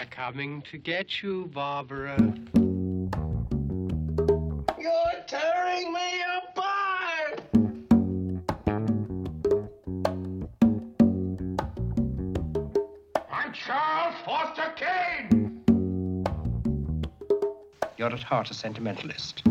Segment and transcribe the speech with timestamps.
[0.00, 2.16] They're coming to get you, Barbara.
[4.78, 7.42] You're tearing me apart!
[13.30, 15.62] I'm Charles Foster Kane!
[17.98, 19.42] You're at heart a sentimentalist.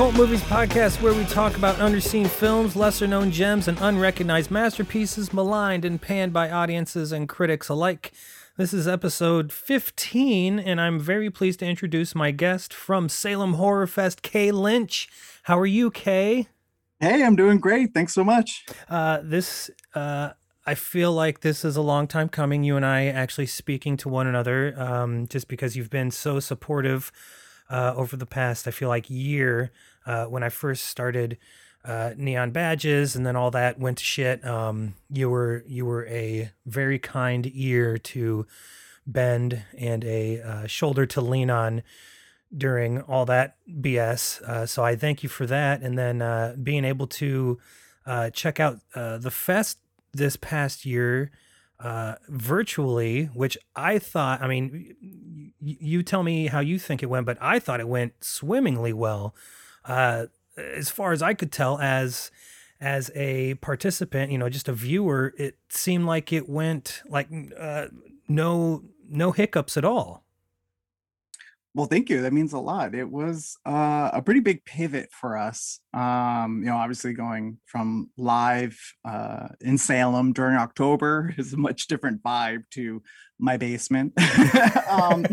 [0.00, 5.34] Cult Movies Podcast, where we talk about underseen films, lesser known gems, and unrecognized masterpieces
[5.34, 8.10] maligned and panned by audiences and critics alike.
[8.56, 13.86] This is episode 15, and I'm very pleased to introduce my guest from Salem Horror
[13.86, 15.06] Fest, Kay Lynch.
[15.42, 16.48] How are you, Kay?
[16.98, 17.92] Hey, I'm doing great.
[17.92, 18.64] Thanks so much.
[18.88, 20.30] Uh, this, uh,
[20.64, 22.64] I feel like this is a long time coming.
[22.64, 27.12] You and I actually speaking to one another, um, just because you've been so supportive
[27.70, 29.70] uh, over the past, I feel like year.
[30.06, 31.38] Uh, when I first started
[31.84, 34.44] uh, Neon Badges, and then all that went to shit.
[34.44, 38.46] Um, you were you were a very kind ear to
[39.06, 41.82] bend and a uh, shoulder to lean on
[42.56, 44.42] during all that BS.
[44.42, 45.82] Uh, so I thank you for that.
[45.82, 47.58] And then uh, being able to
[48.06, 49.78] uh, check out uh, the fest
[50.12, 51.30] this past year
[51.78, 54.96] uh, virtually, which I thought, I mean,
[55.60, 58.92] y- you tell me how you think it went, but I thought it went swimmingly
[58.92, 59.34] well.
[59.84, 62.30] Uh, as far as I could tell, as
[62.80, 67.28] as a participant, you know, just a viewer, it seemed like it went like
[67.58, 67.86] uh,
[68.28, 70.24] no no hiccups at all.
[71.72, 72.22] Well, thank you.
[72.22, 72.96] That means a lot.
[72.96, 75.78] It was uh, a pretty big pivot for us.
[75.94, 81.86] Um, you know, obviously going from live uh, in Salem during October is a much
[81.86, 83.02] different vibe to
[83.40, 84.12] my basement.
[84.90, 85.24] um,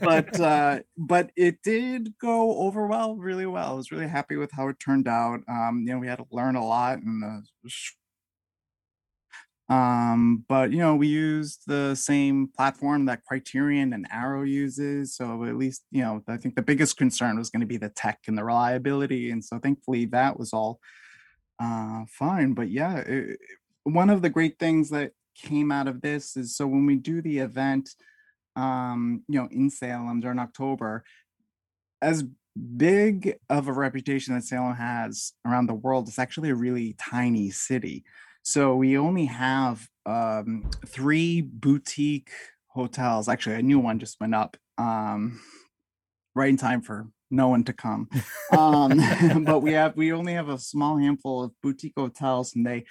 [0.00, 3.72] but uh, but it did go over well, really well.
[3.72, 5.40] I was really happy with how it turned out.
[5.48, 7.42] Um, you know, we had to learn a lot in the
[9.70, 15.44] um but you know we used the same platform that criterion and arrow uses so
[15.44, 18.18] at least you know i think the biggest concern was going to be the tech
[18.26, 20.80] and the reliability and so thankfully that was all
[21.60, 23.38] uh fine but yeah it,
[23.84, 27.20] one of the great things that came out of this is so when we do
[27.22, 27.90] the event
[28.56, 31.04] um you know in salem during october
[32.00, 32.24] as
[32.76, 37.50] big of a reputation that salem has around the world it's actually a really tiny
[37.50, 38.04] city
[38.44, 42.30] so we only have um, three boutique
[42.68, 43.26] hotels.
[43.28, 45.40] Actually, a new one just went up um,
[46.34, 48.08] right in time for no one to come.
[48.56, 52.84] Um, but we have we only have a small handful of boutique hotels, and they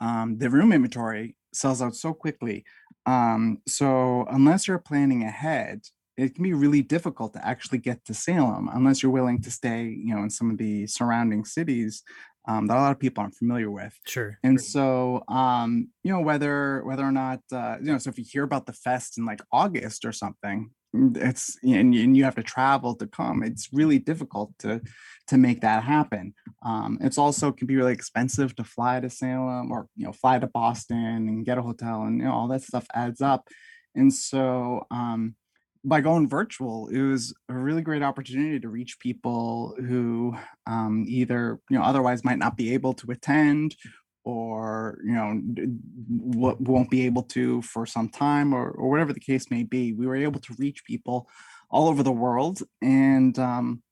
[0.00, 2.64] um, the room inventory sells out so quickly.
[3.06, 5.82] Um, so unless you're planning ahead,
[6.16, 9.84] it can be really difficult to actually get to Salem unless you're willing to stay,
[9.84, 12.02] you know, in some of the surrounding cities
[12.46, 13.98] um, that a lot of people aren't familiar with.
[14.06, 14.38] Sure.
[14.42, 18.24] And so, um, you know, whether whether or not uh, you know, so if you
[18.28, 22.34] hear about the fest in like August or something, mm, it's and, and you have
[22.36, 23.42] to travel to come.
[23.42, 24.82] It's really difficult to
[25.28, 26.34] to make that happen.
[26.64, 30.38] Um, it's also can be really expensive to fly to Salem or you know fly
[30.38, 33.48] to Boston and get a hotel and you know all that stuff adds up.
[33.94, 35.36] And so, um,
[35.84, 40.34] by going virtual, it was a really great opportunity to reach people who
[40.66, 43.76] um, either you know otherwise might not be able to attend
[44.24, 45.40] or you know
[46.08, 50.06] won't be able to for some time or, or whatever the case may be we
[50.06, 51.28] were able to reach people
[51.70, 53.82] all over the world and um,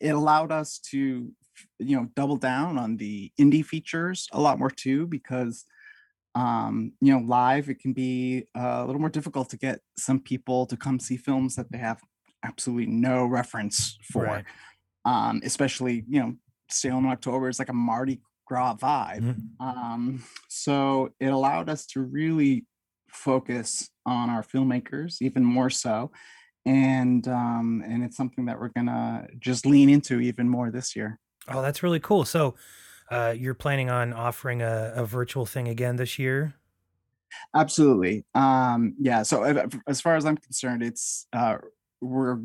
[0.00, 1.32] it allowed us to
[1.78, 5.64] you know double down on the indie features a lot more too because
[6.34, 10.20] um you know live it can be uh, a little more difficult to get some
[10.20, 12.00] people to come see films that they have
[12.44, 14.44] absolutely no reference for Right.
[15.04, 16.34] um especially you know
[16.70, 19.60] Salem in October is like a Mardi Gras vibe Mhm.
[19.60, 22.66] um so it allowed us to really
[23.10, 26.10] focus on our filmmakers even more so
[26.66, 31.18] and um and it's something that we're gonna just lean into even more this year
[31.50, 32.24] Oh, that's really cool.
[32.24, 32.54] So,
[33.10, 36.54] uh, you're planning on offering a, a virtual thing again this year?
[37.54, 38.24] Absolutely.
[38.34, 39.22] Um, yeah.
[39.22, 41.56] So uh, as far as I'm concerned, it's uh,
[42.00, 42.38] we're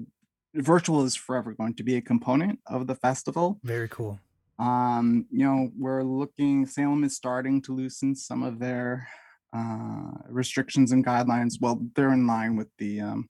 [0.56, 3.60] virtual is forever going to be a component of the festival.
[3.64, 4.20] Very cool.
[4.60, 6.66] Um, you know, we're looking.
[6.66, 9.08] Salem is starting to loosen some of their
[9.56, 11.56] uh, restrictions and guidelines.
[11.60, 13.30] Well, they're in line with the um,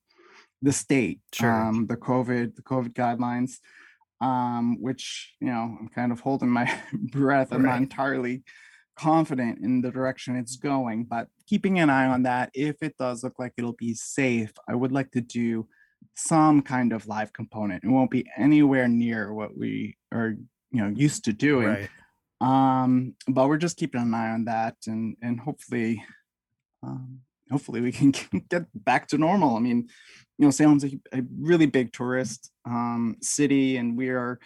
[0.61, 1.51] the state, Sure.
[1.51, 3.57] um, the COVID, the COVID guidelines,
[4.23, 7.51] um, which you know I'm kind of holding my breath.
[7.51, 8.43] I'm not entirely
[8.95, 12.49] confident in the direction it's going, but keeping an eye on that.
[12.53, 15.67] If it does look like it'll be safe, I would like to do
[16.15, 17.83] some kind of live component.
[17.83, 20.35] It won't be anywhere near what we are,
[20.71, 21.89] you know, used to doing Right.
[22.41, 26.03] um but we're just keeping an eye on that and and hopefully
[26.83, 28.11] um hopefully we can
[28.49, 29.87] get back to normal i mean
[30.37, 34.39] you know salem's a, a really big tourist um city and we are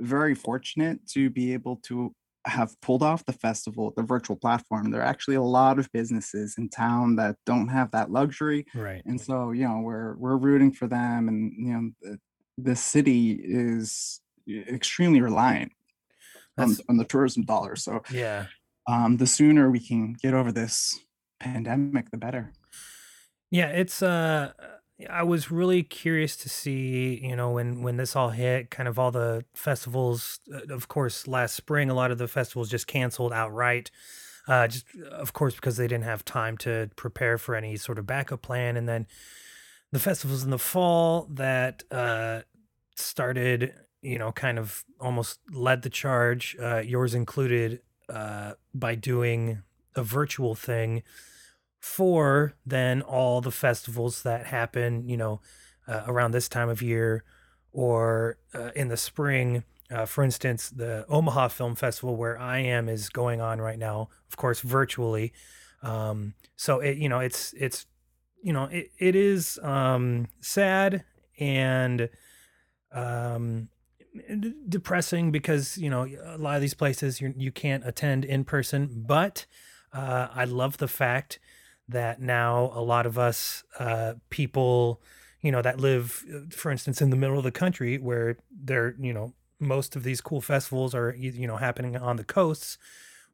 [0.00, 2.14] very fortunate to be able to
[2.46, 6.54] have pulled off the festival the virtual platform there are actually a lot of businesses
[6.56, 9.02] in town that don't have that luxury Right.
[9.04, 12.18] and so you know we're we're rooting for them and you know the,
[12.56, 15.72] the city is extremely reliant
[16.56, 18.46] on, on the tourism dollar so yeah.
[18.88, 20.98] um the sooner we can get over this
[21.40, 22.52] pandemic the better
[23.50, 24.52] Yeah, it's uh
[25.08, 28.98] I was really curious to see, you know, when when this all hit, kind of
[28.98, 33.32] all the festivals, uh, of course, last spring a lot of the festivals just canceled
[33.32, 33.90] outright.
[34.48, 38.06] Uh just of course because they didn't have time to prepare for any sort of
[38.06, 39.06] backup plan and then
[39.92, 42.42] the festivals in the fall that uh
[42.96, 49.62] started, you know, kind of almost led the charge, uh yours included uh by doing
[49.98, 51.02] a virtual thing
[51.78, 55.40] for then all the festivals that happen, you know,
[55.86, 57.24] uh, around this time of year
[57.72, 59.64] or uh, in the spring.
[59.90, 64.08] Uh, for instance, the Omaha Film Festival, where I am, is going on right now,
[64.28, 65.32] of course, virtually.
[65.82, 67.86] Um, so it, you know, it's it's,
[68.42, 71.04] you know, it, it is um, sad
[71.38, 72.10] and
[72.92, 73.68] um,
[74.68, 79.04] depressing because you know a lot of these places you you can't attend in person.
[79.06, 79.46] But
[79.92, 81.38] uh, I love the fact
[81.88, 85.00] that now a lot of us uh, people,
[85.40, 88.94] you know, that live, uh, for instance, in the middle of the country where they're,
[88.98, 92.78] you know, most of these cool festivals are, you know, happening on the coasts,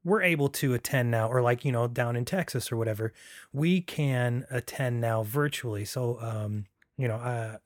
[0.04, 3.12] we're able to attend now, or like, you know, down in Texas or whatever,
[3.52, 5.84] we can attend now virtually.
[5.84, 6.66] So, um,
[6.96, 7.58] you know, uh,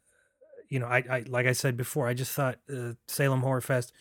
[0.68, 3.92] you know, I, I, like I said before, I just thought uh, Salem Horror Fest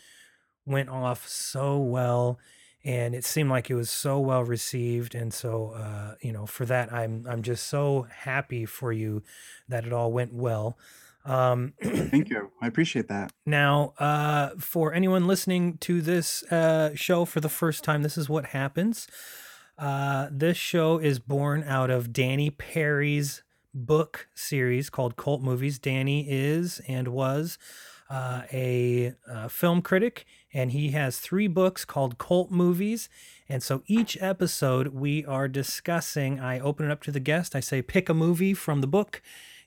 [0.66, 2.40] went off so well
[2.88, 6.66] and it seemed like it was so well received and so uh, you know for
[6.66, 9.22] that i'm i'm just so happy for you
[9.68, 10.78] that it all went well.
[11.26, 12.52] Um, thank you.
[12.62, 13.34] I appreciate that.
[13.46, 18.30] Now uh, for anyone listening to this uh, show for the first time this is
[18.30, 19.08] what happens.
[19.78, 23.44] Uh, this show is born out of danny peary's
[23.74, 25.78] book series called cult movies.
[25.78, 27.60] Danny is and was
[28.10, 33.10] uh, a uh, film critic, and he has three books called Cult Movies.
[33.50, 37.60] And so each episode we are discussing, I open it up to the guest, I
[37.60, 39.22] say, pick a movie from the book,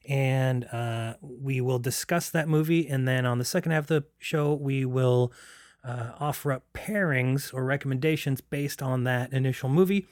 [0.08, 2.88] and uh, we will discuss that movie.
[2.88, 5.32] And then on the second half of the show, we will
[5.84, 10.06] uh, offer up pairings or recommendations based on that initial movie.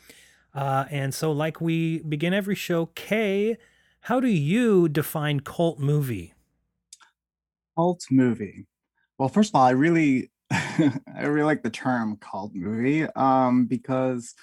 [0.55, 3.57] Uh, and so, like we begin every show, Kay,
[4.03, 6.35] how do you define cult movie?
[7.77, 8.67] cult movie
[9.19, 14.35] well first of all i really i really like the term cult movie um because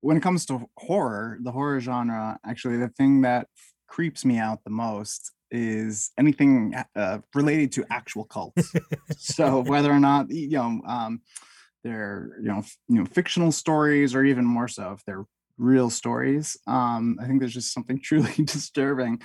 [0.00, 3.48] when it comes to horror the horror genre actually the thing that
[3.88, 8.72] creeps me out the most is anything uh, related to actual cults.
[9.16, 11.20] So whether or not you know um
[11.84, 15.24] they're you know f- you know fictional stories or even more so if they're
[15.56, 19.20] real stories um i think there's just something truly disturbing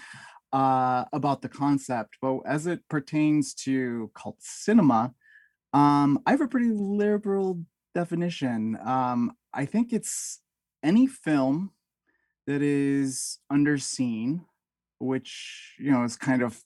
[0.54, 2.18] uh about the concept.
[2.22, 5.14] But as it pertains to cult cinema
[5.74, 7.60] um i have a pretty liberal
[7.96, 10.40] definition um i think it's
[10.84, 11.72] any film
[12.48, 14.42] that is underseen
[15.00, 16.62] which you know is kind of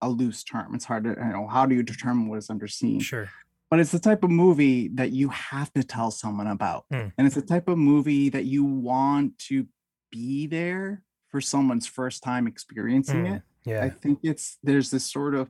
[0.00, 3.00] a loose term it's hard to you know how do you determine what is underseen
[3.00, 3.28] Sure.
[3.70, 7.08] but it's the type of movie that you have to tell someone about Hmm.
[7.18, 9.66] and it's the type of movie that you want to
[10.10, 13.32] be there for someone's first time experiencing Hmm.
[13.34, 13.84] it Yeah.
[13.84, 15.48] i think it's there's this sort of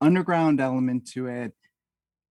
[0.00, 1.52] underground element to it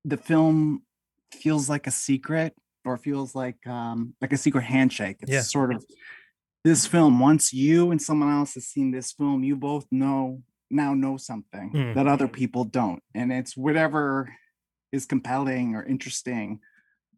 [0.10, 0.84] the film
[1.32, 2.52] feels like a secret
[2.86, 5.18] or feels like um like a secret handshake.
[5.22, 5.42] It's Yeah.
[5.42, 5.86] sort of
[6.64, 7.20] this film.
[7.20, 11.72] Once you and someone else has seen this film you both know now know something
[11.74, 11.94] Mm.
[11.96, 13.02] that other people don't.
[13.16, 14.06] And it's whatever
[14.92, 16.60] is compelling or interesting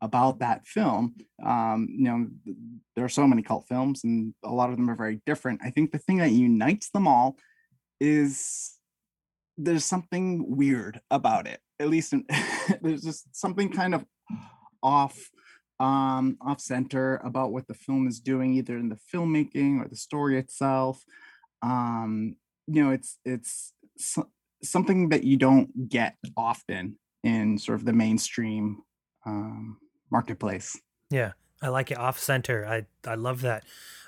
[0.03, 1.03] about that film
[1.43, 2.19] um you know
[2.95, 5.61] there are so many cult films and a lot of them are very different.
[5.63, 7.37] I think the thing that unites them all
[7.99, 8.77] is
[9.57, 10.25] there's something
[10.61, 12.25] weird about it at least in,
[12.81, 14.05] there's just something kind of
[14.83, 15.29] off
[15.79, 19.95] um off center about what the film is doing either in the filmmaking or the
[19.95, 21.03] story itself
[21.63, 22.35] um
[22.67, 24.27] you know it's it's so,
[24.63, 28.81] something that you don't get often in sort of the mainstream
[29.25, 29.77] um,
[30.11, 30.79] marketplace.
[31.09, 32.65] Yeah, I like it off center.
[32.65, 33.63] I I love that.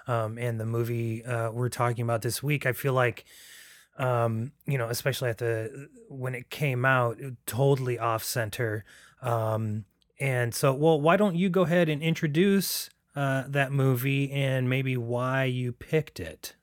[0.08, 3.24] Um, and the movie uh, we're talking about this week, I feel like,
[3.98, 8.86] um, you know, especially at the when it came out, totally off center.
[9.22, 9.86] Um,
[10.20, 14.98] and so, well, why don't you go ahead and introduce uh, that movie and maybe
[14.98, 16.56] why you picked it?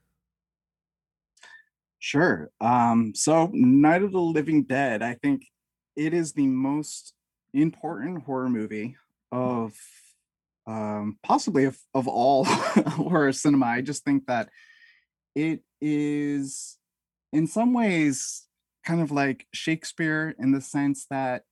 [1.99, 2.49] Sure.
[2.59, 5.43] Um, so Night of the Living Dead, I think
[5.95, 7.13] it is the most
[7.53, 8.95] important horror movie
[9.31, 9.73] of
[10.67, 13.65] um possibly of, of all horror cinema.
[13.67, 14.49] I just think that
[15.35, 16.77] it is
[17.31, 18.47] in some ways
[18.85, 21.43] kind of like Shakespeare in the sense that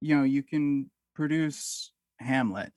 [0.00, 2.72] you know you can produce Hamlet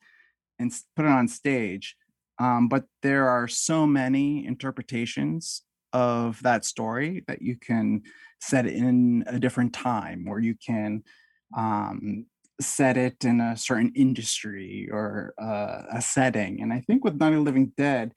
[0.59, 1.95] and put it on stage,
[2.39, 8.01] um, but there are so many interpretations of that story that you can
[8.39, 11.03] set it in a different time or you can
[11.55, 12.25] um,
[12.59, 16.61] set it in a certain industry or uh, a setting.
[16.61, 18.13] And I think with of the Living Dead,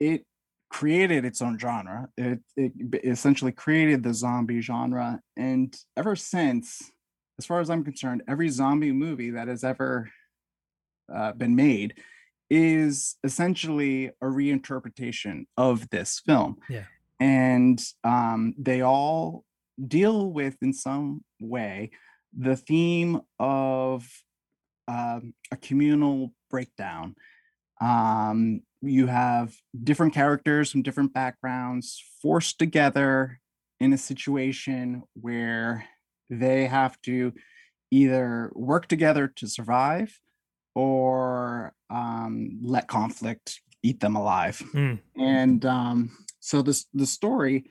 [0.00, 0.24] it
[0.72, 2.08] created its own genre.
[2.16, 2.72] It, it
[3.04, 5.20] essentially created the zombie genre.
[5.36, 6.90] And ever since,
[7.38, 10.10] as far as I'm concerned, every zombie movie that has ever
[11.14, 12.00] uh, been made
[12.48, 16.56] is essentially a reinterpretation of this film.
[16.70, 16.84] Yeah.
[17.20, 19.44] And um, they all
[19.86, 21.90] deal with, in some way,
[22.36, 24.08] the theme of
[24.88, 27.14] um, a communal breakdown.
[27.78, 33.40] Um, you have different characters from different backgrounds forced together
[33.80, 35.84] in a situation where
[36.28, 37.32] they have to
[37.90, 40.18] either work together to survive
[40.74, 44.62] or um, let conflict eat them alive.
[44.72, 45.00] Mm.
[45.16, 47.66] And um, so this the story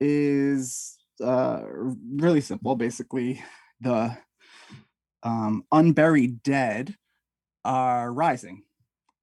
[0.00, 1.62] is uh,
[2.16, 2.76] really simple.
[2.76, 3.42] Basically,
[3.80, 4.16] the
[5.22, 6.96] um, unburied dead
[7.64, 8.64] are rising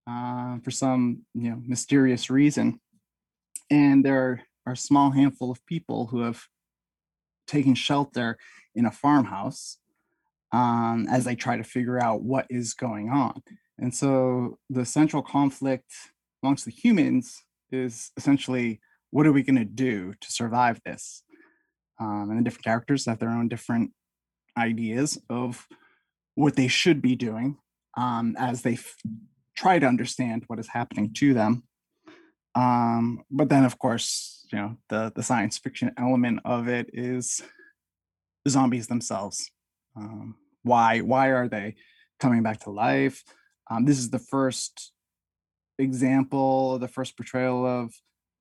[0.09, 2.79] uh, for some you know mysterious reason,
[3.69, 6.47] and there are a small handful of people who have
[7.47, 8.37] taken shelter
[8.75, 9.77] in a farmhouse
[10.51, 13.41] um, as they try to figure out what is going on.
[13.77, 15.91] And so the central conflict
[16.43, 18.79] amongst the humans is essentially
[19.11, 21.23] what are we going to do to survive this?
[21.99, 23.91] Um, and the different characters have their own different
[24.57, 25.67] ideas of
[26.35, 27.57] what they should be doing
[27.97, 28.97] um, as they f-
[29.59, 31.63] try to understand what is happening to them.
[32.55, 37.41] Um, but then, of course, you know the the science fiction element of it is
[38.45, 39.51] the zombies themselves.
[39.97, 41.75] Um, why why are they
[42.19, 43.23] coming back to life?
[43.69, 44.93] Um, this is the first
[45.77, 47.93] example, the first portrayal of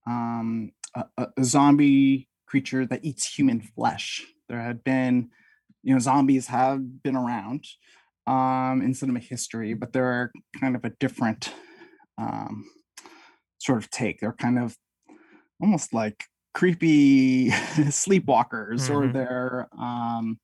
[0.07, 4.25] um, a, a a zombie creature that eats human flesh.
[4.49, 5.31] There had been,
[5.83, 7.65] you know, zombies have been around
[8.29, 11.53] um, in cinema history, but they're kind of a different
[12.19, 12.65] um,
[13.59, 14.21] sort of take.
[14.21, 14.77] They're kind of
[15.63, 19.13] almost like creepy sleepwalkers, or Mhm.
[19.13, 20.41] they're, um,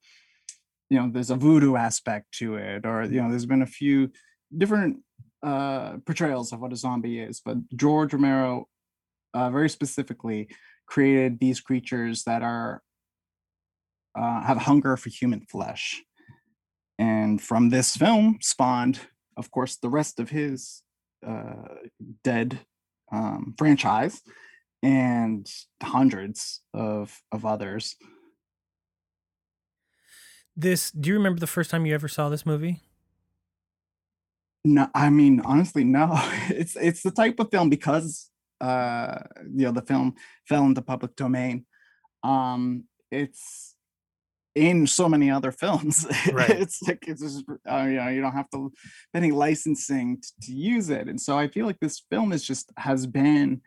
[0.90, 4.10] you know, there's a voodoo aspect to it, or you know, there's been a few
[4.56, 4.98] different
[5.42, 7.40] uh, portrayals of what a zombie is.
[7.44, 8.68] But George Romero,
[9.34, 10.48] uh, very specifically,
[10.86, 12.82] created these creatures that are
[14.14, 16.02] uh, have hunger for human flesh,
[16.98, 19.00] and from this film spawned,
[19.36, 20.82] of course, the rest of his
[21.26, 21.74] uh,
[22.22, 22.60] dead
[23.12, 24.20] um, franchise
[24.82, 25.50] and
[25.82, 27.96] hundreds of of others.
[30.56, 30.90] This.
[30.90, 32.82] Do you remember the first time you ever saw this movie?
[34.64, 36.12] No, I mean honestly, no.
[36.48, 40.14] It's it's the type of film because uh you know the film
[40.46, 41.66] fell into public domain.
[42.22, 43.73] Um, it's
[44.54, 46.06] in so many other films.
[46.32, 46.50] Right.
[46.50, 48.72] it's like it's just uh, you know you don't have to
[49.14, 52.72] any licensing t- to use it, and so I feel like this film is just
[52.76, 53.60] has been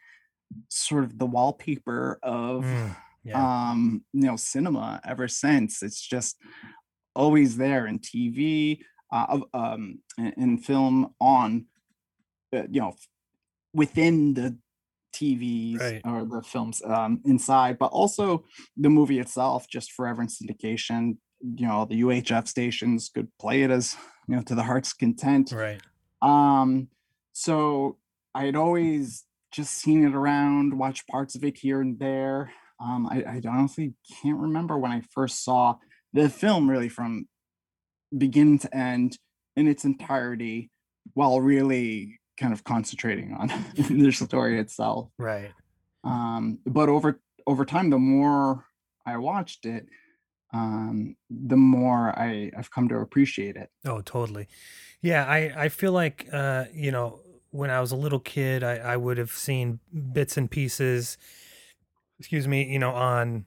[0.70, 3.70] sort of the wallpaper of Mm, yeah.
[3.72, 5.84] um you know cinema ever since.
[5.84, 6.38] It's just
[7.15, 8.79] always there in TV,
[9.12, 11.65] uh, of, um, in, in film on,
[12.56, 12.94] uh, you know,
[13.74, 14.56] within the
[15.17, 16.01] TVs Right.
[16.05, 18.45] or the films um, inside, but also
[18.75, 21.17] the movie itself, just forever in syndication.
[21.41, 23.95] You know, the UHF stations could play it as
[24.27, 25.51] you know to the heart's content.
[25.51, 25.81] Right.
[26.21, 26.88] Um,
[27.33, 27.97] so
[28.33, 32.51] I had always just seen it around, watched parts of it here and there.
[32.79, 35.75] Um, I, I honestly can't remember when I first saw
[36.13, 37.27] the film really from
[38.15, 39.17] beginning to end
[39.55, 40.69] in its entirety
[41.13, 45.10] while really kind of concentrating on the story itself.
[45.17, 45.51] Right.
[46.03, 48.65] Um, but over over time, the more
[49.06, 49.88] I watched it,
[50.53, 53.70] um, the more I I've come to appreciate it.
[53.86, 54.48] Oh, totally.
[55.01, 58.77] Yeah, I I feel like uh, you know, when I was a little kid, I
[58.77, 59.79] I would have seen
[60.13, 61.17] bits and pieces,
[62.20, 63.46] excuse me, you know, on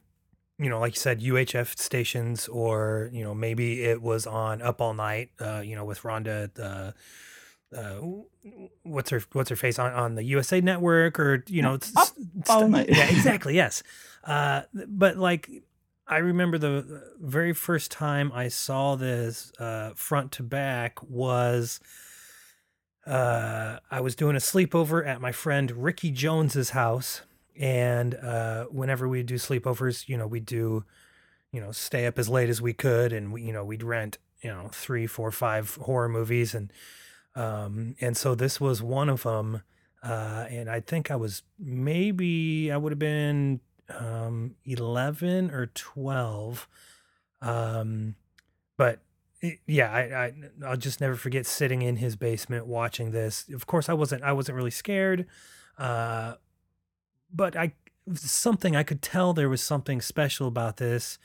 [0.61, 4.79] you know, like you said, UHF stations, or you know, maybe it was on Up
[4.79, 6.91] All Night, uh, you know, with Rhonda, uh,
[7.77, 7.95] uh,
[8.83, 12.09] what's her what's her face on on the USA Network, or you know, it's, Up
[12.17, 12.89] it's- All st- Night.
[12.89, 13.83] yeah, exactly, yes.
[14.23, 15.49] Uh, but like,
[16.07, 21.79] I remember the very first time I saw this uh, front to back was
[23.07, 27.21] uh, I was doing a sleepover at my friend Ricky Jones's house,
[27.59, 30.83] and uh, whenever we do sleepovers, you know, we do,
[31.51, 34.17] you know, stay up as late as we could, and we, you know, we'd rent,
[34.41, 36.71] you know, three, four, five horror movies, and
[37.35, 39.61] um, and so this was one of them,
[40.03, 43.61] uh, and I think I was maybe I would have been
[43.97, 46.67] um, eleven or twelve,
[47.41, 48.15] um,
[48.77, 48.99] but
[49.41, 50.33] it- yeah, I, I
[50.65, 53.47] I'll just never forget sitting in his basement watching this.
[53.53, 55.27] Of course, I wasn't I wasn't really scared,
[55.77, 56.35] uh,
[57.33, 57.73] but I
[58.13, 61.17] something I could tell there was something special about this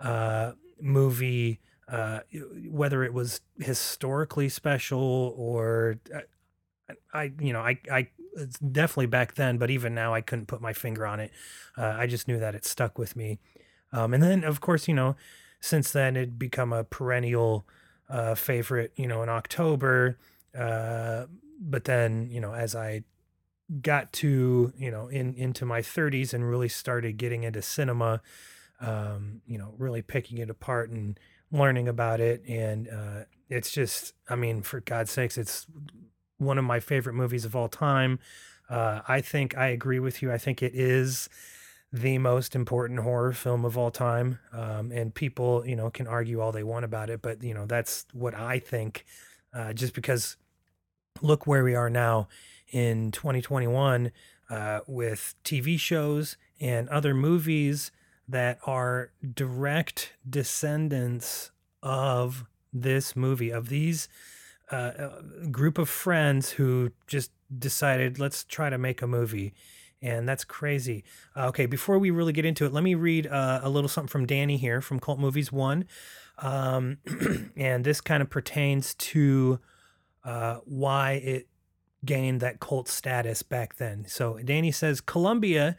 [0.00, 2.20] uh, movie, uh,
[2.68, 6.20] whether it was historically special or uh,
[7.12, 10.46] I, I you know I I it's definitely back then, but even now I couldn't
[10.46, 11.32] put my finger on it.
[11.76, 13.40] Uh, I just knew that it stuck with me.
[13.92, 15.16] Um, and then of course you know
[15.60, 17.66] since then it'd become a perennial
[18.08, 18.92] uh, favorite.
[18.96, 20.18] You know in October.
[20.56, 21.26] Uh,
[21.60, 23.02] but then you know as I
[23.82, 28.20] got to you know in into my 30s and really started getting into cinema
[28.80, 31.20] um you know really picking it apart and
[31.52, 35.66] learning about it and uh it's just i mean for god's sakes it's
[36.38, 38.18] one of my favorite movies of all time.
[38.68, 40.32] Uh i think i agree with you.
[40.32, 41.28] I think it is
[41.92, 44.38] the most important horror film of all time.
[44.52, 47.66] Um and people you know can argue all they want about it but you know
[47.66, 49.04] that's what i think
[49.52, 50.36] uh just because
[51.22, 52.28] look where we are now
[52.72, 54.12] in 2021
[54.48, 57.90] uh, with TV shows and other movies
[58.30, 61.50] that are direct descendants
[61.82, 64.08] of this movie, of these
[64.70, 69.52] uh, uh, group of friends who just decided, let's try to make a movie.
[70.02, 71.04] And that's crazy.
[71.36, 74.08] Uh, okay, before we really get into it, let me read uh, a little something
[74.08, 75.86] from Danny here from Cult Movies One.
[76.38, 76.98] Um,
[77.56, 79.60] and this kind of pertains to
[80.24, 81.48] uh, why it
[82.04, 84.06] gained that cult status back then.
[84.06, 85.76] So Danny says Columbia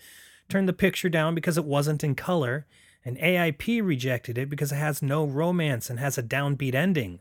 [0.51, 2.65] turned the picture down because it wasn't in color,
[3.05, 7.19] and AIP rejected it because it has no romance and has a downbeat ending.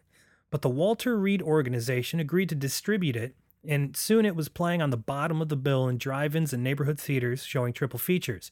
[0.51, 3.35] But the Walter Reade organization agreed to distribute it,
[3.67, 6.65] and soon it was playing on the bottom of the bill in drive ins and
[6.65, 8.51] neighborhood theaters showing triple features.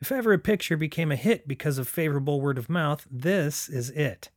[0.00, 3.90] If ever a picture became a hit because of favorable word of mouth, this is
[3.90, 4.30] it.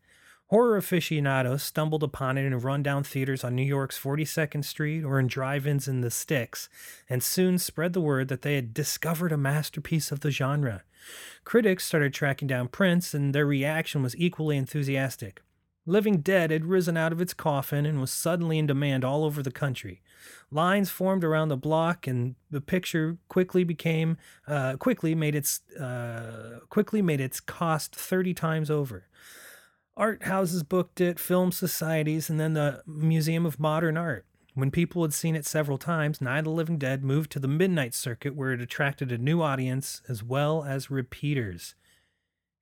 [0.47, 5.27] Horror aficionados stumbled upon it in rundown theaters on New York's 42nd Street or in
[5.27, 6.69] drive ins in the sticks,
[7.09, 10.83] and soon spread the word that they had discovered a masterpiece of the genre.
[11.43, 15.41] Critics started tracking down prints, and their reaction was equally enthusiastic.
[15.85, 19.43] Living Dead had risen out of its coffin and was suddenly in demand all over
[19.43, 20.01] the country.
[20.49, 26.59] Lines formed around the block, and the picture quickly became uh, quickly made its uh,
[26.69, 29.07] quickly made its cost thirty times over.
[29.95, 34.25] Art houses booked it, film societies, and then the Museum of Modern Art.
[34.55, 37.47] When people had seen it several times, Night of the Living Dead moved to the
[37.47, 41.75] Midnight Circuit, where it attracted a new audience as well as repeaters.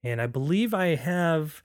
[0.03, 1.61] And I believe I have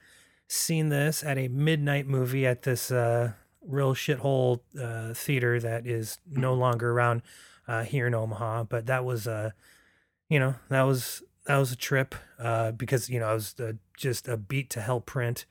[0.49, 6.19] seen this at a midnight movie at this uh, real shithole uh, theater that is
[6.29, 7.23] no longer around
[7.67, 8.65] uh, here in Omaha.
[8.65, 9.51] But that was, uh,
[10.29, 13.55] you know, that was that was a trip uh, because you know I was
[13.97, 15.47] just a beat to hell print.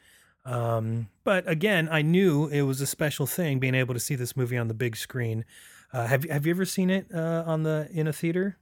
[0.45, 4.37] Um, but again, I knew it was a special thing being able to see this
[4.37, 5.45] movie on the big screen.
[5.91, 8.57] Uh, have you have you ever seen it uh, on the in a theater?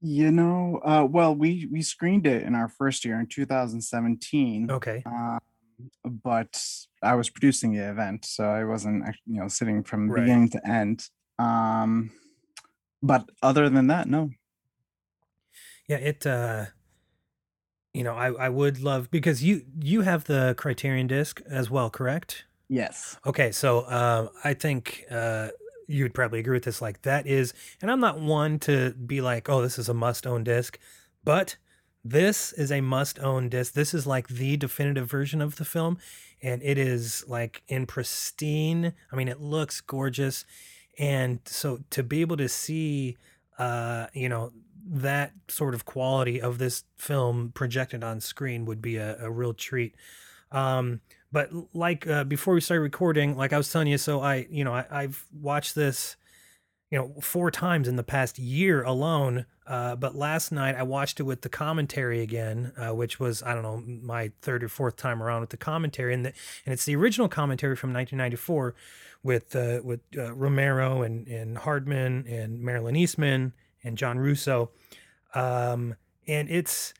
[0.00, 4.70] You know, uh, well, we we screened it in our first year in 2017.
[4.70, 5.06] Okay.
[5.06, 5.38] Um,
[6.04, 6.62] but
[7.02, 10.14] I was producing the event, so I wasn't, you know, sitting from Right.
[10.14, 11.08] beginning to end.
[11.38, 12.12] Um,
[13.02, 14.30] but other than that, no.
[15.88, 16.66] Yeah, it uh
[17.96, 21.88] you know, I I would love because you you have the Criterion disc as well,
[21.88, 22.44] correct?
[22.68, 23.16] Yes.
[23.24, 25.48] Okay, so uh, I think uh,
[25.86, 26.82] you would probably agree with this.
[26.82, 30.44] Like that is, and I'm not one to be like, oh, this is a must-own
[30.44, 30.78] disc,
[31.24, 31.56] but
[32.04, 33.72] this is a must-own disc.
[33.72, 35.96] This is like the definitive version of the film,
[36.42, 38.92] and it is like in pristine.
[39.10, 40.44] I mean, it looks gorgeous,
[40.98, 43.16] and so to be able to see
[43.58, 44.52] uh, you know,
[44.88, 49.52] that sort of quality of this film projected on screen would be a, a real
[49.52, 49.94] treat.
[50.52, 51.00] Um,
[51.32, 54.64] but like uh, before we started recording, like I was telling you, so I, you
[54.64, 56.16] know, I, I've watched this,
[56.90, 59.46] you know, four times in the past year alone.
[59.66, 63.54] Uh, but last night I watched it with the commentary again, uh, which was I
[63.54, 66.32] don't know my third or fourth time around with the commentary, and the,
[66.64, 68.76] and it's the original commentary from 1994
[69.24, 73.52] with uh, with uh, Romero and and Hardman and Marilyn Eastman
[73.86, 74.70] and John Russo,
[75.34, 75.94] um,
[76.26, 76.92] and it's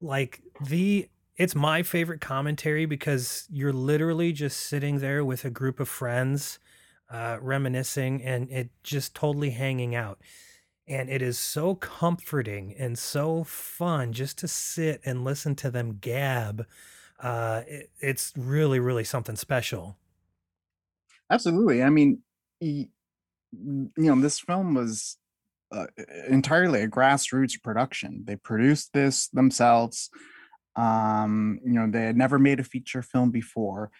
[0.00, 5.78] like the it's my favorite commentary because you're literally just sitting there with a group
[5.78, 6.58] of friends,
[7.10, 10.18] uh, reminiscing and it just totally hanging out
[10.88, 15.98] and it is so comforting and so fun just to sit and listen to them
[16.00, 16.66] gab.
[17.20, 19.96] Uh, it, it's really, really something special.
[21.30, 21.82] Absolutely.
[21.82, 22.22] I mean,
[22.60, 22.88] you
[23.52, 25.18] know, this film was
[25.70, 25.86] uh,
[26.28, 28.24] entirely a grassroots production.
[28.26, 30.10] They produced this themselves.
[30.76, 33.90] Um, you know, they had never made a feature film before.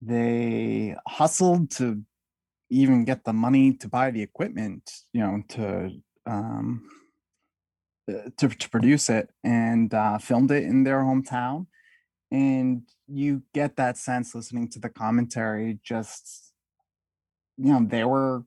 [0.00, 2.02] They hustled to
[2.70, 5.90] even get the money to buy the equipment, you know, to
[6.26, 6.88] um,
[8.08, 11.66] uh, to to produce it and uh, filmed it in their hometown.
[12.30, 15.80] And you get that sense listening to the commentary.
[15.82, 16.52] Just
[17.58, 18.44] you know, they were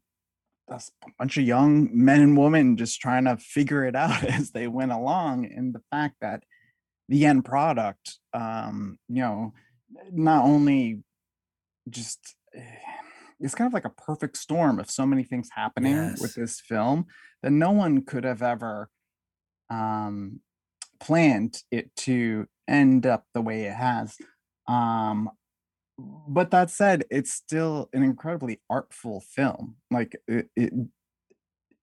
[0.69, 4.51] a s- bunch of young men and women just trying to figure it out as
[4.51, 5.45] they went along.
[5.45, 6.43] And the fact that
[7.09, 9.53] the end product, um, you know,
[10.11, 11.03] not only
[11.89, 12.61] just eh,
[13.39, 17.05] it's kind of like a perfect storm of so many things happening with this film
[17.41, 18.89] that no one could have ever
[19.69, 20.39] um
[20.99, 24.15] planned it to end up the way it has
[24.67, 25.29] um
[26.27, 30.73] but that said it's still an incredibly artful film like it, it,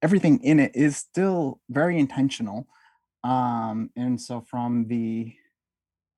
[0.02, 2.66] everything in it is still very intentional
[3.24, 5.32] um and so from the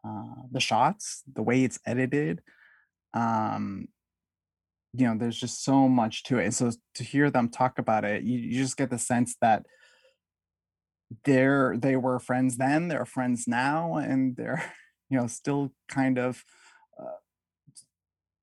[0.04, 2.40] uh the shots the way it's edited
[3.14, 3.88] um
[4.94, 8.04] you know there's just so much to it and so to hear them talk about
[8.04, 9.64] it you, you just get the sense that
[11.24, 14.62] they're they were friends then they're friends now and they're
[15.10, 16.44] you know still kind of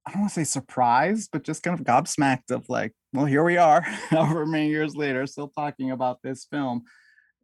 [0.10, 3.44] i don't want to say surprised but just kind of gobsmacked of like well here
[3.44, 6.84] we are however many years later still talking about this film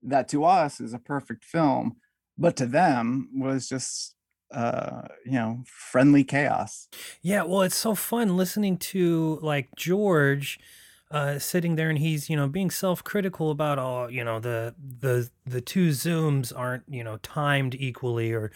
[0.03, 1.95] that to us is a perfect film
[2.37, 4.15] but to them was just
[4.51, 6.87] uh you know friendly chaos.
[7.21, 10.59] Yeah, well, it's so fun listening to like George
[11.11, 15.29] uh sitting there and he's, you know, being self-critical about all you know, the the
[15.45, 18.51] the two zooms aren't, you know, timed equally or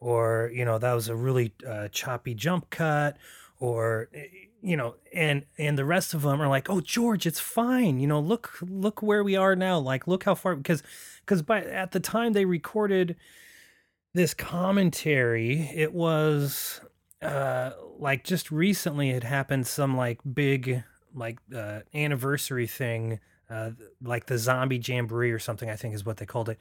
[0.00, 3.16] or, you know, that was a really uh choppy jump cut
[3.60, 4.26] or eh,
[4.62, 8.00] you know, and and the rest of them are like, "Oh, George, it's fine.
[8.00, 9.78] You know, look look where we are now.
[9.78, 10.82] Like look how far because
[11.20, 13.16] because by at the time they recorded
[14.14, 16.80] this commentary, it was
[17.22, 23.18] uh like just recently it happened some like big like uh anniversary thing
[23.50, 26.58] uh like the zombie jamboree or something I think is what they called it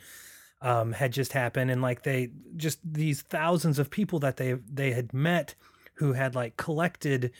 [0.64, 4.94] um had just happened and like they just these thousands of people that they they
[4.94, 5.54] had met
[5.98, 7.32] who had like collected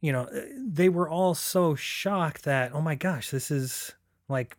[0.00, 3.92] you know uh, they were all so shocked that oh my gosh this is
[4.28, 4.56] like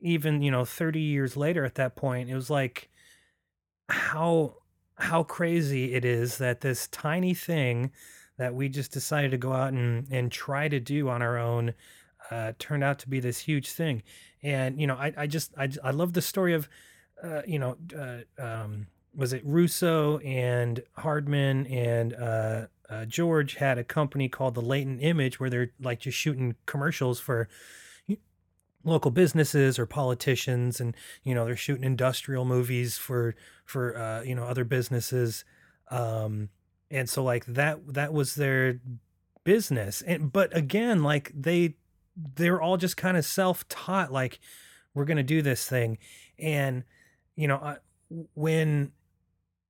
[0.00, 2.88] even you know 30 years later at that point it was like
[3.88, 4.56] how
[4.98, 7.90] how crazy it is that this tiny thing
[8.38, 11.74] that we just decided to go out and and try to do on our own
[12.30, 14.02] uh, turned out to be this huge thing.
[14.42, 16.68] And you know, I I just I I love the story of
[17.22, 23.78] uh, you know uh, um, was it Russo and Hardman and uh, uh, George had
[23.78, 27.48] a company called the Latent Image where they're like just shooting commercials for
[28.84, 34.34] local businesses or politicians and you know they're shooting industrial movies for for uh you
[34.34, 35.44] know other businesses.
[35.90, 36.50] Um
[36.90, 38.78] and so like that that was their
[39.42, 40.02] business.
[40.02, 41.74] And but again like they
[42.36, 44.38] they're all just kind of self-taught like
[44.94, 45.98] we're to do this thing.
[46.38, 46.84] And
[47.34, 47.76] you know I,
[48.34, 48.92] when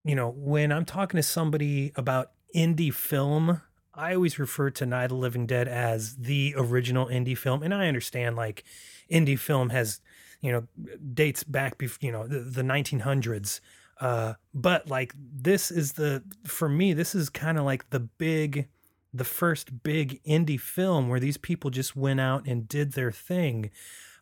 [0.07, 3.61] you know when i'm talking to somebody about indie film
[3.93, 7.75] i always refer to night of the living dead as the original indie film and
[7.75, 8.65] i understand like
[9.11, 10.01] indie film has
[10.41, 10.67] you know
[11.13, 13.61] dates back bef- you know the, the 1900s
[14.01, 18.69] uh but like this is the for me this is kind of like the big
[19.13, 23.71] the first big indie film where these people just went out and did their thing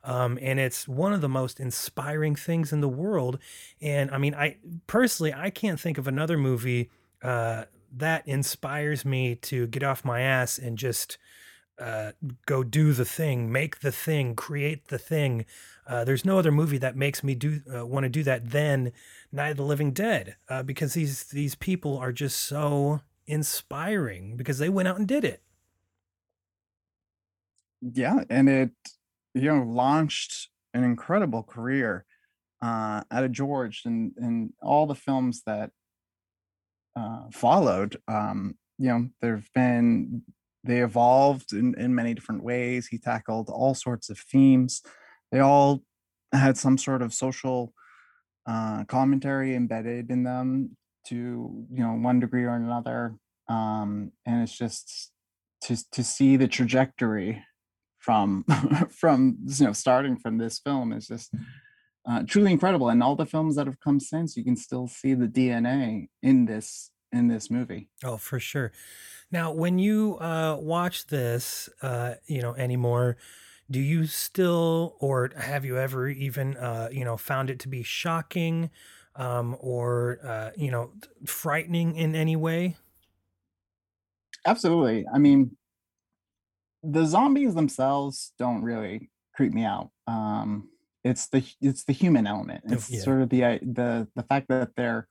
[0.04, 3.38] um, and it's one of the most inspiring things in the world
[3.80, 6.90] and i mean i personally i can't think of another movie
[7.22, 11.16] uh, that inspires me to get off my ass and just
[11.78, 12.12] uh,
[12.46, 15.44] go do the thing, make the thing, create the thing.
[15.86, 18.92] Uh, there's no other movie that makes me do uh, want to do that than
[19.32, 24.58] Night of the Living Dead, uh, because these these people are just so inspiring because
[24.58, 25.42] they went out and did it.
[27.80, 28.72] Yeah, and it
[29.34, 32.04] you know launched an incredible career
[32.62, 35.70] uh, out of George and and all the films that
[36.96, 37.96] uh, followed.
[38.08, 40.22] Um, you know, there've been
[40.64, 42.86] they evolved in, in many different ways.
[42.86, 44.82] He tackled all sorts of themes.
[45.30, 45.82] They all
[46.32, 47.74] had some sort of social
[48.46, 50.76] uh, commentary embedded in them
[51.08, 53.16] to you know one degree or another.
[53.48, 55.12] Um, and it's just
[55.62, 57.42] to to see the trajectory
[58.04, 58.44] from
[58.90, 61.34] from you know starting from this film is just
[62.06, 62.88] uh, truly incredible.
[62.90, 66.44] And all the films that have come since, you can still see the DNA in
[66.44, 67.88] this in this movie.
[68.02, 68.72] Oh, for sure.
[69.30, 73.16] Now, when you uh, watch this, uh, you know, anymore,
[73.70, 77.82] do you still, or have you ever even, uh, you know, found it to be
[77.82, 78.70] shocking,
[79.16, 80.92] um, or uh, you know,
[81.24, 82.76] frightening in any way?
[84.46, 85.06] Absolutely.
[85.12, 85.56] I mean,
[86.84, 89.90] the zombies themselves don't really creep me out.
[90.06, 90.68] Um,
[91.02, 92.64] it's the it's the human element.
[92.66, 93.00] It's yeah.
[93.00, 95.06] sort of the the the fact that they're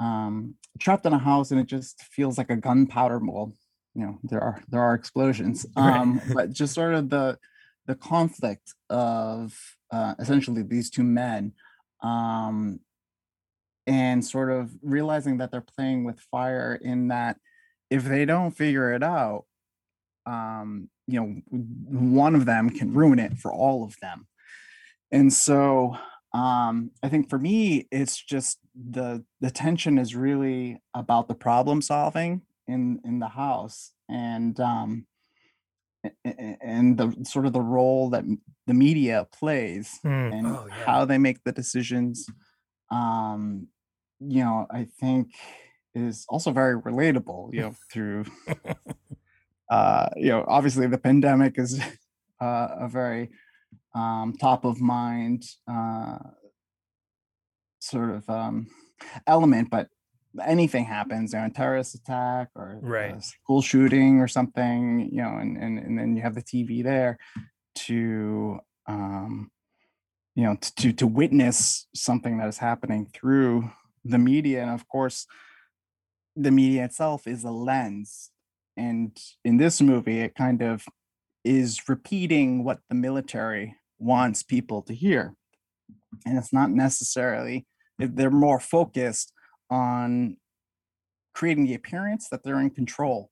[0.00, 3.54] um, trapped in a house and it just feels like a gunpowder mold.
[3.94, 5.96] you know there are there are explosions Right.
[5.96, 7.38] um but just sort of the
[7.86, 9.52] the conflict of
[9.90, 11.52] uh essentially these two men
[12.02, 12.80] um
[13.86, 17.36] and sort of realizing that they're playing with fire in that
[17.90, 19.44] if they don't figure it out
[20.30, 20.68] um
[21.12, 21.28] you know
[22.20, 24.18] one of them can ruin it for all of them
[25.10, 25.96] and so
[26.34, 28.58] um i think for me it's just
[28.94, 29.08] the
[29.40, 32.42] the tension is really about the problem solving
[32.74, 35.06] in in the house and um
[36.04, 38.24] a- a- and the sort of the role that
[38.66, 40.74] the media plays Mm, and Oh, yeah.
[40.86, 42.26] how they make the decisions
[42.90, 43.68] um
[44.36, 45.26] you know i think
[45.94, 48.24] is also very relatable you know through
[49.70, 51.80] uh you know obviously the pandemic is
[52.40, 53.30] uh, a very
[53.94, 56.18] um top of mind uh
[57.80, 58.66] sort of um
[59.26, 59.88] element but
[60.46, 63.16] anything happens you know a terrorist attack or Right.
[63.16, 66.82] a school shooting or something you know and and, and then you have the tv
[66.84, 67.18] there
[67.74, 69.50] to um
[70.34, 73.70] you know to to witness something that is happening through
[74.04, 75.26] the media and of course
[76.36, 78.30] the media itself is a lens
[78.84, 79.10] and
[79.44, 80.76] in this movie it kind of
[81.44, 83.66] is repeating what the military
[83.98, 85.34] wants people to hear.
[86.26, 87.56] And it's not necessarily
[87.98, 89.28] they're more focused
[89.70, 90.36] on
[91.38, 93.30] creating the appearance that they're in control.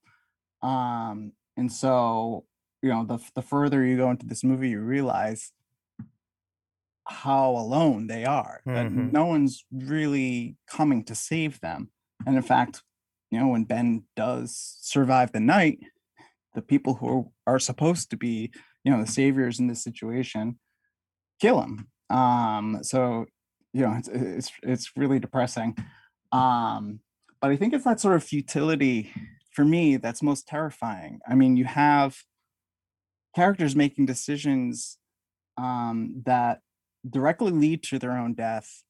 [0.63, 2.45] Um and so
[2.83, 5.43] you know the, the further you go into this movie you realize
[7.25, 9.13] how alone they are that Mhm.
[9.13, 11.91] no one's really coming to save them.
[12.27, 12.83] And in fact
[13.31, 15.79] you know when ben does survive the night
[16.55, 18.51] the people who are supposed to be
[18.85, 20.59] you know the saviors in this situation
[21.41, 23.27] kill him um so
[23.73, 25.77] you know it's it's, it's really depressing
[26.33, 27.01] um
[27.41, 29.13] but i think it's that sort of futility
[29.59, 31.19] for me that's most terrifying.
[31.29, 32.17] I mean you have
[33.35, 34.99] characters making decisions
[35.57, 36.61] um that
[37.09, 38.85] directly lead to their own death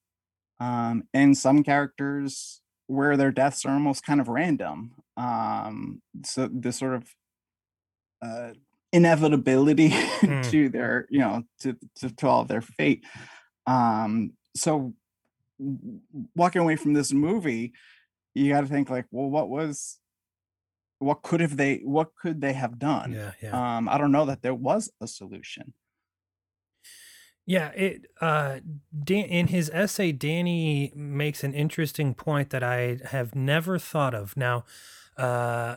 [0.60, 6.72] um and some characters where their deaths are almost kind of random um so the
[6.72, 7.04] sort of
[8.22, 8.50] uh
[8.92, 10.50] inevitability Mm.
[10.50, 13.04] to their you know to, to to all of their fate
[13.66, 14.94] um so
[16.34, 17.72] walking away from this movie
[18.34, 19.98] you got to think like well what was
[20.98, 23.76] what could have they what could they have done Yeah, yeah.
[23.76, 25.72] um i don't know that there was a solution
[27.48, 28.60] Yeah, it uh
[29.04, 34.36] Dan, in his essay Danny makes an interesting point that I have never thought of.
[34.36, 34.66] Now,
[35.16, 35.76] uh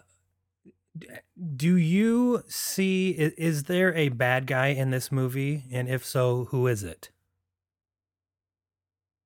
[1.55, 6.67] do you see is there a bad guy in this movie and if so, who
[6.67, 7.09] is it?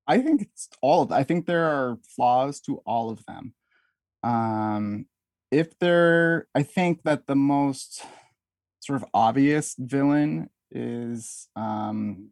[0.07, 3.53] i think it's all i think there are flaws to all of them
[4.23, 5.05] um
[5.51, 8.05] if there i think that the most
[8.81, 12.29] sort of obvious villain is um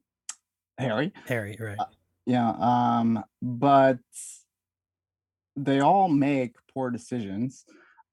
[0.78, 1.78] harry Harry, right.
[2.26, 4.00] yeah um but
[5.56, 7.66] they all make poor decisions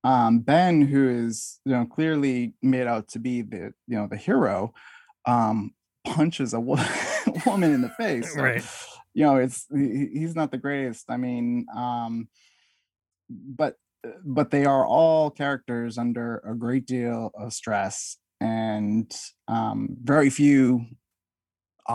[0.05, 4.17] um ben who is you know clearly made out to be the you know the
[4.17, 4.73] hero
[5.27, 5.73] um
[6.07, 6.77] punches a wo-
[7.47, 8.65] woman in the face so, Right.
[9.15, 12.29] you know it's he- he's not the greatest i mean um
[13.29, 19.15] but uh, but they are all characters under a great deal of stress and
[19.49, 20.87] um, very few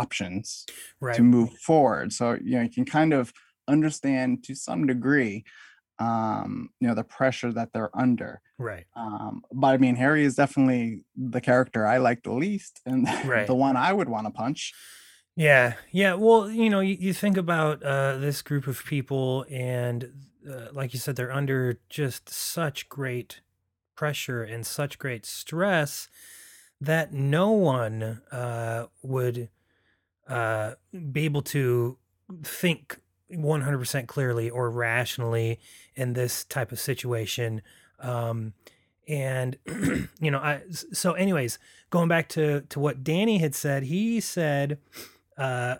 [0.01, 0.67] options
[0.99, 1.15] Right.
[1.15, 2.13] to move forward.
[2.13, 3.34] So you know you can kind of
[3.67, 5.43] understand to some degree,
[5.99, 8.41] um, you know, the pressure that they're under.
[8.58, 8.88] Right.
[8.95, 13.51] Um, but I mean, Harry is definitely the character I like the least, and Right.
[13.51, 14.73] the one I would want to punch.
[15.36, 16.13] Yeah, yeah.
[16.13, 20.93] Well, you know, you, you think about uh, this group of people, and uh, like
[20.93, 23.41] you said, they're under just such great
[23.95, 26.10] pressure and such great stress
[26.81, 29.49] that no one uh, would
[30.27, 30.73] uh,
[31.11, 31.97] be able to
[32.43, 32.99] think
[33.31, 35.59] 100% clearly or rationally
[35.95, 37.61] in this type of situation.
[37.99, 38.53] Um,
[39.07, 39.57] and
[40.19, 41.59] you know, I so anyways,
[41.89, 44.79] going back to to what Danny had said, he said
[45.38, 45.75] uh,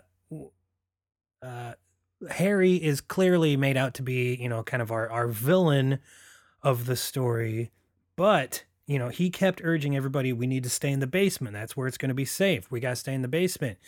[1.42, 1.72] uh,
[2.30, 5.98] Harry is clearly made out to be, you know, kind of our, our villain
[6.62, 7.70] of the story.
[8.16, 11.52] But, you know, he kept urging everybody, we need to stay in the basement.
[11.52, 12.70] That's where it's going to be safe.
[12.70, 13.78] We got to stay in the basement.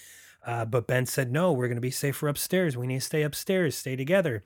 [0.49, 2.75] Uh, but Ben said, no, we're going to be safer upstairs.
[2.75, 4.45] We need to stay upstairs, stay together.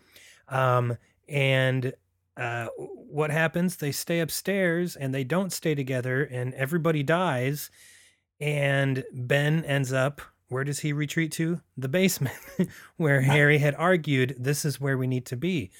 [0.48, 1.94] Um, and
[2.36, 3.76] uh, what happens?
[3.76, 7.70] They stay upstairs and they don't stay together, and everybody dies.
[8.40, 11.60] And Ben ends up, where does he retreat to?
[11.76, 12.34] The basement,
[12.96, 15.70] where Harry had argued this is where we need to be.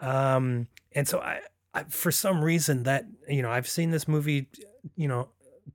[0.00, 4.48] Um, and so I, I, for some reason, that, you know, I've seen this movie,
[4.96, 5.28] you know,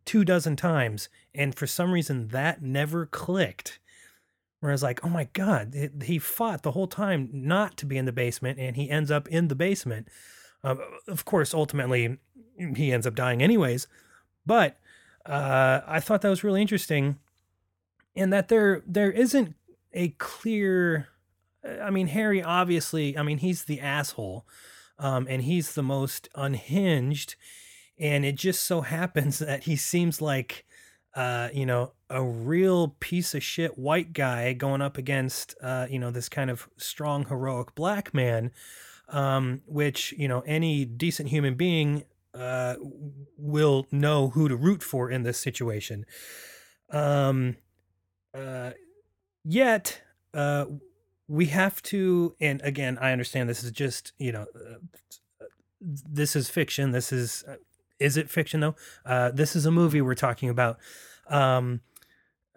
[0.06, 3.80] two dozen times, and for some reason that never clicked.
[4.60, 7.86] Where I was like, oh my God, it, he fought the whole time not to
[7.86, 10.10] be in the basement, and he ends up in the basement.
[10.65, 12.17] Um, of course, ultimately,
[12.75, 13.88] he ends up dying anyways.
[14.45, 14.78] But
[15.25, 17.19] uh, I thought that was really interesting,
[18.15, 19.56] in that there there isn't
[19.93, 21.08] a clear.
[21.82, 23.17] I mean, Harry obviously.
[23.17, 24.45] I mean, he's the asshole,
[24.97, 27.36] um, and he's the most unhinged,
[28.00, 30.66] and it just so happens that he seems like,
[31.16, 36.00] uh, you know, a real piece of shit white guy going up against, uh, you
[36.00, 38.52] know, this kind of strong heroic black man,
[39.10, 42.76] um, which you know any decent human being uh,
[43.38, 46.06] will know who to root for in this situation.
[46.92, 47.58] Um,
[48.34, 48.72] uh,
[49.44, 50.02] yet,
[50.34, 50.66] uh,
[51.28, 55.46] we have to, and again, I understand this is just, you know, uh,
[55.82, 56.92] this is fiction.
[56.92, 57.44] This is,
[58.00, 58.76] is it fiction though?
[59.06, 60.80] Uh, this is a movie we're talking about.
[61.28, 61.82] Um,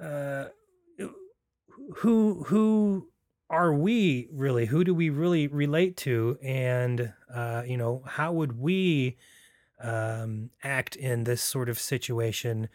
[0.01, 0.47] uh,
[1.97, 3.09] who, who
[3.51, 4.67] are we really?
[4.67, 6.39] Who do we really relate to?
[6.43, 9.17] And, uh, you know, how would we,
[9.81, 12.69] um, act in this sort of situation?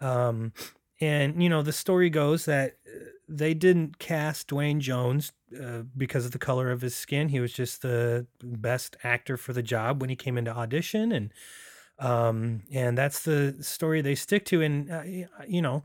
[0.00, 0.52] Um,
[1.00, 6.26] and you know, the story goes that uh, they didn't cast Duane Jones uh, because
[6.26, 7.28] of the color of his skin.
[7.30, 11.32] He was just the best actor for the job when he came into audition, and
[12.00, 14.62] um, and that's the story they stick to.
[14.62, 15.02] And uh,
[15.46, 15.84] you know,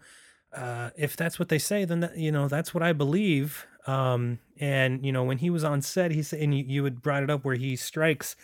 [0.53, 3.67] uh, if that's what they say, then that, you know that's what I believe.
[3.85, 7.01] Um, and you know, when he was on set, he said, and you, you had
[7.01, 8.35] brought it up where he strikes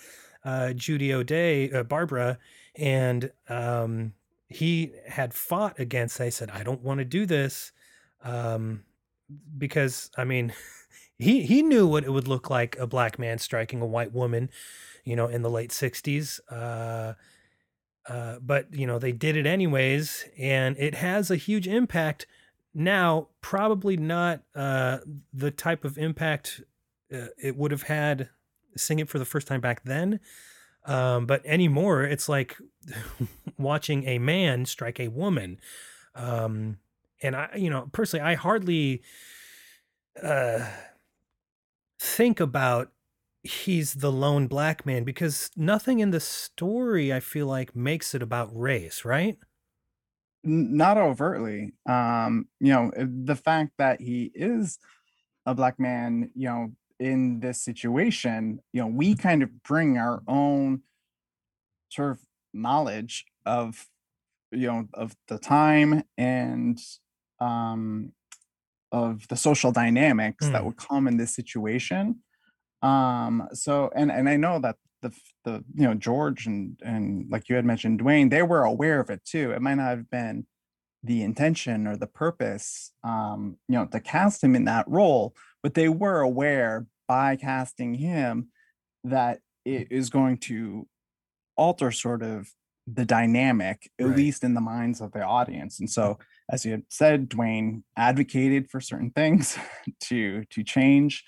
[0.44, 2.38] uh, Judy O'Dea, uh, Barbara,
[2.76, 4.14] and um,
[4.50, 6.20] he had fought against.
[6.20, 7.72] I said, I don't want to do this,
[8.24, 8.84] um,
[9.58, 10.54] because I mean,
[11.18, 14.50] he he knew what it would look like a black man striking a white woman,
[15.06, 16.40] you know, in the late '60s.
[16.50, 17.14] Uh,
[18.08, 22.26] uh, but you know, they did it anyways, and it has a huge impact.
[22.74, 25.00] Now, probably not uh,
[25.34, 26.62] the type of impact
[27.14, 28.30] uh, it would have had
[28.78, 30.20] seeing it for the first time back then.
[30.86, 32.58] Um, but anymore, it's like
[33.58, 35.60] watching a man strike a woman.
[36.16, 36.78] Um,
[37.22, 39.04] and I, you know, personally, I hardly
[40.22, 40.66] uh,
[42.00, 42.92] think about
[43.44, 48.22] he's the lone black man because nothing in the story I feel like makes it
[48.22, 49.38] about race, right?
[50.44, 54.80] Not overtly um you know uh, the fact that he is
[55.46, 60.24] a black man you know in this situation you know we kind of bring our
[60.28, 60.84] own
[61.90, 62.22] sort of
[62.54, 63.88] knowledge of
[64.52, 66.80] you know of the time and
[67.40, 68.14] um
[68.92, 70.66] of the social dynamics that Mm.
[70.66, 72.22] would come in this situation
[72.82, 75.12] um so and and i know that the
[75.46, 79.10] the you know george and and like you had mentioned duane they were aware of
[79.10, 79.52] it too.
[79.52, 80.46] It might not have been
[81.04, 85.74] the intention or the purpose um you know to cast him in that role but
[85.74, 88.50] they were aware by casting him
[89.04, 90.88] that it is going to
[91.58, 92.50] alter sort of
[92.88, 94.16] the dynamic at Right.
[94.16, 95.80] least in the minds of the audience.
[95.80, 96.18] And so
[96.50, 99.58] as you had said duane advocated for certain things
[100.02, 101.24] to to change.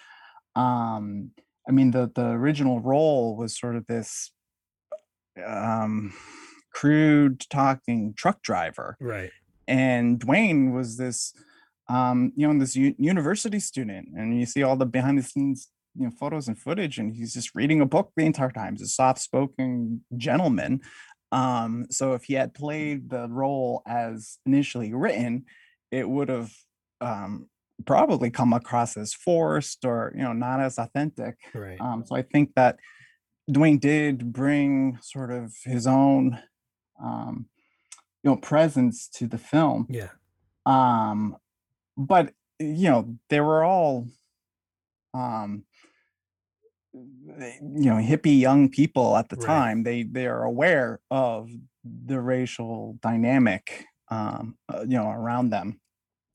[0.55, 1.31] Um
[1.67, 4.31] I mean, the the original role was sort of this
[5.45, 6.13] um,
[6.71, 9.31] crude talking truck driver, Right.
[9.67, 11.33] and Duane was this,
[11.89, 15.69] um, you know, this u- university student, and you see all the behind the scenes,
[15.95, 18.73] you know, photos and footage, and he's just reading a book the entire time.
[18.75, 20.81] He's a soft spoken gentleman.
[21.31, 25.45] Um, so if he had played the role as initially written,
[25.91, 26.51] it would have
[27.01, 27.49] um,
[27.85, 31.37] probably come across as forced or you know not as authentic.
[31.53, 31.79] Right.
[31.81, 32.79] Um, so I think that
[33.51, 36.39] Duane did bring sort of his own,
[37.01, 37.47] um,
[38.23, 39.87] you know, presence to the film.
[39.89, 40.09] yeah.
[40.65, 41.37] Um,
[41.97, 44.07] but you know, they were all,
[45.13, 45.65] um,
[46.93, 49.45] they- you know, hippie young people at the Right.
[49.47, 49.83] time.
[49.83, 51.49] They they are aware of
[51.83, 55.81] the racial dynamic, um, uh, you know, around them.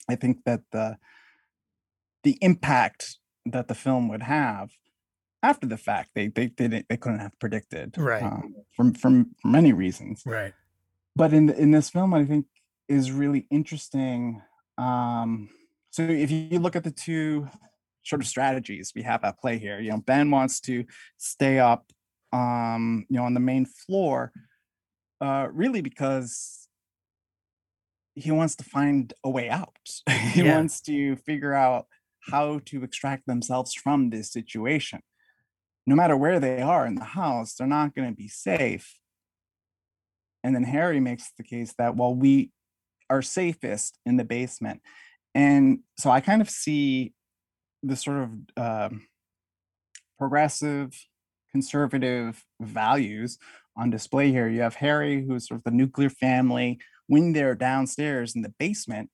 [0.08, 0.98] I think that the
[2.28, 3.16] the impact
[3.46, 4.68] that the film would have
[5.42, 8.22] after the fact they they didn't they couldn't have predicted Right.
[8.22, 10.52] um, from from for many reasons Right.
[11.16, 12.44] but in in this film i think
[12.86, 14.42] is really interesting
[14.76, 15.48] um
[15.90, 17.48] so if you look at the two
[18.04, 20.84] sort of strategies we have at play here you know ben wants to
[21.16, 21.82] stay up
[22.40, 24.32] um you know on the main floor
[25.24, 26.68] uh really because
[28.14, 29.78] he wants to find a way out
[30.34, 30.56] he Yeah.
[30.56, 31.86] wants to figure out
[32.30, 35.00] how to extract themselves from this situation
[35.86, 38.98] no matter where they are in the house they're not going to be safe
[40.44, 42.50] and then Harry makes the case that, well, we
[43.10, 44.80] are safest in the basement.
[45.34, 47.12] And so I kind of see
[47.82, 49.06] the sort of um,
[50.18, 50.94] progressive,
[51.52, 53.38] conservative values
[53.76, 54.48] on display here.
[54.48, 56.78] You have Harry, who's sort of the nuclear family.
[57.06, 59.10] When they're downstairs in the basement,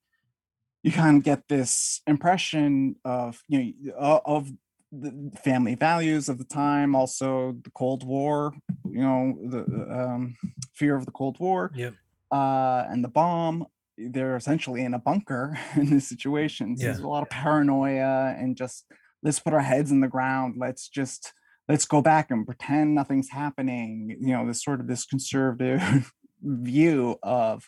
[0.85, 4.51] you kind of get this impression of, you know, of
[4.91, 8.53] the family values of the time, also the Cold War,
[8.85, 10.35] you know, the um,
[10.75, 11.95] fear of the Cold War, Yep.
[12.31, 13.65] uh, and the bomb.
[13.97, 16.77] They're essentially in a bunker in this situation.
[16.77, 16.91] So Yeah.
[16.91, 18.85] There's a lot of paranoia and just
[19.23, 20.55] let's put our heads in the ground.
[20.59, 21.33] Let's just
[21.67, 24.15] let's go back and pretend nothing's happening.
[24.21, 26.11] You know, this sort of this conservative
[26.43, 27.67] view of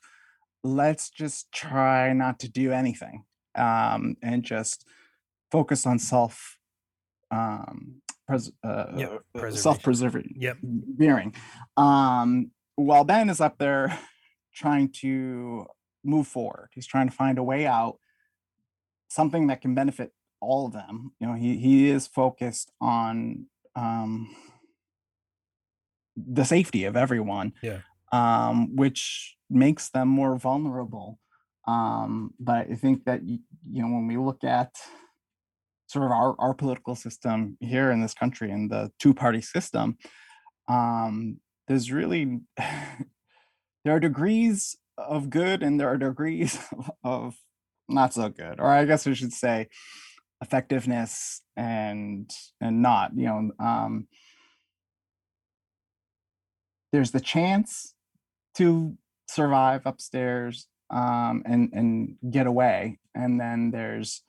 [0.64, 3.24] let's just try not to do anything
[3.56, 4.86] um, and just
[5.52, 6.58] focus on self
[7.32, 9.58] um pres- uh, Yep, uh, preservation.
[9.64, 10.58] self-preserving Yep.
[10.64, 11.34] veering
[11.76, 13.98] um while ben is up there
[14.54, 15.66] trying to
[16.04, 18.00] move forward he's trying to find a way out
[19.10, 23.46] something that can benefit all of them you know he he is focused on
[23.76, 24.34] um
[26.16, 27.80] the safety of everyone Yeah.
[28.12, 31.20] Um which makes them more vulnerable.
[31.68, 33.40] Um but i think that you
[33.82, 34.72] know when we look at
[35.88, 39.98] sort of our, our political system here in this country and the two party system
[40.68, 46.58] um there's really there are degrees of good and there are degrees
[47.04, 47.36] of
[47.88, 49.68] not so good or i guess i should say
[50.42, 52.32] effectiveness and
[52.62, 54.08] and not you know um
[56.92, 57.94] there's the chance
[58.58, 58.98] to
[59.30, 64.24] survive upstairs um and and get away and then there's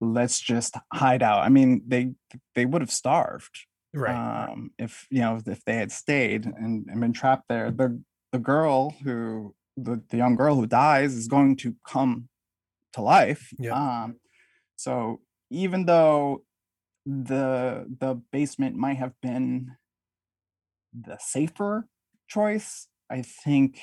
[0.00, 2.12] let's just hide out i mean they
[2.54, 4.14] they would have starved Right.
[4.50, 8.00] um if you know if they had stayed and, and been trapped there the
[8.32, 12.28] the girl who the, the young girl who dies is going to come
[12.92, 13.74] to life Yep.
[13.74, 14.16] um
[14.76, 15.20] so
[15.50, 16.42] even though
[17.06, 19.72] the the basement might have been
[20.92, 21.88] the safer
[22.28, 23.78] choice i think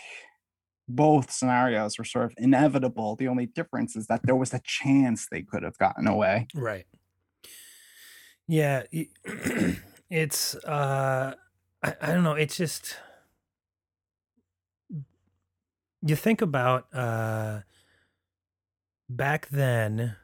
[0.88, 5.28] both scenarios were sort of inevitable the only difference is that there was a chance
[5.32, 6.86] they could have gotten away Right.
[8.47, 8.84] Yeah,
[10.09, 11.36] it's uh
[11.82, 12.97] I, I don't know, it's just
[16.01, 17.61] you think about uh
[19.09, 20.15] back then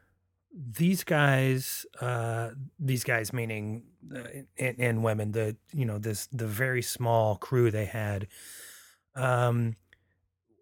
[0.52, 3.84] these guys uh these guys meaning
[4.14, 4.24] uh,
[4.58, 8.28] and, and women the you know this the very small crew they had
[9.20, 9.76] um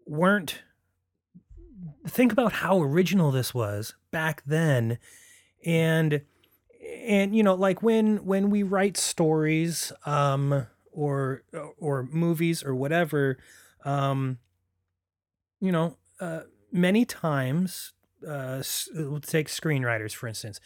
[0.05, 0.63] weren't
[2.07, 4.97] think about how original this was back then.
[5.65, 6.21] And
[7.05, 11.43] and you know like when when we write stories um or
[11.77, 13.37] or movies or whatever
[13.83, 14.39] um
[15.59, 16.41] you know uh
[16.71, 17.93] many times
[18.27, 18.63] uh
[18.95, 20.59] let's take screenwriters for instance.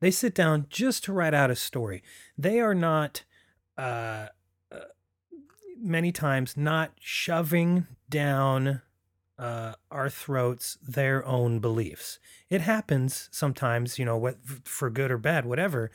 [0.00, 2.02] They sit down just to write out a story.
[2.36, 3.24] They are not
[3.76, 4.28] uh
[5.78, 8.82] many times not shoving down
[9.38, 12.18] uh, our throats their own beliefs.
[12.48, 15.90] It happens sometimes, you know, what for good or bad, whatever.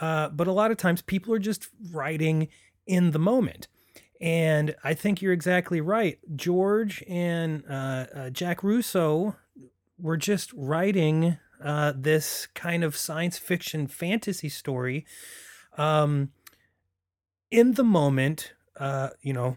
[0.00, 2.48] uh, but a lot of times people are just writing
[2.86, 3.68] in the moment.
[4.20, 6.18] And I think you're exactly right.
[6.34, 9.36] George and uh, uh, Jack Russo
[9.98, 15.04] were just writing uh, this kind of science fiction fantasy story
[15.76, 16.30] um,
[17.50, 19.56] in the moment, uh, you know,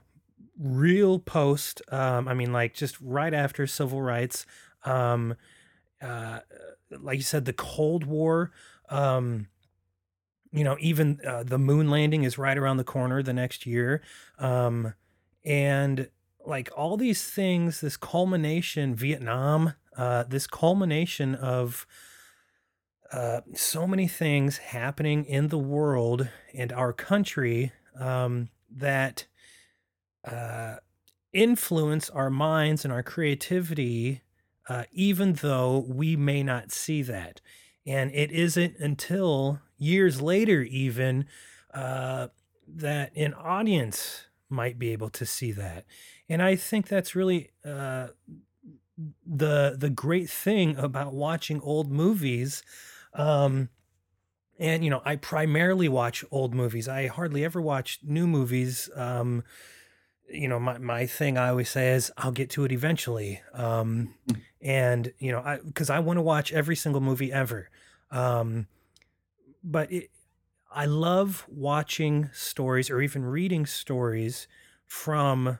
[0.57, 4.45] real post, um, I mean, like just right after civil rights,
[4.83, 5.35] um,
[6.01, 6.39] uh,
[6.99, 8.51] like you said, the Cold War.
[8.89, 9.47] Um,
[10.51, 14.01] you know, even uh, the moon landing is right around the corner the next year.
[14.37, 14.93] Um,
[15.45, 16.09] and
[16.45, 21.87] like all these things, this culmination, Vietnam, uh, this culmination of
[23.11, 29.25] uh, so many things happening in the world and our country um, that
[30.25, 30.77] uh,
[31.33, 34.21] influence our minds and our creativity,
[34.69, 37.41] uh, even though we may not see that.
[37.85, 41.25] And it isn't until years later, even,
[41.73, 42.27] uh,
[42.67, 45.85] that an audience might be able to see that.
[46.29, 48.09] And I think that's really uh,
[49.25, 52.63] the the great thing about watching old movies.
[53.13, 53.69] Um,
[54.61, 56.87] and you know, I primarily watch old movies.
[56.87, 58.91] I hardly ever watch new movies.
[58.95, 59.43] Um,
[60.29, 63.41] you know, my, my thing I always say is I'll get to it eventually.
[63.55, 64.13] Um,
[64.61, 67.69] and you know, I, cause I want to watch every single movie ever.
[68.11, 68.67] Um,
[69.63, 70.11] but it,
[70.71, 74.47] I love watching stories or even reading stories
[74.85, 75.57] from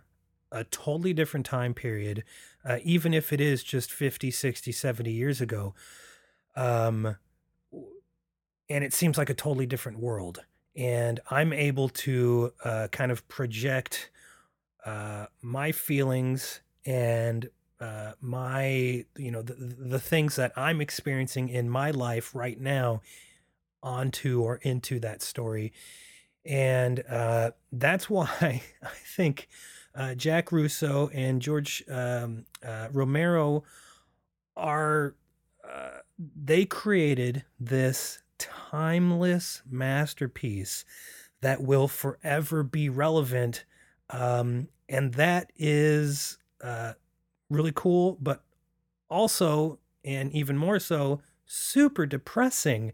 [0.51, 2.23] a totally different time period,
[2.63, 5.73] uh, even if it is just 50, 60, 70 years ago.
[6.55, 7.15] Um,
[8.71, 10.39] and it seems like a totally different world.
[10.75, 14.09] And I'm able to uh, kind of project
[14.85, 17.49] uh, my feelings and
[17.79, 23.01] uh, my, you know, the, the things that I'm experiencing in my life right now
[23.83, 25.73] onto or into that story.
[26.45, 29.49] And uh, that's why I think
[29.93, 33.63] uh, Jack Russo and George um, uh, Romero
[34.55, 35.15] are,
[36.35, 38.19] they created this
[38.71, 40.85] timeless masterpiece
[41.41, 43.65] that will forever be relevant.
[44.09, 46.93] Um, and that is uh,
[47.49, 48.43] really cool, but
[49.09, 52.93] also, and even more so, super depressing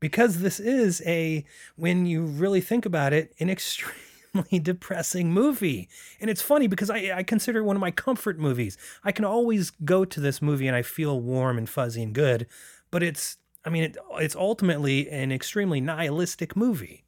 [0.00, 1.44] because this is a,
[1.76, 3.48] when you really think about it, an
[4.34, 5.88] extremely depressing movie.
[6.20, 8.76] And it's funny because I, I consider it one of my comfort movies.
[9.02, 12.46] I can always go to this movie and I feel warm and fuzzy and good,
[12.90, 17.04] but it's, I mean, it, it's ultimately an extremely nihilistic movie.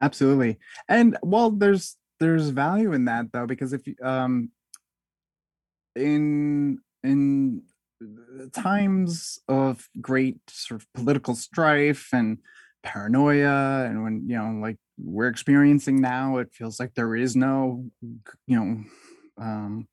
[0.00, 0.58] Absolutely.
[0.88, 4.50] And well, there's, there's value in that though, because if you, um,
[5.94, 7.62] in, in
[8.52, 12.38] times of great sort of political strife and
[12.82, 17.84] paranoia and when you know like we're experiencing now it feels like there is no
[18.46, 18.84] you know
[19.42, 19.86] um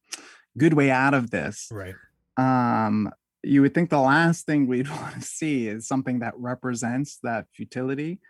[0.57, 1.93] good way out of this right
[2.37, 3.09] um
[3.43, 7.45] you would think the last thing we'd want to see is something that represents that
[7.53, 8.19] futility.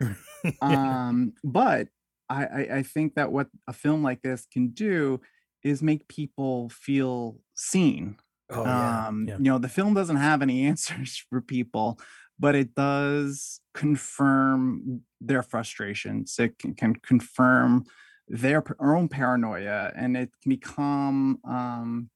[0.62, 1.88] Um but
[2.30, 5.20] I, I i think that what a film like this can do
[5.62, 8.16] is make people feel seen.
[8.48, 9.36] Oh yeah, um yeah.
[9.36, 12.00] you know the film doesn't have any answers for people
[12.38, 17.84] but it does confirm their frustrations it can, can confirm
[18.26, 22.08] their own paranoia and it can become um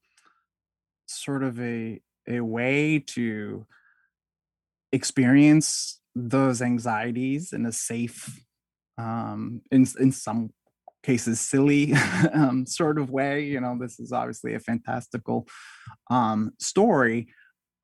[1.06, 3.66] sort of a a way to
[4.92, 8.40] experience those anxieties in a safe
[8.96, 10.50] um in in some
[11.04, 11.92] cases silly
[12.32, 13.44] um, sort of way.
[13.44, 15.46] You know, this is obviously a fantastical
[16.10, 17.28] um, story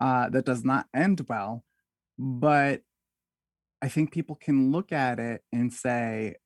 [0.01, 1.63] uh, that does not end well,
[2.19, 2.81] but
[3.83, 6.37] I think people can look at it and say,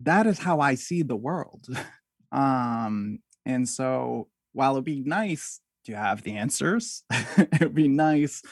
[0.00, 1.66] that is how I see the world.
[2.32, 7.04] um, and so while it'd be nice to have the answers,
[7.36, 8.42] it'd be nice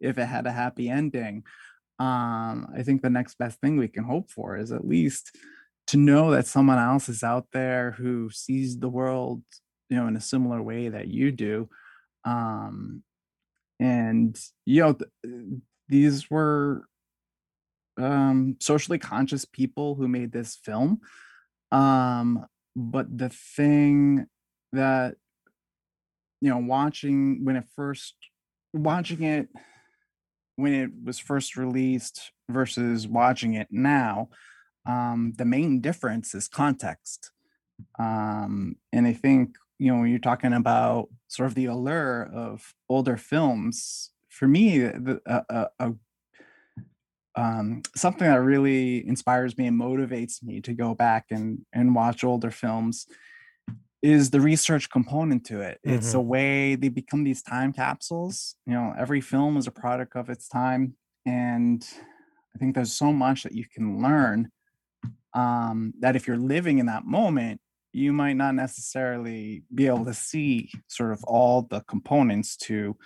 [0.00, 1.44] if it had a happy ending.
[1.98, 5.36] Um, I think the next best thing we can hope for is at least
[5.88, 9.42] to know that someone else is out there who sees the world
[9.88, 11.68] you know in a similar way that you do.
[12.24, 13.02] Um
[13.80, 16.86] and you know th- these were
[17.96, 21.00] um socially conscious people who made this film.
[21.72, 24.26] Um but the thing
[24.72, 25.16] that
[26.40, 28.14] you know watching when it first
[28.72, 29.48] watching it
[30.56, 34.28] when it was first released versus watching it now
[34.88, 37.30] um, the main difference is context.
[37.98, 42.74] Um, and I think, you know, when you're talking about sort of the allure of
[42.88, 45.92] older films, for me, the, a, a,
[47.36, 52.24] um, something that really inspires me and motivates me to go back and and watch
[52.24, 53.06] older films
[54.02, 55.80] is the research component to it.
[55.82, 58.54] It's a way they become these time capsules.
[58.66, 60.94] You know, every film is a product of its time,
[61.26, 61.84] and
[62.54, 64.50] I think there's so much that you can learn
[65.34, 67.60] um, that if you're living in that moment,
[67.92, 72.96] you might not necessarily be able to see sort of all the components to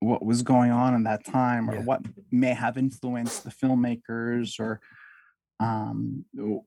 [0.00, 1.82] what was going on in that time or Yeah.
[1.82, 4.80] what may have influenced the filmmakers or
[5.60, 6.62] um you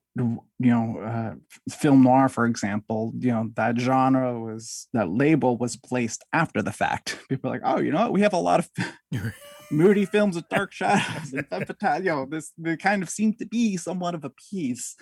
[0.60, 1.34] know uh,
[1.74, 6.72] film noir for example you know that genre was that label was placed after the
[6.72, 7.18] fact.
[7.28, 8.12] People are like oh you know what?
[8.12, 8.70] We have a lot of
[9.70, 13.46] moody films with dark shadows and fatale, you know this they kind of seem to
[13.46, 14.94] be somewhat of a piece.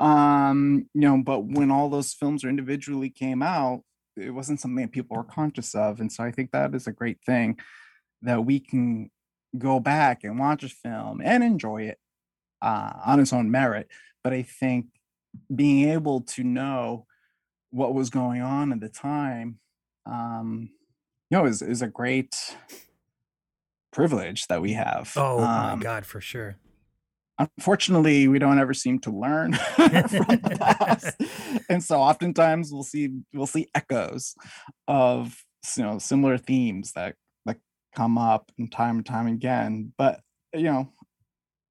[0.00, 3.82] Um you know but when all those films are individually came out
[4.16, 6.92] it wasn't something that people were conscious of and so i think that is a
[6.92, 7.58] great thing
[8.22, 9.10] that we can
[9.56, 11.98] go back and watch a film and enjoy it
[12.62, 13.88] uh, on its own merit
[14.24, 14.86] but i think
[15.54, 17.06] being able to know
[17.70, 19.58] what was going on at the time
[20.06, 20.70] um
[21.30, 22.56] you know is, is a great
[23.92, 26.56] privilege that we have Oh my Um, god, for sure.
[27.38, 31.16] unfortunately we don't ever seem to learn from the past
[31.70, 34.34] and so oftentimes we'll see we'll see echoes
[34.86, 35.44] of
[35.76, 37.14] you know similar themes that
[37.46, 37.58] that
[37.94, 40.20] come up in time and time again but
[40.52, 40.92] you know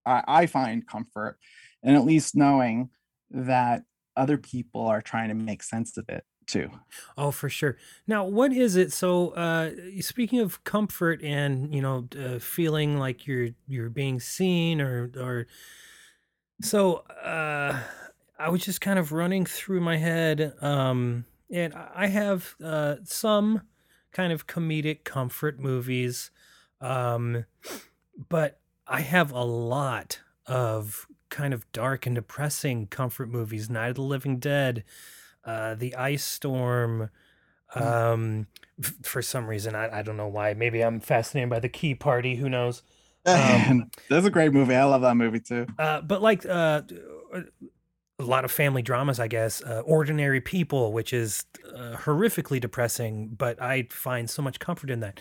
[0.08, 1.40] i, I find comfort
[1.84, 2.90] in at least knowing
[3.32, 3.84] that
[4.16, 6.70] other people are trying to make sense of it too
[7.18, 7.78] Oh, for sure.
[8.06, 8.92] Now, what is it?
[8.92, 14.80] So, uh, speaking of comfort and you know, uh, feeling like you're you're being seen,
[14.82, 15.48] or or
[16.62, 17.84] so, uh,
[18.40, 23.68] I was just kind of running through my head, um, and I have uh, some
[24.12, 26.32] kind of comedic comfort movies,
[26.82, 27.46] um,
[28.30, 33.70] but I have a lot of kind of dark and depressing comfort movies.
[33.70, 34.84] Night of the Living Dead,
[35.44, 37.10] uh, The Ice Storm.
[37.76, 38.48] Um,
[38.82, 40.54] f- for some reason, I, I don't know why.
[40.54, 42.36] Maybe I'm fascinated by the Key Party.
[42.38, 42.82] Who knows?
[43.26, 46.82] Um, that's a great movie i love that movie too Uh, but like uh,
[47.34, 49.62] a lot of family dramas, I guess.
[49.62, 55.02] Uh, Ordinary People, which is uh, horrifically depressing, but I find so much comfort in
[55.02, 55.20] that.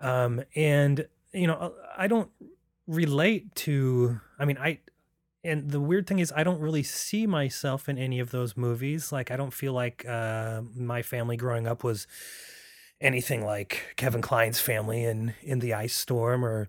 [0.00, 2.30] Um, and you know, I don't
[2.86, 4.20] relate to.
[4.38, 4.78] I mean, I.
[5.44, 9.10] And the weird thing is, I don't really see myself in any of those movies.
[9.10, 12.06] Like, I don't feel like uh, my family growing up was
[13.00, 16.68] anything like Kevin Kline's family in in the Ice Storm or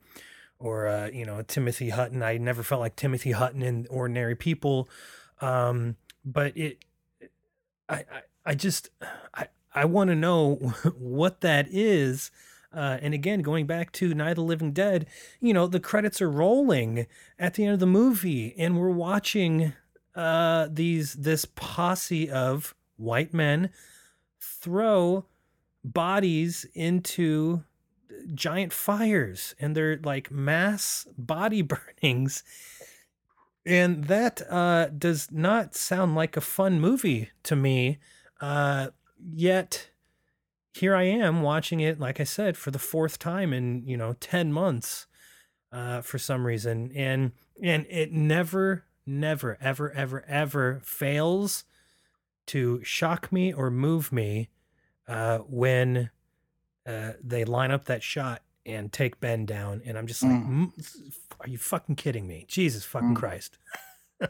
[0.57, 2.23] or uh, you know Timothy Hutton.
[2.23, 4.89] I never felt like Timothy Hutton in Ordinary People,
[5.39, 6.83] um, but it,
[7.89, 8.89] I, I, I just,
[9.33, 10.55] I, I want to know
[10.97, 12.31] what that is.
[12.73, 15.05] Uh, and again, going back to Night of the Living Dead,
[15.39, 17.07] you know, the credits are rolling
[17.37, 19.73] at the end of the movie, and we're watching
[20.15, 23.69] uh, these this posse of white men
[24.39, 25.25] throw
[25.83, 27.63] bodies into
[28.33, 31.61] giant fires and they're like mass body
[32.01, 32.43] burnings.
[33.65, 37.99] And that uh does not sound like a fun movie to me
[38.41, 38.89] uh
[39.31, 39.89] yet
[40.73, 44.13] here i am watching it like i said for the fourth time in you know
[44.19, 45.07] 10 months
[45.71, 51.63] uh for some reason and and it never never ever ever ever fails
[52.47, 54.49] to shock me or move me
[55.07, 56.09] uh when
[56.85, 60.73] uh, they line up that shot and take Ben down, and I'm just like, Mm.
[60.73, 62.45] "Mm, are you fucking kidding me?
[62.49, 63.15] Jesus fucking Mm.
[63.15, 63.57] Christ!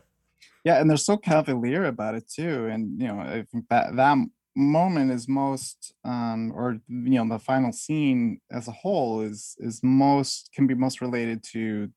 [0.64, 2.68] Yeah, and they're so cavalier about it too.
[2.68, 4.18] And you know, I think that that
[4.56, 9.82] moment is most, um, or you know, the final scene as a whole is is
[9.84, 11.90] most can be most related to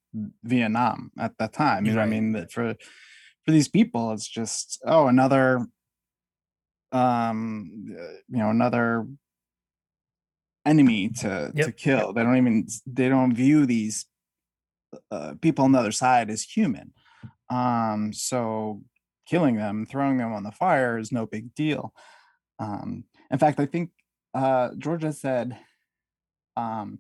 [0.45, 1.87] Vietnam at that time.
[1.87, 2.75] You know, what I mean that for
[3.45, 5.67] for these people, it's just oh another,
[6.93, 9.07] um, uh, you know, another
[10.65, 12.13] enemy to to kill.
[12.13, 14.07] They don't even they don't view these
[15.11, 16.93] uh, people on the other side as human.
[17.51, 18.83] Um, so
[19.27, 21.93] killing them, throwing them on the fire is no big deal.
[22.59, 23.91] Um, in fact, I think
[24.35, 25.59] uh, Georgia said
[26.57, 26.99] um,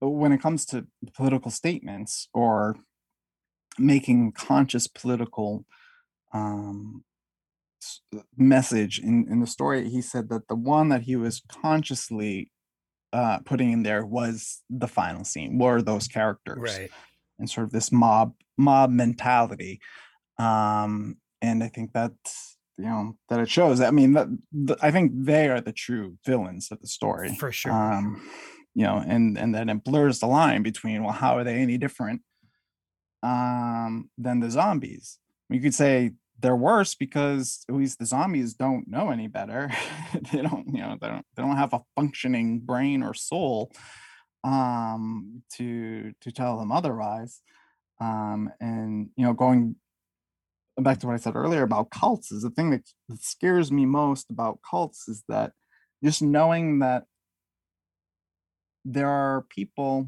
[0.00, 0.86] when it comes to
[1.16, 2.76] political statements or
[3.78, 5.64] making conscious political
[6.32, 7.04] um,
[8.36, 12.50] message in, in the story, he said that the one that he was consciously
[13.12, 16.90] uh, putting in there was the final scene, were those characters Right?
[17.38, 19.80] and sort of this mob mob mentality
[20.38, 22.12] um and i think that
[22.78, 26.16] you know that it shows i mean that the, i think they are the true
[26.24, 27.72] villains of the story For sure.
[27.72, 28.22] um
[28.74, 31.76] you know and and then it blurs the line between well how are they any
[31.76, 32.22] different
[33.22, 35.18] um, than the zombies.
[35.50, 39.70] You could say they're worse because at least the zombies don't know any better.
[40.32, 43.72] they don't, you know, they don't they don't have a functioning brain or soul
[44.44, 47.40] um to to tell them otherwise.
[48.00, 49.74] Um and you know, going
[50.82, 53.86] back to what I said earlier about cults is the thing that, that scares me
[53.86, 55.52] most about cults is that
[56.04, 57.04] just knowing that
[58.84, 60.06] there are people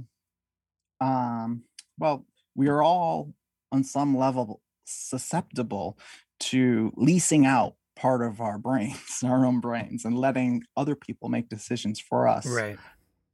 [1.01, 1.63] um
[1.99, 3.35] well we are all
[3.73, 5.99] on some level susceptible
[6.39, 11.49] to leasing out part of our brains our own brains and letting other people make
[11.49, 12.79] decisions for us Right.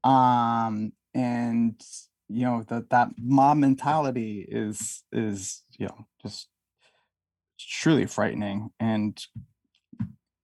[0.05, 1.80] um and
[2.28, 6.49] you know that that mob mentality is is you know just
[7.59, 9.18] truly frightening and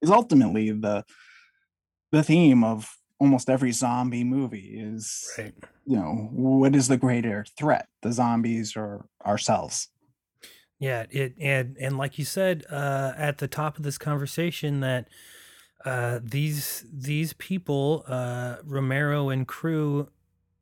[0.01, 1.05] is ultimately the
[2.11, 5.55] the theme of almost every zombie movie is Right.
[5.85, 9.89] you know what is the greater threat the zombies or ourselves
[10.79, 15.09] Yeah, it and and like you said uh, at the top of this conversation that
[15.85, 20.11] uh, these these people, uh, Romero and crew,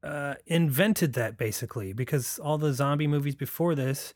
[0.02, 4.14] uh, invented that basically because all the zombie movies before this,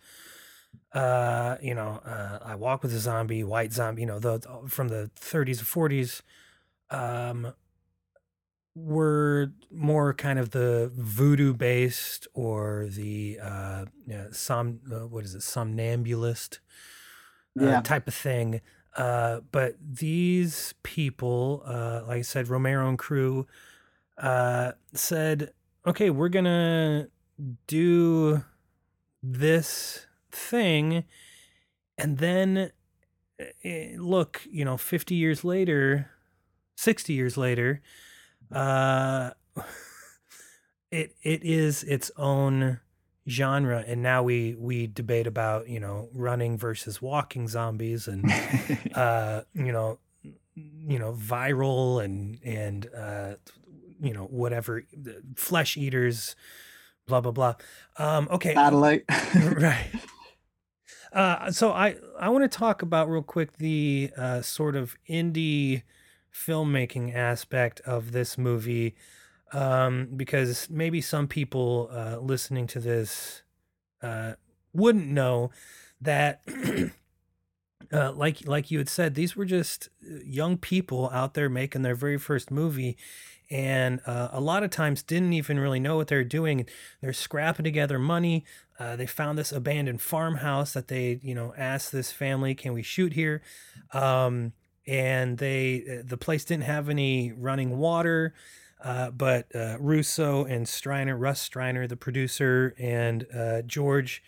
[0.93, 4.69] uh, you know, uh, I Walk with a Zombie, White Zombie, you know, the the-
[4.69, 6.23] from the 30s or 40s,
[6.91, 7.55] um,
[8.75, 13.85] were more kind of the voodoo based or the uh,
[14.33, 16.59] som uh, what is it somnambulist
[17.61, 18.61] uh, yeah type of thing.
[18.97, 23.47] Uh, but these people, uh, like I said, Romero and crew,
[24.19, 25.53] uh, said,
[25.87, 27.09] "Okay, we're gonna
[27.67, 28.45] do
[29.23, 31.05] this thing,"
[31.97, 32.71] and then
[33.65, 36.11] eh, look, you know, fifty years later,
[36.77, 37.81] sixty years later,
[38.53, 39.31] uh,
[40.91, 42.81] it it is its own
[43.29, 43.85] genre.
[43.87, 48.31] And now we we debate about you know running versus walking zombies and
[48.95, 49.99] uh you know
[50.55, 53.35] you know viral and and uh
[54.01, 54.85] you know whatever
[55.37, 56.37] flesh eaters
[57.07, 57.55] blah blah blah.
[57.97, 58.55] Um okay.
[58.55, 59.05] Satellite.
[59.35, 59.91] Right
[61.15, 65.83] uh so i i want to talk about real quick the uh sort of indie
[66.33, 68.95] filmmaking aspect of this movie
[69.53, 73.43] um because maybe some people uh listening to this
[74.03, 74.35] uh
[74.75, 75.51] wouldn't know
[76.01, 76.43] that
[77.93, 79.89] uh, like like you had said, these were just
[80.25, 82.97] young people out there making their very first movie,
[83.51, 86.67] and uh, a lot of times didn't even really know what they're doing.
[87.01, 88.45] They're scrapping together money.
[88.79, 92.83] Uh, they found this abandoned farmhouse that they, you know, asked this family, "Can we
[92.83, 93.43] shoot here?"
[93.93, 94.53] Um,
[94.87, 98.35] and they, uh, the place didn't have any running water.
[98.83, 104.23] Uh, but uh, Russo and Streiner, Russ Streiner, the producer, and uh, George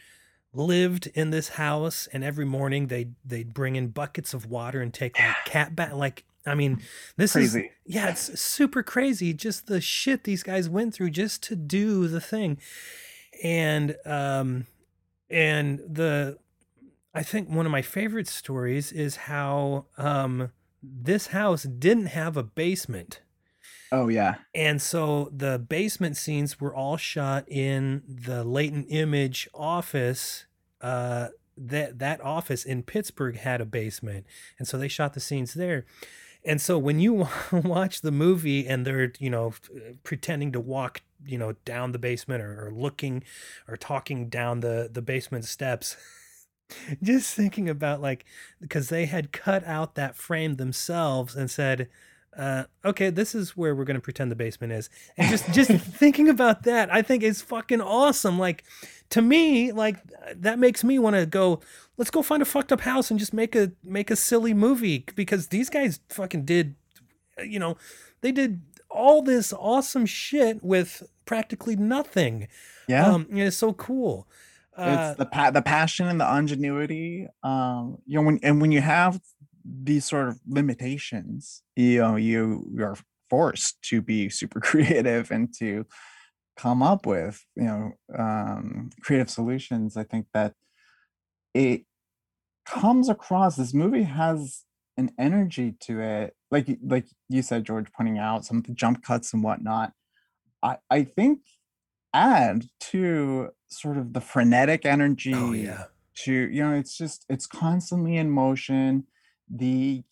[0.56, 4.94] lived in this house and every morning they they'd bring in buckets of water and
[4.94, 6.80] take like cat bath like i mean
[7.16, 11.56] this is yeah it's super crazy just the shit these guys went through just to
[11.56, 12.58] do the thing
[13.42, 14.66] and um
[15.28, 16.38] and the
[17.14, 20.50] i think one of my favorite stories is how um
[20.82, 23.20] this house didn't have a basement
[23.92, 30.46] oh yeah and so the basement scenes were all shot in the latent image office.
[30.80, 34.26] Uh, that that office in Pittsburgh had a basement,
[34.58, 35.84] and so they shot the scenes there.
[36.46, 39.52] And so when you watch the movie and they're you know
[40.04, 43.24] pretending to walk you know down the basement or, or looking
[43.68, 45.96] or talking down the the basement steps.
[47.02, 48.24] Just thinking about like
[48.60, 51.88] because they had cut out that frame themselves and said,
[52.38, 54.90] uh, okay, this is where we're gonna pretend the basement is.
[55.16, 58.38] And just just thinking about that, I think is fucking awesome.
[58.38, 58.64] Like
[59.10, 59.96] to me, like
[60.34, 61.60] that makes me want to go.
[61.96, 65.04] Let's go find a fucked up house and just make a make a silly movie
[65.14, 66.74] because these guys fucking did,
[67.42, 67.76] you know,
[68.20, 68.60] they did
[68.90, 72.48] all this awesome shit with practically nothing.
[72.88, 74.28] yeah Um, it's so cool.
[74.76, 78.70] Uh, it's the pa- the passion and the ingenuity um you know when and when
[78.70, 79.18] you have
[79.82, 82.96] these sort of limitations you know you you're
[83.28, 85.84] forced to be super creative and to
[86.56, 90.52] come up with you know um creative solutions i think that
[91.54, 91.82] it
[92.66, 94.64] comes across this movie has
[94.96, 96.34] an energy to it.
[96.50, 99.92] Like like you said george pointing out some of the jump cuts and whatnot.
[100.62, 101.40] I i think
[102.12, 105.84] add to sort of the frenetic energy oh yeah.
[106.24, 109.04] to you know it's just it's constantly in motion
[109.54, 110.02] the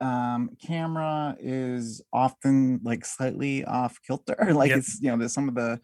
[0.00, 4.78] um camera is often like slightly off kilter like Yep.
[4.78, 5.80] it's you know there's some of the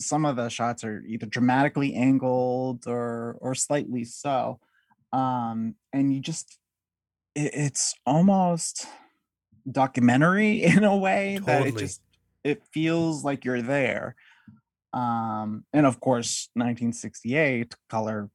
[0.00, 4.58] some of the shots are either dramatically angled or or slightly so
[5.12, 6.58] um and you just
[7.34, 8.86] it, it's almost
[9.70, 12.00] documentary in a way that it just
[12.42, 14.16] it feels like you're there
[14.92, 18.28] um and of course 1968 color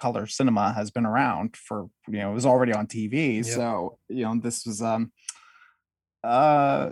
[0.00, 3.44] color cinema has been around for you know it was already on tv Yep.
[3.46, 5.12] so you know this was um
[6.24, 6.90] uh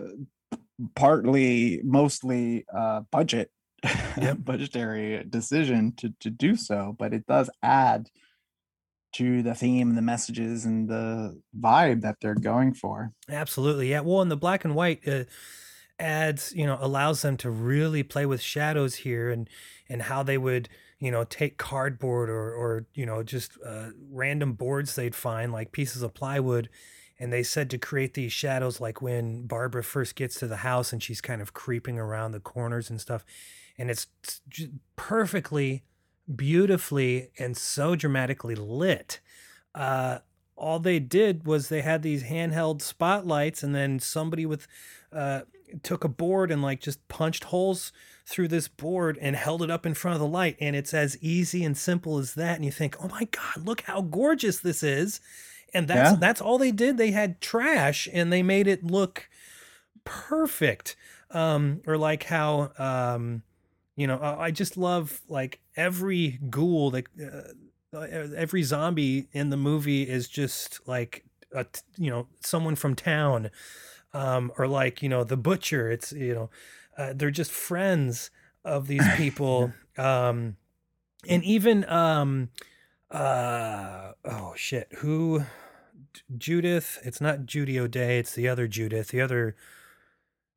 [0.94, 3.50] partly mostly uh budget
[4.16, 4.38] Yep.
[4.44, 8.08] budgetary decision to to do so but it does add
[9.12, 13.90] to the theme the messages and the vibe that they're going for Absolutely.
[13.90, 14.00] Yeah.
[14.00, 15.24] Well, and the black and white uh,
[15.98, 19.48] adds, you know, allows them to really play with shadows here and
[19.88, 20.68] and how they would,
[20.98, 25.72] you know, take cardboard or or you know just uh, random boards they'd find like
[25.72, 26.68] pieces of plywood,
[27.18, 30.92] and they said to create these shadows like when Barbara first gets to the house
[30.92, 33.24] and she's kind of creeping around the corners and stuff,
[33.78, 34.06] and it's
[34.96, 35.84] perfectly,
[36.34, 39.20] beautifully, and so dramatically lit.
[39.74, 40.18] Uh,
[40.56, 44.66] all they did was they had these handheld spotlights and then somebody with
[45.12, 45.42] uh
[45.82, 47.92] took a board and like just punched holes
[48.26, 51.16] through this board and held it up in front of the light and it's as
[51.22, 54.82] easy and simple as that and you think oh my god look how gorgeous this
[54.82, 55.20] is
[55.74, 56.16] and that's Yeah.
[56.18, 59.28] that's all they did they had trash and they made it look
[60.04, 60.96] perfect
[61.30, 63.42] um or like how um
[63.96, 69.56] you know i just love like every ghoul that uh, uh, every zombie in the
[69.56, 71.64] movie is just like a,
[71.96, 73.50] you know someone from town
[74.12, 75.90] um or like you know the butcher.
[75.90, 76.50] It's you know
[76.96, 78.30] uh, they're just friends
[78.64, 79.72] of these people.
[79.96, 80.56] Um
[81.28, 82.50] and even um
[83.10, 84.88] uh oh shit.
[84.98, 85.42] Who
[86.36, 86.98] Judith?
[87.04, 88.18] It's not Judy O'Dea.
[88.18, 89.56] It's the other Judith the other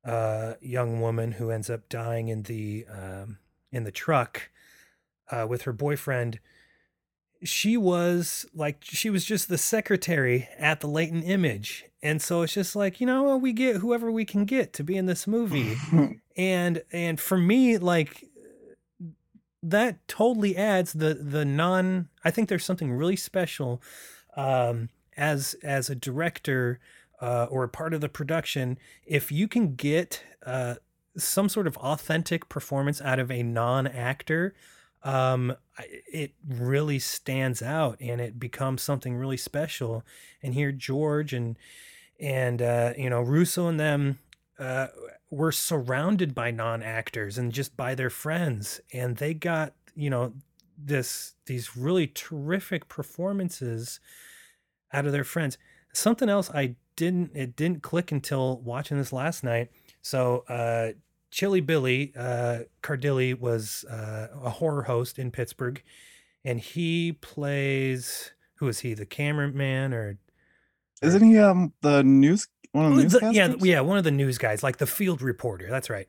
[0.04, 3.38] uh young woman who ends up dying in the um
[3.70, 4.50] in the truck
[5.30, 6.40] uh with her boyfriend
[7.42, 11.84] she was like she was just the secretary at the latent image.
[12.02, 14.96] And so it's just like you know we get whoever we can get to be
[14.96, 15.76] in this movie.
[16.36, 18.24] And and for me like
[19.62, 23.82] that totally adds the the non i think there's something really special
[24.36, 24.88] um
[25.18, 26.78] as as a director
[27.20, 28.78] uh or a part of the production.
[29.04, 30.76] If you can get uh
[31.16, 34.54] some sort of authentic performance out of a non-actor
[35.02, 40.04] um I- it really stands out and it becomes something really special.
[40.42, 41.58] And here george and
[42.18, 44.18] and uh you know russo and them
[44.58, 44.88] uh
[45.30, 48.80] were surrounded by non-actors and just by their friends.
[48.92, 50.34] And they got you know
[50.76, 54.00] this these really terrific performances
[54.92, 55.58] out of their friends.
[55.92, 59.70] Something else i didn't it didn't click until watching this last night.
[60.02, 60.92] So uh
[61.30, 65.82] chilly billy uh cardille was uh, a horror host in pittsburgh
[66.44, 70.18] and he plays who is he the cameraman or
[71.02, 74.04] isn't he um the news one of the Oh, news the- yeah, yeah, one of
[74.04, 75.66] the news guys, like the field reporter.
[75.68, 76.06] That's right.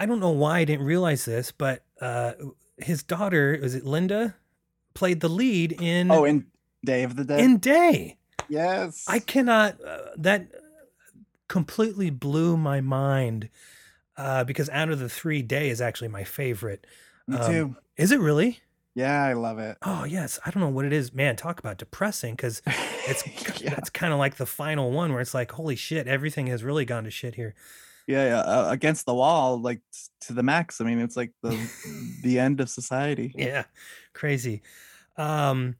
[0.00, 2.32] I don't know why I didn't realize this, but uh,
[2.78, 4.34] his daughter, was it Linda,
[4.94, 6.46] played the lead in oh in
[6.84, 8.16] day of the dead in Day.
[8.48, 9.80] yes I cannot.
[9.84, 10.48] Uh, that
[11.46, 13.50] completely blew my mind
[14.16, 16.86] uh, because out of the three, Day is actually my favorite.
[17.26, 18.60] me um, too Is it really?
[18.96, 20.40] yeah i love it Oh yes.
[20.44, 21.12] I don't know what it is.
[21.14, 23.22] Man, talk about depressing because it's
[23.62, 26.64] yeah that's kind of like the final one where it's like, holy shit, everything has
[26.64, 27.54] really gone to shit here.
[28.08, 29.80] yeah, yeah uh, against the wall like
[30.22, 31.54] to the max i mean it's like the
[32.24, 33.64] the end of society yeah
[34.12, 34.60] crazy
[35.16, 35.76] um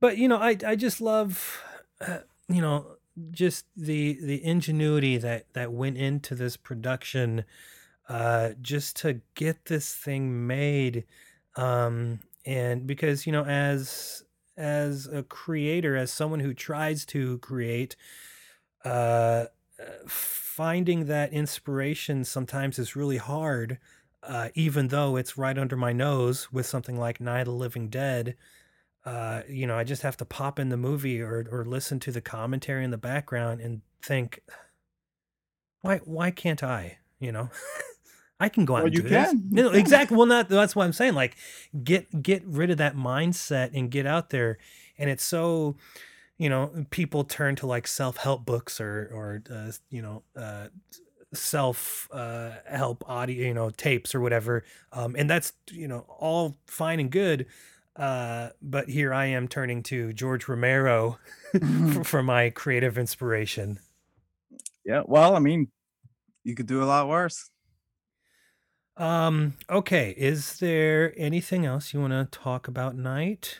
[0.00, 1.62] but you know i i just love
[2.06, 2.18] uh,
[2.48, 2.96] you know
[3.30, 7.44] just the the ingenuity that that went into this production
[8.08, 11.04] uh just to get this thing made
[11.56, 14.24] um and because you know as
[14.56, 17.96] as a creator as someone who tries to create
[18.84, 19.44] uh
[20.06, 23.78] finding that inspiration sometimes is really hard
[24.22, 27.88] uh, even though it's right under my nose with something like Night of the Living
[27.88, 28.36] Dead,
[29.04, 32.12] uh, you know, I just have to pop in the movie or or listen to
[32.12, 34.40] the commentary in the background and think,
[35.82, 36.98] why why can't I?
[37.18, 37.50] You know,
[38.40, 39.34] I can go out Well, and you do this.
[39.34, 39.48] can.
[39.50, 39.80] You know, You can.
[39.80, 40.16] exactly.
[40.16, 41.14] Well, not that's what I'm saying.
[41.14, 41.36] Like,
[41.82, 44.58] get get rid of that mindset and get out there.
[44.98, 45.76] And it's so,
[46.38, 50.22] you know, people turn to like self help books or or uh, you know.
[50.36, 50.68] Uh,
[51.32, 56.56] self uh help audio you know tapes or whatever um and that's you know all
[56.66, 57.46] fine and good
[57.96, 61.18] uh but here i am turning to george romero
[61.92, 63.78] for, for my creative inspiration
[64.84, 65.70] yeah well i mean
[66.44, 67.50] you could do a lot worse
[68.96, 73.58] Um, okay, is there anything else you want to talk about tonight?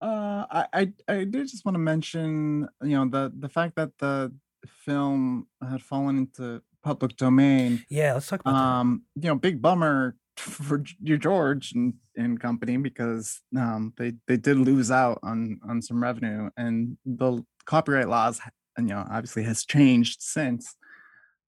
[0.00, 3.96] Uh, I, I I did just want to mention, you know, the the fact that
[3.98, 4.34] the
[4.66, 7.84] film had fallen into public domain.
[7.88, 8.60] Yeah, let's talk about that.
[8.60, 14.56] Um, you know, big bummer for George and, and company because um they they did
[14.56, 18.40] lose out on on some revenue and the copyright laws,
[18.78, 20.74] you know, obviously has changed since.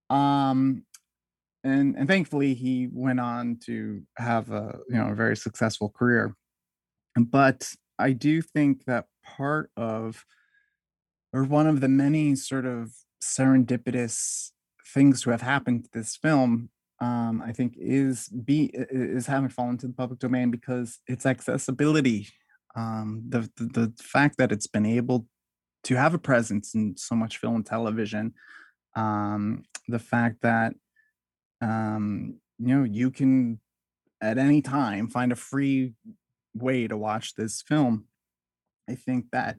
[0.08, 0.84] Um,
[1.64, 6.34] and and thankfully he went on to have a you know a very successful career
[7.16, 10.24] but I do think that part of,
[11.32, 14.50] or one of the many sort of serendipitous
[14.86, 16.70] things to have happened to this film,
[17.00, 22.28] um, I think is be is having fallen to the public domain because its accessibility,
[22.74, 25.26] um, the, the the fact that it's been able
[25.84, 28.34] to have a presence in so much film and television,
[28.94, 30.74] um, the fact that
[31.60, 33.60] um, you know you can
[34.22, 35.92] at any time find a free
[36.54, 38.06] way to watch this film.
[38.88, 39.56] I think that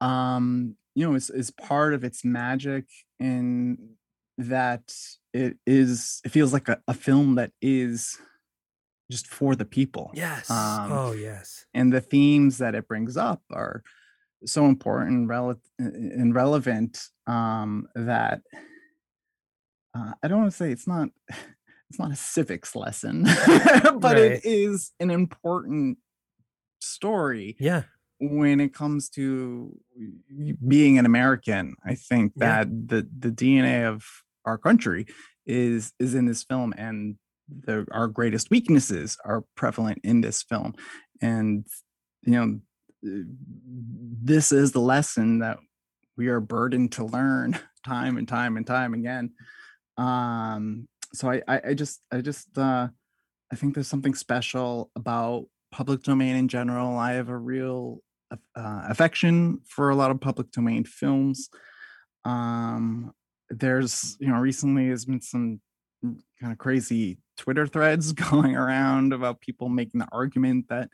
[0.00, 2.86] um you know is is part of its magic
[3.20, 3.96] in
[4.38, 4.92] that
[5.32, 8.18] it is it feels like a, a film that is
[9.10, 10.10] just for the people.
[10.14, 10.50] Yes.
[10.50, 11.66] Um oh, yes.
[11.74, 13.82] and the themes that it brings up are
[14.46, 18.40] so important and, rele- and relevant um that
[19.96, 21.08] uh, I don't want to say it's not
[21.90, 23.22] it's not a civics lesson,
[23.98, 24.16] but Right.
[24.18, 25.98] it is an important
[26.80, 27.82] story Yeah.
[28.30, 29.76] When it comes to
[30.66, 31.74] being an American.
[31.84, 32.64] I think Yeah.
[32.64, 34.04] that the the DNA of
[34.44, 35.06] our country
[35.46, 37.16] is is in this film, and
[37.48, 40.74] the our greatest weaknesses are prevalent in this film,
[41.20, 41.66] and
[42.22, 42.60] you know
[44.22, 45.58] this is the lesson that
[46.16, 49.30] we are burdened to learn time and time and time again
[49.98, 52.88] um so i i, I just i just uh
[53.52, 58.00] i think there's something special about public domain in general i have a real
[58.56, 61.48] uh, affection for a lot of public domain films.
[62.24, 63.12] Um
[63.50, 65.60] there's you know recently there's been some
[66.40, 70.88] kind of crazy twitter threads going around about people making the argument that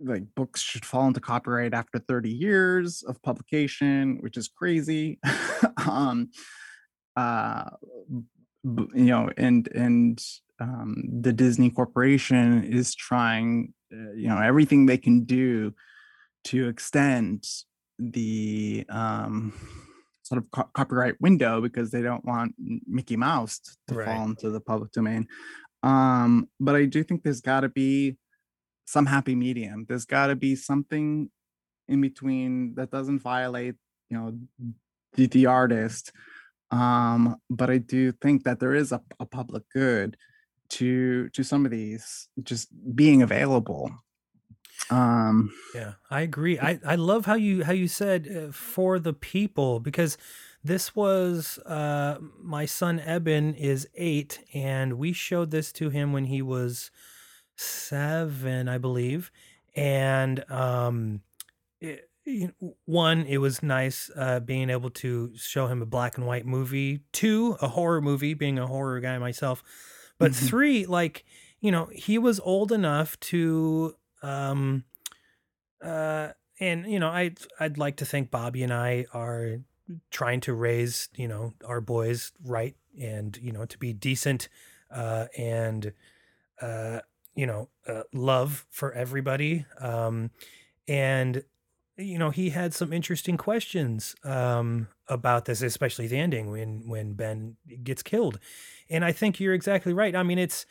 [0.00, 5.18] like books should fall into copyright after 30 years of publication which is crazy.
[5.86, 6.30] Um
[7.16, 7.70] uh
[8.62, 10.22] you know and and
[10.60, 15.72] um the disney corporation is trying uh, you know everything they can do
[16.44, 17.46] to extend
[17.98, 19.52] the um
[20.22, 22.54] sort of co- copyright window because they don't want
[22.86, 24.06] mickey mouse to Right.
[24.06, 25.26] fall into the public domain.
[25.82, 28.16] Um but i do think there's got to be
[28.86, 29.86] some happy medium.
[29.88, 31.30] There's got to be something
[31.88, 33.76] in between that doesn't violate
[34.10, 34.38] you know
[35.14, 36.12] the, the artist.
[36.70, 40.16] Um but i do think that there is a, a public good
[40.70, 43.90] to to some of these just being available
[44.90, 46.58] um Yeah, I agree.
[46.58, 50.16] I, I love how you how you said uh, for the people because
[50.62, 56.26] this was uh my son Eben is 8 and we showed this to him when
[56.26, 56.90] he was
[57.56, 59.32] 7, I believe.
[59.74, 61.22] And um
[61.80, 66.16] it, you know, one it was nice uh being able to show him a black
[66.18, 69.62] and white movie, two a horror movie being a horror guy myself.
[70.18, 70.34] But Mhm.
[70.34, 71.24] three like,
[71.60, 74.84] you know, he was old enough to um
[75.82, 79.60] uh and you know i'd i'd like to think bobby and i are
[80.10, 84.48] trying to raise you know our boys right and you know to be decent
[84.90, 85.92] uh and
[86.62, 87.00] uh
[87.34, 89.66] you know uh, love for everybody.
[89.78, 90.30] Um
[90.86, 91.42] and
[91.96, 97.14] you know he had some interesting questions um about this especially the ending when when
[97.14, 98.38] ben gets killed.
[98.90, 100.14] And i think you're exactly right.
[100.14, 100.66] I mean it's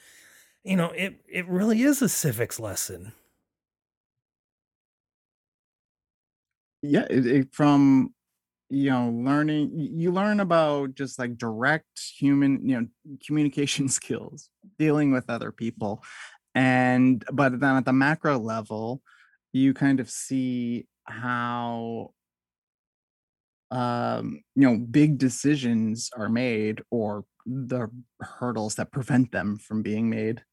[0.63, 3.13] you know it it really is a civics lesson
[6.83, 8.15] yeah it, it, from
[8.69, 12.87] you know learning you learn about just like direct human you know
[13.25, 16.03] communication skills dealing with other people
[16.55, 19.01] and but then at the macro level
[19.53, 22.11] you kind of see how
[23.71, 27.89] um you know big decisions are made or the
[28.21, 30.43] hurdles that prevent them from being made.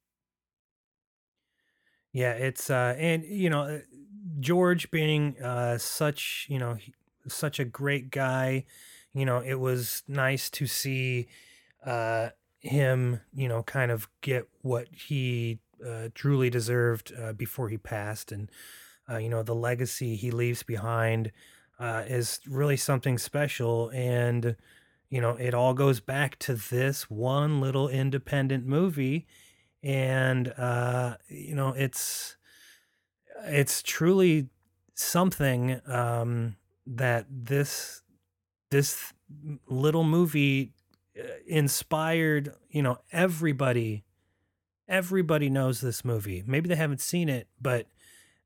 [2.12, 3.80] Yeah, it's uh and you know, uh,
[4.38, 6.94] George being uh such, you know, he-
[7.28, 8.64] such a great guy,
[9.12, 11.28] you know, it was nice to see
[11.84, 17.78] uh him, you know, kind of get what he uh truly deserved uh before he
[17.78, 18.50] passed and
[19.10, 21.32] uh you know, the legacy he leaves behind
[21.78, 24.56] uh is really something special and
[25.08, 29.26] you know, it all goes back to this one little independent movie.
[29.82, 32.36] And, uh, you know, it's,
[33.44, 34.48] it's truly
[34.94, 38.02] something um, that this
[38.70, 39.12] this
[39.68, 40.72] little movie
[41.18, 44.04] uh, inspired you know everybody
[44.88, 46.42] everybody knows this movie.
[46.46, 47.86] Maybe they haven't seen it but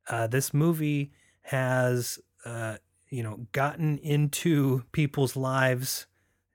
[0.08, 2.76] uh, this movie has uh,
[3.10, 6.06] you know gotten into people's lives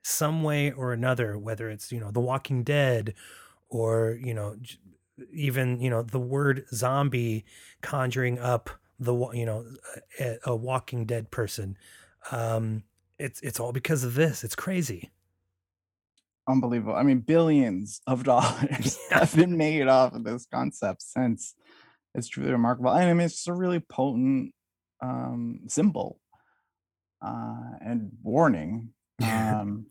[0.01, 3.13] some way or another whether it's you know the walking dead
[3.69, 4.55] or you know
[5.32, 7.45] even you know the word zombie
[7.82, 9.65] conjuring up the you know
[10.20, 11.78] a, a walking dead person
[12.32, 12.84] um
[13.20, 14.43] it's it's all because of this.
[14.43, 15.11] It's crazy.
[16.47, 16.95] Unbelievable.
[16.95, 21.53] I mean billions of dollars have been made off of this concept since
[22.15, 22.91] it's truly remarkable.
[22.91, 24.53] And i mean it's a really potent
[25.01, 26.20] um symbol
[27.22, 28.89] uh and warning
[29.24, 29.86] um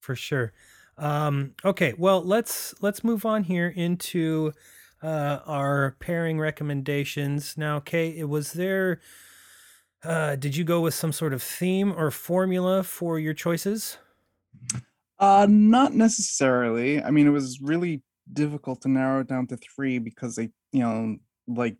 [0.00, 0.52] for sure
[0.98, 4.52] um okay well let's let's move on here into
[5.02, 7.58] uh, our pairing recommendations.
[7.58, 9.00] Now, Kay, it was there?
[10.04, 13.98] Uh, did you go with some sort of theme or formula for your choices?
[15.18, 17.02] Uh, not necessarily.
[17.02, 20.80] I mean, it was really difficult to narrow it down to three because they, you
[20.80, 21.16] know,
[21.46, 21.76] like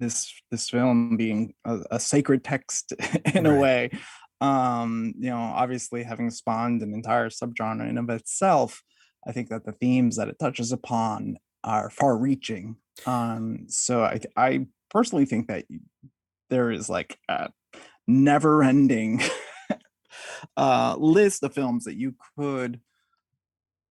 [0.00, 2.92] this this film being a, a sacred text
[3.34, 3.46] in Right.
[3.46, 3.90] a way.
[4.40, 8.82] Um, you know, obviously having spawned an entire subgenre in of itself,
[9.26, 12.76] I think that the themes that it touches upon are far reaching.
[13.06, 15.64] Um, so I I personally think that
[16.50, 17.50] there is like a
[18.06, 19.22] never ending
[20.56, 22.80] uh list of films that you could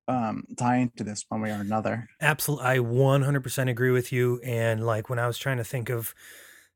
[0.08, 2.08] um tie into this one way or another.
[2.22, 4.40] Absolutely, I 100% agree with you.
[4.44, 6.14] And like when I was trying to think of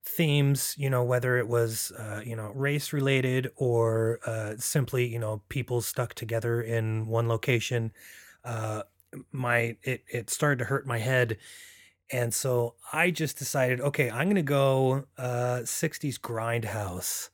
[0.04, 5.20] themes, you know, whether it was, uh, you know, race related or uh, simply, you
[5.20, 7.92] know, people stuck together in one location,
[8.44, 8.84] uh,
[9.32, 11.38] my it it started to hurt my head,
[12.12, 17.30] and so I just decided, okay, I'm gonna go uh, 60s grindhouse.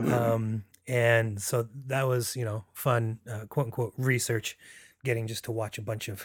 [0.00, 4.58] Um, and so that was, you know, fun, uh, quote unquote, research,
[5.04, 6.24] getting just to watch a bunch of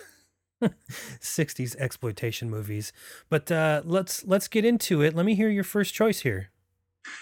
[1.20, 2.93] 60s exploitation movies.
[3.30, 5.16] But uh, let's let's get into it.
[5.16, 6.51] Let me hear your first choice here.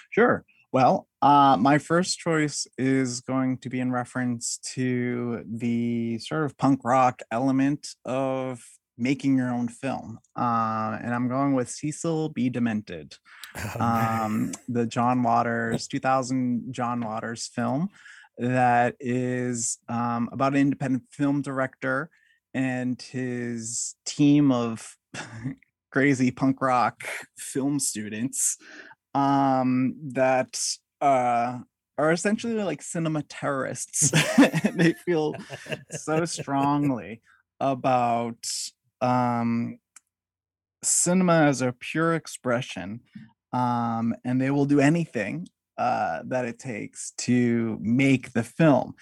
[0.09, 0.45] Sure.
[0.71, 6.57] Well, uh, my first choice is going to be in reference to the sort of
[6.57, 8.63] punk rock element of
[8.95, 10.19] making your own film.
[10.37, 12.49] Uh, and I'm going with Cecil B.
[12.49, 13.15] Demented,
[13.55, 17.89] Oh, um, the John Waters, 2000 John Waters film
[18.37, 22.09] that is um, about an independent film director
[22.53, 24.95] and his team of
[25.91, 27.03] crazy punk rock
[27.37, 28.57] film students
[29.15, 30.59] um that
[31.01, 31.57] uh
[31.97, 34.11] are essentially like cinema terrorists.
[34.73, 35.35] They feel
[35.91, 37.21] so strongly
[37.59, 38.47] about
[39.01, 39.79] um
[40.81, 43.01] cinema as a pure expression
[43.51, 45.45] um and they will do anything
[45.77, 48.93] uh that it takes to make the film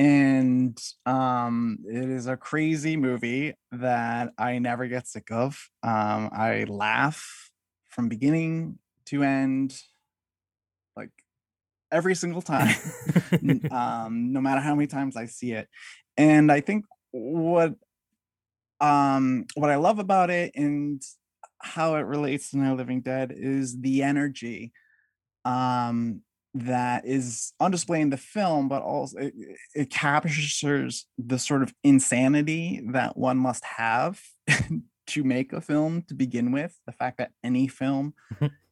[0.00, 5.68] and um it is a crazy movie that i never get sick of.
[5.82, 7.50] Um i laugh
[7.90, 9.78] from beginning to end
[10.96, 11.10] like
[11.92, 12.74] every single time
[13.70, 15.68] um no matter how many times i see it.
[16.16, 17.74] And i think what
[18.80, 21.02] um what i love about it and
[21.58, 24.72] how it relates to no living dead is the energy
[25.44, 26.22] um
[26.52, 29.34] that is on display in the film but also it,
[29.74, 34.20] it captures the sort of insanity that one must have
[35.10, 36.78] to make a film to begin with.
[36.86, 38.14] The fact that any film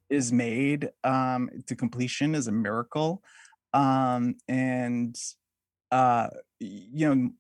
[0.08, 3.22] is made um to completion is a miracle.
[3.74, 5.16] Um and
[5.90, 6.28] uh
[6.60, 7.30] you know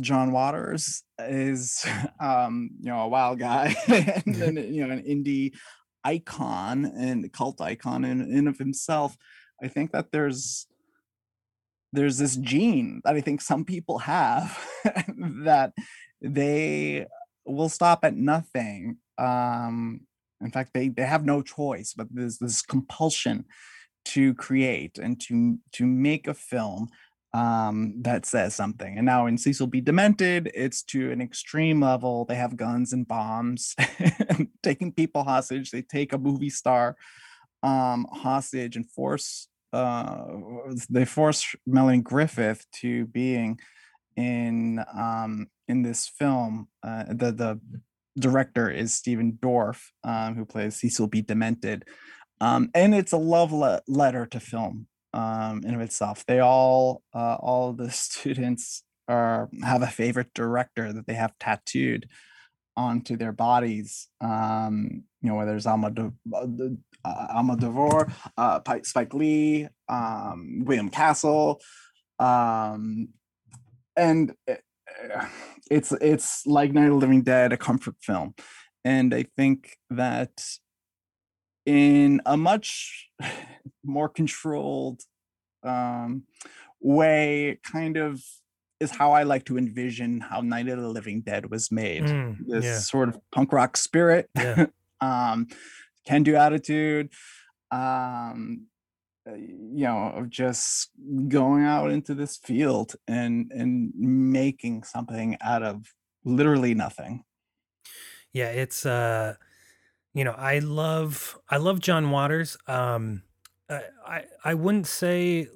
[0.00, 1.86] John Waters is
[2.20, 5.52] um you know a wild guy and then you know an indie
[6.02, 9.16] icon and cult icon in, in of himself
[9.62, 10.66] I think that there's
[11.92, 14.58] there's this gene that I think some people have
[15.44, 15.72] that
[16.20, 17.06] they
[17.46, 18.98] will stop at nothing.
[19.16, 20.00] Um,
[20.40, 23.44] in fact, they they have no choice, but there's this compulsion
[24.06, 26.88] to create and to to make a film
[27.34, 28.96] um, that says something.
[28.96, 29.80] And now in Cecil B.
[29.80, 32.24] Demented, it's to an extreme level.
[32.24, 33.74] They have guns and bombs,
[34.62, 35.70] taking people hostage.
[35.70, 36.96] They take a movie star
[37.64, 40.26] um, hostage and force uh,
[40.88, 43.58] they force Melanie Griffith to being
[44.16, 46.68] in um, in this film.
[46.80, 47.60] Uh, the the
[48.16, 51.22] director is Stephen Dorff, um, who plays Cecil B.
[51.22, 51.86] Demented,
[52.40, 54.86] um, and it's a love le- letter to film.
[55.14, 56.26] um, in of itself.
[56.26, 62.08] They all, uh, all the students are have a favorite director that they have tattooed
[62.76, 64.08] onto their bodies.
[64.20, 66.12] Um, you know, whether it's Almodovar,
[67.06, 71.60] uh, uh, Pi- Spike Lee, um, William Castle,
[72.18, 73.08] um,
[73.96, 74.62] and it-
[75.14, 75.26] uh,
[75.70, 78.34] it's it's like Night of the Living Dead, a comfort film,
[78.84, 80.44] and I think that
[81.66, 83.08] in a much
[83.84, 85.00] more controlled
[85.62, 86.24] um,
[86.80, 88.22] way, kind of
[88.84, 92.04] is how I like to envision how Night of the Living Dead was made.
[92.04, 92.78] Mm, This yeah.
[92.78, 94.66] sort of punk rock spirit, Yeah.
[95.00, 95.48] um,
[96.06, 97.10] can do attitude,
[97.70, 98.66] um,
[99.28, 100.90] uh, you know, of just
[101.28, 105.94] going out into this field and and making something out of
[106.24, 107.24] literally nothing.
[108.32, 109.36] Yeah, it's uh
[110.12, 112.56] you know, I love I love John Waters.
[112.66, 113.22] Um
[113.70, 115.48] I I, I wouldn't say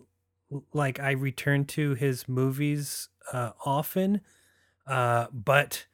[0.73, 4.21] like I return to his movies uh often,
[4.87, 5.87] uh but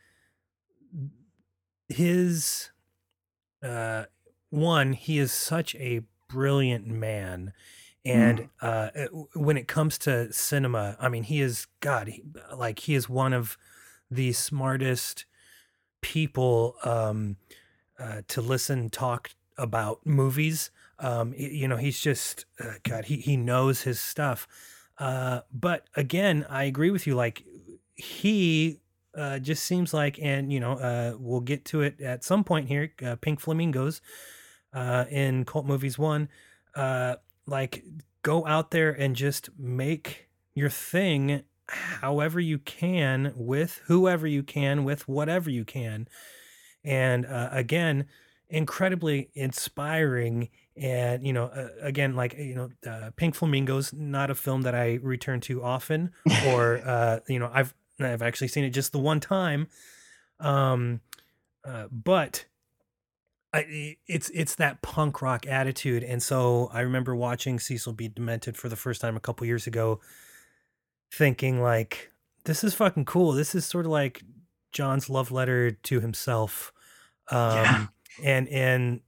[1.88, 2.70] his
[3.62, 4.04] uh
[4.50, 7.52] one, he is such a brilliant man.
[8.04, 12.22] And uh uh, when it comes to cinema, I mean, he is God, he,
[12.54, 13.56] like he is one of
[14.10, 15.24] the smartest
[16.00, 17.36] people um
[17.98, 23.36] uh, to listen talk about movies um you know he's just uh, god he he
[23.38, 24.46] knows his stuff
[24.98, 27.44] uh but again i agree with you like
[27.96, 28.80] he
[29.16, 32.68] uh just seems like and you know uh we'll get to it at some point
[32.68, 34.00] here uh, pink flamingos
[34.72, 36.28] uh in cult movies one
[36.76, 37.16] uh
[37.46, 37.84] like
[38.22, 44.84] go out there and just make your thing however you can with whoever you can
[44.84, 46.08] with whatever you can.
[46.82, 48.06] And uh, again
[48.48, 54.34] incredibly inspiring and you know uh, again like you know uh, pink flamingos not a
[54.34, 56.10] film that i return to often
[56.48, 59.68] or uh you know i've i've actually seen it just the one time.
[60.40, 61.00] Um
[61.64, 62.44] uh, but
[63.52, 66.02] I, it's it's that punk rock attitude.
[66.02, 68.08] And so i remember watching Cecil B.
[68.08, 70.00] Demented for the first time a couple years ago
[71.12, 72.10] thinking like
[72.44, 73.32] this is fucking cool.
[73.32, 74.22] This is sort of like
[74.72, 76.72] john's love letter to himself.
[77.30, 77.86] Um Yeah.
[78.24, 79.00] and and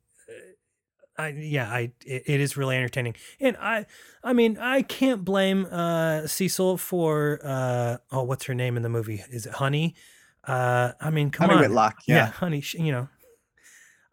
[1.18, 3.86] I, yeah, I it, it is really entertaining, and I
[4.22, 8.88] I mean I can't blame uh Cecil for uh oh what's her name in the
[8.88, 9.94] movie is it Honey?
[10.44, 12.26] Uh, I mean come Honey on, Whitlock, yeah, yeah.
[12.26, 13.08] Honey, you know,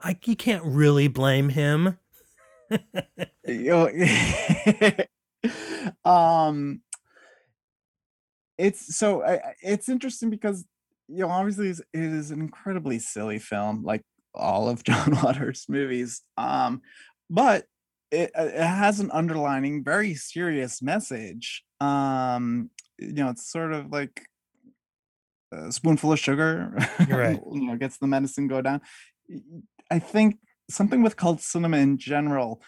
[0.01, 1.97] I you can't really blame him.
[6.05, 6.81] Um
[8.57, 9.23] it's so
[9.61, 10.65] it's interesting because
[11.07, 14.03] you know obviously it is an incredibly silly film like
[14.33, 16.81] all of john waters movies um
[17.29, 17.65] but
[18.11, 22.69] it, uh, it has an underlining very serious message um
[22.99, 24.27] you know it's sort of like
[25.51, 26.75] a spoonful of sugar
[27.09, 27.39] right.
[27.51, 28.81] you know gets the medicine go down
[29.89, 30.37] I think
[30.69, 32.61] something with cult cinema in general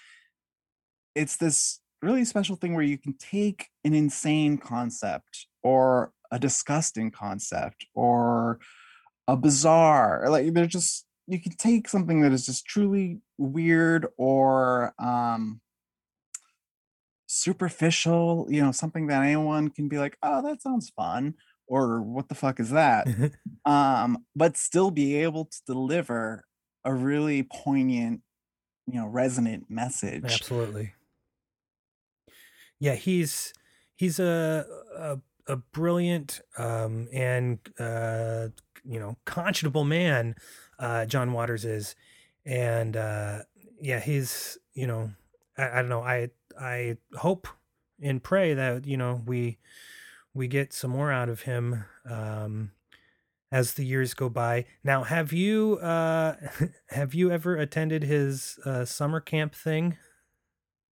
[1.16, 7.10] it's this really special thing where you can take an insane concept or a disgusting
[7.10, 8.60] concept or
[9.28, 14.94] a bizarre like they're just you can take something that is just truly weird or
[15.00, 15.62] um
[17.28, 21.34] superficial you know something that anyone can be like oh that sounds fun
[21.68, 23.08] or what the fuck is that
[23.66, 26.46] um but still be able to deliver
[26.84, 28.22] a really poignant
[28.86, 30.94] you know resonant message Absolutely.
[32.80, 33.54] Yeah, he's
[33.96, 34.66] he's a
[34.98, 38.50] a, a brilliant um, and uh,
[38.84, 40.36] you know conscionable man.
[40.80, 41.96] Uh, John Waters is,
[42.46, 43.40] and uh,
[43.82, 45.12] yeah, he's you know
[45.58, 46.30] I, I don't know I
[46.60, 47.48] I hope
[48.02, 49.58] and pray that you know we
[50.34, 52.72] we get some more out of him um,
[53.52, 54.66] as the years go by.
[54.84, 56.36] Now, have you uh,
[56.90, 59.98] have you ever attended his uh, summer camp thing?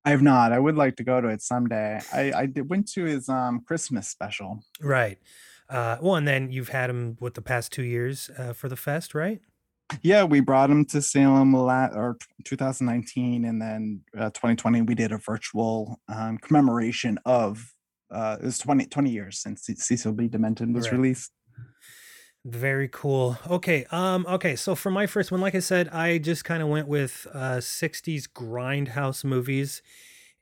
[0.05, 0.53] I have not.
[0.53, 2.01] I would like to go to it someday.
[2.13, 4.61] I I did, went to his um Christmas special.
[4.81, 5.19] Right.
[5.69, 8.77] Uh, well, and then you've had him with the past two years uh, for the
[8.77, 9.41] fest, right?
[10.01, 15.13] Yeah, we brought him to Salem la- or 2019, and then uh, 2020 we did
[15.13, 17.73] a virtual um, commemoration of
[18.11, 20.29] uh, it was 20 20 years since Cecil B.
[20.29, 20.99] Demented was Right.
[20.99, 21.33] released.
[22.45, 23.39] Very cool.
[23.49, 23.85] Okay.
[23.93, 24.27] Um.
[24.29, 24.57] Okay.
[24.57, 27.59] So for my first one, like I said, I just kind of went with uh,
[27.59, 29.81] '60s grindhouse movies,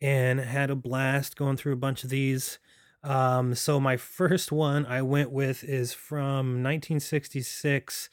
[0.01, 2.59] and had a blast going through a bunch of these.
[3.05, 3.55] Um.
[3.55, 8.09] So my first one I went with is from 1966,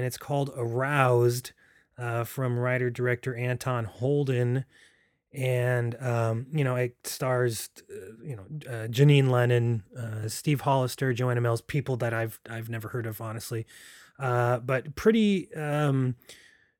[0.00, 1.52] and it's called Aroused,
[1.98, 4.64] uh, from writer director Anton Holden.
[5.34, 11.12] and um, you know it stars uh, you know uh, Janine Lennon, uh, Steve Hollister,
[11.12, 13.66] Joanna Mills, people that I've I've never heard of honestly,
[14.18, 16.14] uh, but pretty um,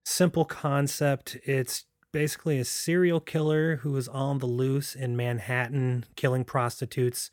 [0.03, 1.37] simple concept.
[1.45, 7.31] It's basically a serial killer who is on the loose in Manhattan, killing prostitutes.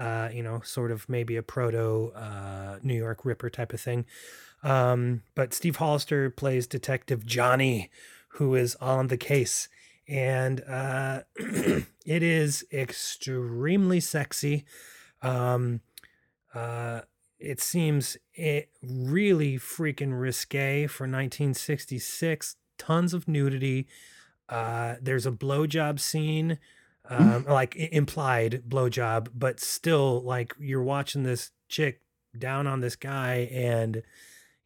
[0.00, 4.06] Uh, you know, sort of maybe a proto uh, New York Ripper type of thing.
[4.62, 7.90] Um, but Steve Hollister plays Detective Johnny,
[8.30, 9.68] who is on the case
[10.08, 14.64] and uh, it is extremely sexy.
[15.20, 15.80] Um,
[16.54, 17.02] uh,
[17.38, 22.56] it seems it really freaking risque for 1966.
[22.78, 23.86] Tons of nudity.
[24.48, 26.58] Uh, there's a blowjob scene,
[27.08, 32.00] um, like i- implied blowjob, but still, like you're watching this chick
[32.36, 34.02] down on this guy, and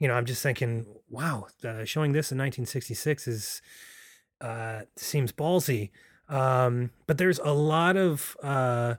[0.03, 3.63] you know, I'm just thinking, wow, uh, showing this in 1966 is
[4.41, 5.91] uh, seems ballsy.
[6.29, 8.97] Um, but there's a lot of uh,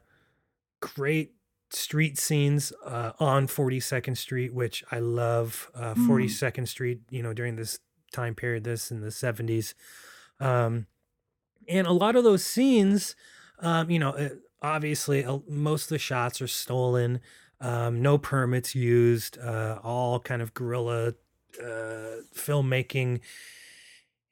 [0.79, 1.33] great
[1.71, 5.69] street scenes uh, on 42nd Street, which I love.
[5.75, 6.07] Uh, Mm.
[6.07, 7.79] 42nd Street, you know, during this
[8.13, 9.73] time period, this in the 70s.
[10.39, 10.87] Um,
[11.67, 13.13] and a lot of those scenes,
[13.59, 14.29] um, you know, uh,
[14.61, 17.19] obviously uh, most of the shots are stolen.
[17.63, 21.13] Um, no permits used, uh, all kind of guerrilla
[21.59, 23.21] uh, filmmaking.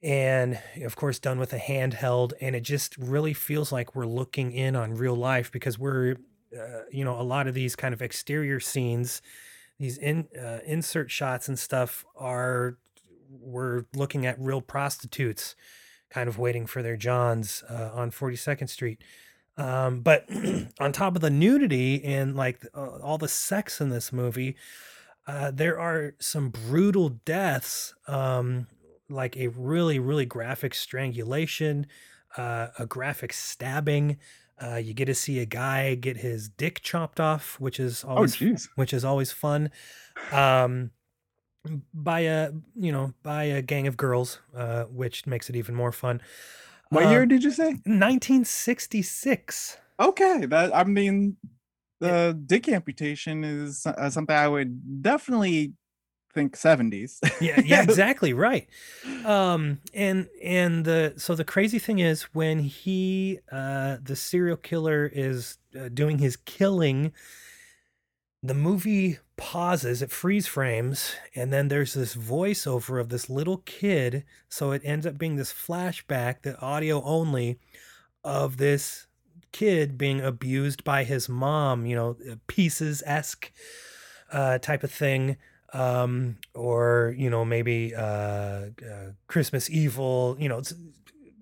[0.04, 2.34] And of course done with a handheld.
[2.42, 6.18] And it just really feels like we're looking in on real life because we're
[6.58, 9.22] uh, you know a lot of these kind of exterior scenes
[9.80, 12.78] these in uh, insert shots and stuff are
[13.30, 15.56] we're looking at real prostitutes
[16.10, 19.02] kind of waiting for their johns uh, on 42nd street
[19.58, 20.28] um, but
[20.80, 24.56] on top of the nudity and like uh, all the sex in this movie
[25.28, 28.68] uh, there are some brutal deaths um,
[29.10, 31.86] like a really really graphic strangulation
[32.38, 34.18] uh, a graphic stabbing.
[34.62, 38.24] Uh, you get to see a guy get his dick chopped off which is Oh,
[38.24, 38.70] always jeez.
[38.76, 39.70] which is always fun.
[40.32, 40.92] Um,
[41.94, 45.92] by a you know by a gang of girls uh, which makes it even more
[45.92, 46.22] fun
[46.92, 47.78] What Uh, year did you say?
[47.86, 51.38] 1966 Okay, that I mean,
[52.00, 55.74] the dick amputation is uh, something I would definitely
[56.34, 57.22] think 70s.
[57.40, 58.70] yeah yeah exactly right
[59.26, 65.06] um and and the so the crazy thing is when he uh the serial killer
[65.14, 67.14] is uh, doing his killing
[68.44, 74.24] the movie pauses it freeze frames and then there's this voiceover of this little kid
[74.48, 77.58] so it ends up being this flashback the audio only
[78.24, 79.08] of this
[79.52, 82.16] kid being abused by his mom you know
[82.46, 83.52] pieces esque
[84.32, 85.36] uh, type of thing
[85.74, 90.74] um or you know maybe uh, uh christmas evil you know it's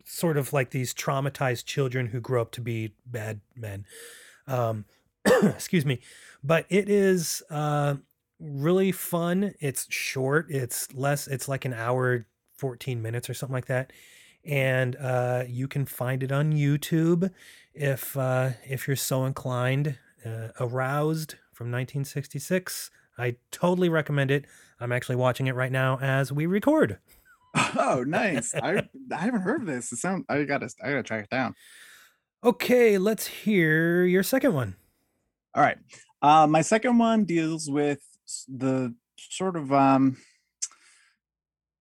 [0.05, 3.85] sort of like these traumatized children who grow up to be bad men.
[4.47, 4.85] Um
[5.25, 5.99] excuse me
[6.43, 7.95] but it is uh
[8.39, 12.25] really fun it's short it's less it's like an hour
[12.57, 13.91] 14 minutes or something like that
[14.45, 17.29] and uh you can find it on youtube
[17.73, 24.45] if uh if you're so inclined uh, aroused from 1966 i totally recommend it
[24.79, 26.97] i'm actually watching it right now as we record
[27.77, 28.53] oh, nice.
[28.53, 29.91] I I haven't heard of this.
[29.91, 31.55] It sound I gotta I gotta track it down.
[32.43, 34.75] okay let's hear your second one
[35.55, 35.77] All right.
[36.21, 38.01] Uh, my second one deals with
[38.47, 40.17] the sort of um,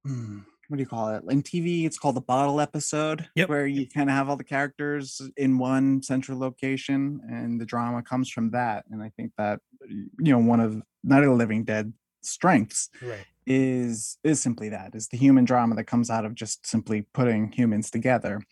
[0.04, 0.38] hmm,
[0.68, 1.24] what do you call it?
[1.28, 3.48] In TV, it's called the bottle episode, Yep.
[3.48, 8.02] where you kind of have all the characters in one central location, and the drama
[8.02, 8.84] comes from that.
[8.90, 11.92] And I think that you know one of Night of the Living Dead
[12.22, 16.66] strengths right is is simply that is the human drama that comes out of just
[16.66, 18.42] simply putting humans together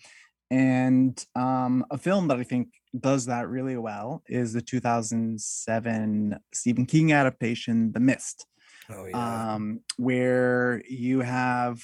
[0.50, 2.68] and um, a film that i think
[2.98, 8.46] does that really well is the 2007 stephen king adaptation the mist
[8.90, 11.80] oh um, where you have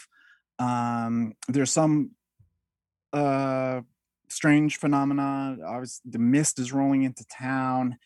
[0.59, 2.13] um, there's some
[3.13, 3.81] uh,
[4.29, 5.57] strange phenomena.
[5.65, 7.99] Obviously, the mist is rolling into town.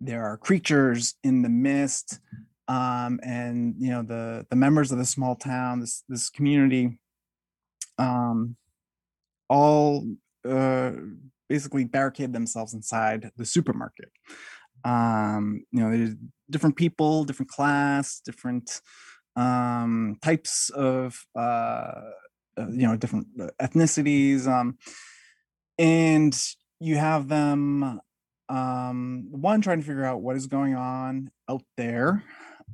[0.00, 2.20] There are creatures in the mist,
[2.66, 6.98] um, and you know the the members of the small town, this this community,
[7.98, 8.56] um,
[9.48, 10.04] all
[10.48, 10.92] uh,
[11.48, 14.10] basically barricade themselves inside the supermarket.
[14.84, 16.14] Um, you know, there's
[16.50, 18.80] different people, different class, different
[19.36, 21.40] um, types of uh,
[22.58, 24.78] uh, you know different uh, ethnicities, um,
[25.78, 26.38] and
[26.80, 28.00] you have them
[28.48, 32.24] um, one trying to figure out what is going on out there.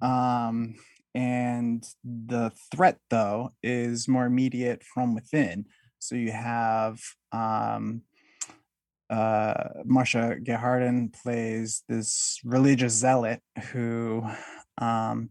[0.00, 0.76] Um,
[1.14, 5.66] and the threat though is more immediate from within
[6.04, 7.00] so you have
[7.32, 8.02] um,
[9.08, 9.54] uh,
[9.86, 13.40] Marcia Gay Harden plays this religious zealot
[13.72, 14.22] who,
[14.76, 15.30] um,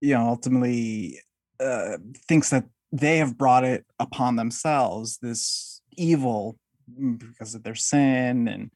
[0.00, 1.18] you know, ultimately
[1.58, 1.98] uh,
[2.28, 6.56] thinks that they have brought it upon themselves this evil
[6.88, 8.70] mm, because of their sin and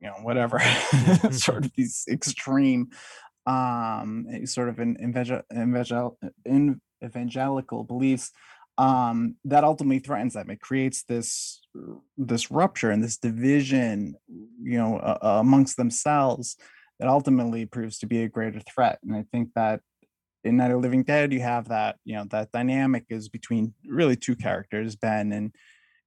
[0.00, 0.60] you know whatever
[1.30, 2.88] sort of these extreme
[3.46, 6.18] um eh, sort of an evangel- evangel-
[7.02, 8.30] evangelical beliefs
[8.78, 10.50] um that ultimately threatens them.
[10.50, 11.60] It creates this
[12.16, 14.14] this rupture and this division
[14.62, 16.56] you know uh, amongst themselves
[16.98, 18.98] that ultimately proves to be a greater threat.
[19.02, 19.80] And i think that
[20.44, 24.16] in Night of Living Dead, you have that, you know, that dynamic is between really
[24.16, 25.54] two characters, Ben and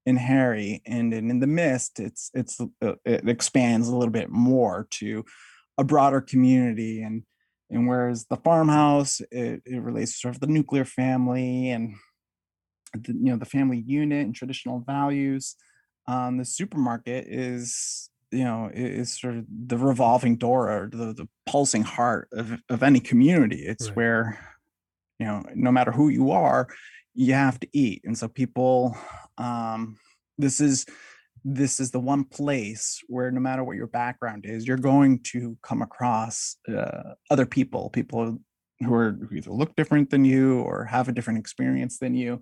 [0.08, 4.30] and Harry, and, and in the Mist, it's it's uh, it expands a little bit
[4.30, 5.24] more to
[5.78, 7.24] a broader community, and
[7.70, 11.96] and whereas the farmhouse it, it relates to sort of the nuclear family and
[12.94, 15.56] the, you know the family unit and traditional values.
[16.08, 21.28] Um, the supermarket is you know is sort of the revolving door or the, the
[21.46, 23.96] pulsing heart of, of any community it's Right.
[23.96, 24.40] where
[25.20, 26.68] you know no matter who you are
[27.14, 28.98] you have to eat and so people
[29.38, 29.98] um
[30.38, 30.86] this is
[31.44, 35.58] this is the one place where no matter what your background is you're going to
[35.62, 38.38] come across uh, other people people
[38.80, 42.40] who are who either look different than you or have a different experience than you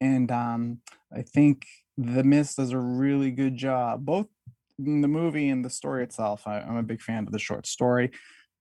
[0.00, 0.80] and um
[1.14, 1.66] i think
[1.96, 4.28] the mist does a really good job both
[4.78, 7.66] in the movie and the story itself I, i'm a big fan of the short
[7.66, 8.10] story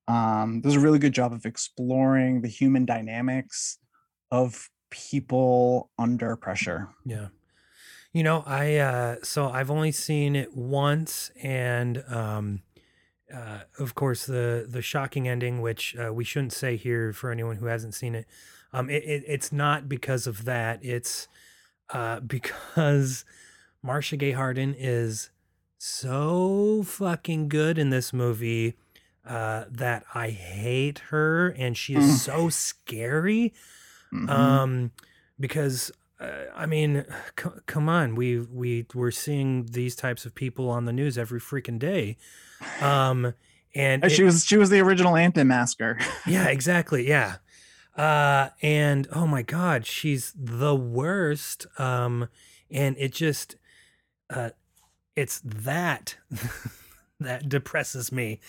[0.07, 3.79] um does a really good job of exploring the human dynamics
[4.31, 7.27] of people under pressure Yeah.
[8.13, 12.61] You know, I uh so I've only seen it once and um
[13.33, 17.57] uh of course the the shocking ending which uh, we shouldn't say here for anyone
[17.57, 18.25] who hasn't seen it.
[18.77, 20.79] Um it, it it's not because of that.
[20.83, 21.27] It's
[21.93, 23.25] uh because
[23.81, 25.29] Marcia Gay Harden is
[25.77, 28.73] so fucking good in this movie
[29.25, 32.17] uh that I hate her and she is Mm.
[32.17, 33.53] so scary
[34.13, 34.29] Mhm.
[34.29, 34.91] um
[35.39, 37.03] because uh, i mean
[37.39, 41.39] c- come on we we we're seeing these types of people on the news every
[41.39, 42.15] freaking day
[42.81, 43.33] um
[43.73, 45.97] and she it- was she was the original anti-masker
[46.27, 47.37] yeah exactly yeah
[47.97, 52.27] uh and oh my god she's the worst um
[52.69, 53.55] and it just
[54.29, 54.49] uh
[55.15, 56.15] it's that
[57.19, 58.39] that depresses me.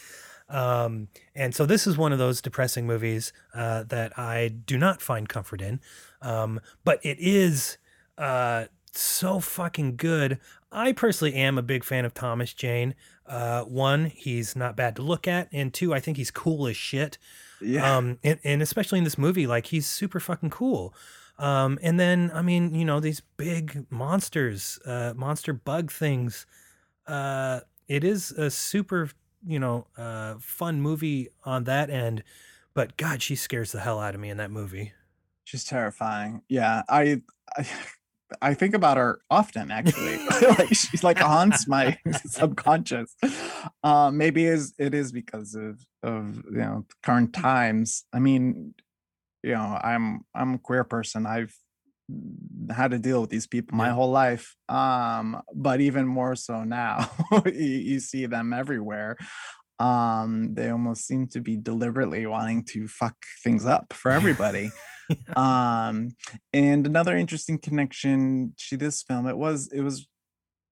[0.48, 5.02] Um and so this is one of those depressing movies uh that i do not
[5.02, 5.80] find comfort in.
[6.22, 7.78] Um but it is
[8.18, 10.38] uh so fucking good.
[10.72, 12.94] I personally am a big fan of thomas jane.
[13.26, 16.76] Uh one he's not bad to look at and two i think he's cool as
[16.76, 17.18] shit
[17.60, 17.96] yeah.
[17.96, 20.94] Um and, and especially in this movie like he's super fucking cool.
[21.38, 26.46] Um and then i mean you know these big monsters uh monster bug things
[27.06, 29.10] uh it is a super
[29.46, 32.22] you know uh fun movie on that end
[32.72, 34.92] but god she scares the hell out of me in that movie.
[35.44, 36.40] She's terrifying.
[36.48, 37.20] Yeah i
[37.56, 37.66] i,
[38.42, 40.18] I think about her often actually.
[40.58, 43.14] Like she's like haunts my subconscious
[43.82, 48.04] um maybe is it is because of of you know current times.
[48.12, 48.74] I mean
[49.42, 51.26] you know i'm i'm a queer person.
[51.26, 51.54] I've
[52.70, 53.94] had to deal with these people my Yeah.
[53.94, 57.10] whole life um but even more so now.
[57.46, 57.52] You,
[57.90, 59.16] you see them everywhere.
[59.78, 64.70] Um they almost seem to be deliberately wanting to fuck things up for everybody.
[65.36, 66.16] Um
[66.52, 70.08] and another interesting connection to this film it was it was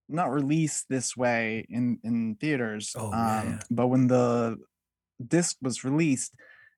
[0.09, 4.59] not released this way in in theaters Oh, um but when the
[5.27, 6.35] disc was released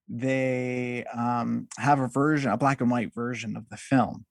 [0.08, 4.24] they um have a version a black and white version of the film.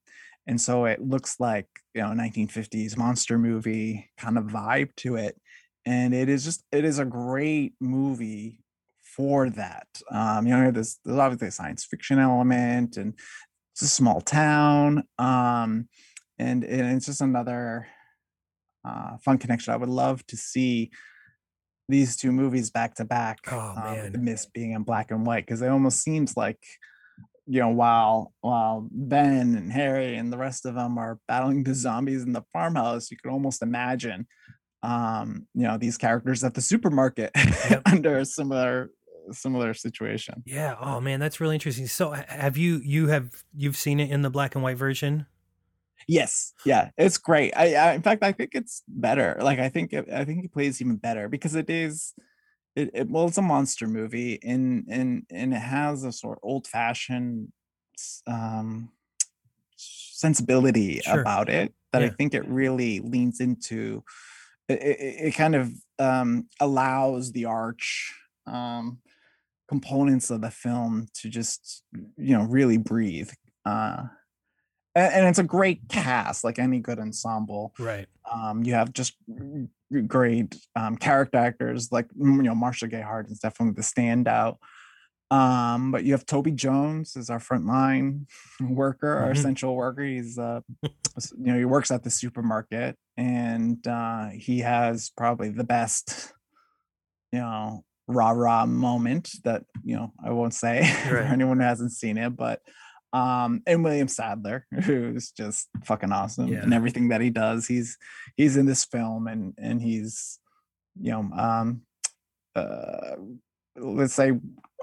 [0.47, 5.39] And so it looks like you know 1950s monster movie kind of vibe to it.
[5.85, 8.63] And it is just it is a great movie
[9.15, 9.87] for that.
[10.11, 13.13] Um you know there's, there's obviously a science fiction element and
[13.73, 15.89] it's a small town um
[16.37, 17.87] and, and it's just another
[18.85, 19.73] uh fun connection.
[19.73, 20.91] I would love to see
[21.87, 24.23] these two movies back to back Oh, um, the man.
[24.23, 26.59] mist being in black and white because it almost seems like
[27.47, 31.75] you know while while ben and harry and the rest of them are battling the
[31.75, 34.25] zombies in the farmhouse you could almost imagine
[34.81, 37.29] um you know these characters at the supermarket
[37.69, 37.81] Yep.
[37.91, 38.89] under a similar
[39.31, 40.43] similar situation.
[40.45, 40.75] Yeah.
[40.79, 41.87] Oh man that's really interesting.
[41.87, 45.25] So have you you have you've seen it in the black and white version
[46.07, 47.53] Yes, yeah, it's great.
[47.55, 49.37] I, I in fact I think it's better.
[49.41, 52.13] Like I think it, I think it plays even better because it is
[52.75, 56.43] it, it well it's a monster movie and and and it has a sort of
[56.43, 57.51] old fashioned
[58.27, 58.91] um
[59.77, 61.21] sensibility Sure.
[61.21, 64.03] about it that I think it really leans into.
[64.67, 68.13] It, it, it kind of um, allows the arch
[68.47, 68.99] um,
[69.67, 73.31] components of the film to just you know really breathe.
[73.65, 74.03] Uh,
[74.95, 77.73] and, and it's a great cast, like any good ensemble.
[77.77, 78.07] Right.
[78.31, 79.13] Um, you have just
[80.07, 84.57] great um, character actors, like you know Marcia Gay Harden is definitely the standout.
[85.31, 88.25] Um, but you have Toby Jones as our frontline
[88.61, 89.37] worker, our Mhm.
[89.37, 90.03] essential worker.
[90.03, 90.89] He's uh, you
[91.37, 96.33] know he works at the supermarket, and uh, he has probably the best
[97.31, 101.91] you know rah rah moment that you know I won't say for anyone who hasn't
[101.91, 102.61] seen it, but
[103.19, 106.63] um and William Sadler who's just fucking awesome Yeah.
[106.63, 107.97] and everything that he does he's
[108.37, 110.39] he's in this film and and he's
[110.99, 111.81] you know um
[112.55, 113.15] uh
[113.77, 114.31] let's say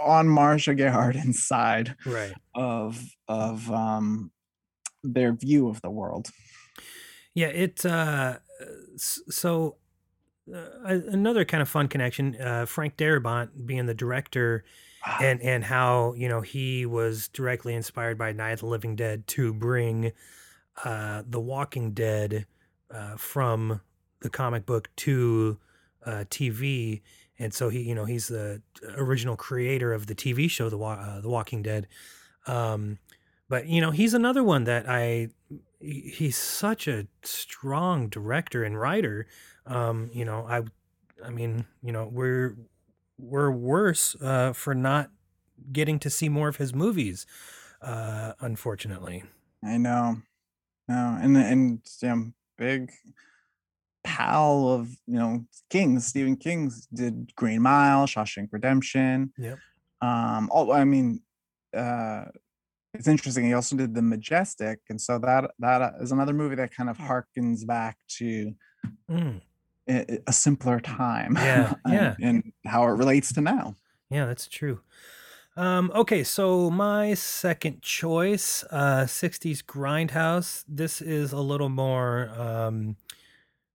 [0.00, 2.32] on Marcia Gay Harden's side Right.
[2.54, 4.30] of of um
[5.04, 6.30] their view of the world
[7.34, 8.38] Yeah, it uh
[8.96, 9.76] so
[10.52, 14.64] uh, another kind of fun connection uh Frank Darabont being the director
[15.20, 19.26] and and how, you know, he was directly inspired by Night of the Living Dead
[19.28, 20.12] to bring
[20.84, 22.46] uh The Walking Dead
[22.90, 23.80] uh from
[24.20, 25.58] the comic book to
[26.06, 27.02] uh TV
[27.38, 28.62] and so he, you know, he's the
[28.96, 31.88] original creator of the TV show The Wa- uh, The Walking Dead.
[32.46, 32.98] Um
[33.48, 35.28] but you know, he's another one that I
[35.80, 39.26] he's such a strong director and writer.
[39.66, 40.62] Um, you know, I
[41.24, 42.56] I mean, you know, we're
[43.18, 45.10] we're worse uh for not
[45.72, 47.26] getting to see more of his movies
[47.80, 49.24] uh unfortunately.
[49.64, 50.16] I know.
[50.88, 52.90] No, and and um, big
[54.04, 59.32] pal of you know King's Stephen King's did Green Mile, Shawshank Redemption.
[59.38, 59.58] Yep.
[60.00, 60.50] Um.
[60.52, 61.22] Oh, I mean,
[61.74, 62.24] uh,
[62.94, 63.44] it's interesting.
[63.44, 66.98] He also did The Majestic, and so that that is another movie that kind of
[66.98, 68.52] harkens back to
[69.08, 69.40] Mm,
[69.88, 71.34] a, simpler time.
[71.36, 72.14] Yeah, and- yeah.
[72.20, 73.74] and how it relates to now.
[74.10, 74.80] yeah, that's true.
[75.54, 80.64] Um, okay, so my second choice, uh, 60s Grindhouse.
[80.66, 82.96] This is a little more, um,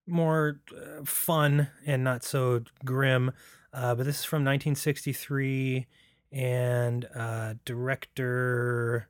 [0.07, 3.31] more uh, fun and not so grim.
[3.71, 5.85] Uh, but this is from 1963,
[6.31, 9.07] and uh, director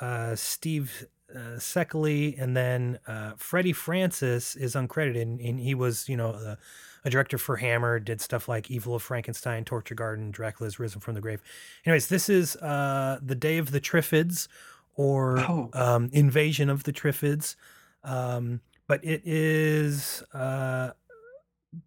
[0.00, 6.08] uh, Steve uh, Sekely, and then uh, Freddie Francis is uncredited, and, and he was,
[6.08, 6.56] you know, uh,
[7.04, 11.14] a director for Hammer, did stuff like Evil of Frankenstein, Torture Garden, Dracula's Risen from
[11.14, 11.42] the Grave.
[11.84, 14.48] Anyways, this is uh, the Day of the Triffids,
[14.96, 15.70] or Oh.
[15.72, 17.56] um, Invasion of the Triffids.
[18.04, 20.90] Um, but it is uh,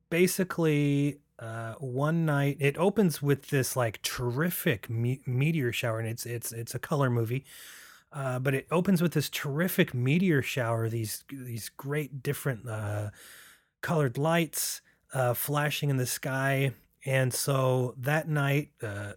[0.10, 2.58] basically uh, one night.
[2.60, 7.10] It opens with this like terrific me- meteor shower, and it's it's it's a color
[7.10, 7.46] movie.
[8.18, 10.90] Uh, but it opens with this terrific meteor shower.
[10.90, 13.12] These these great different uh,
[13.82, 14.82] colored lights
[15.14, 16.72] uh, flashing in the sky,
[17.06, 19.12] and so that night, uh,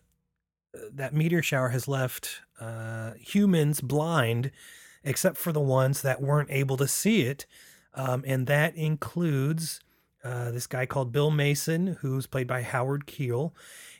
[0.93, 4.51] that meteor shower has left uh, humans blind,
[5.03, 7.47] except for the ones that weren't able to see it,
[7.95, 9.81] um, and that includes
[10.23, 13.55] this guy called Bill Mason, who's played by Howard Keel.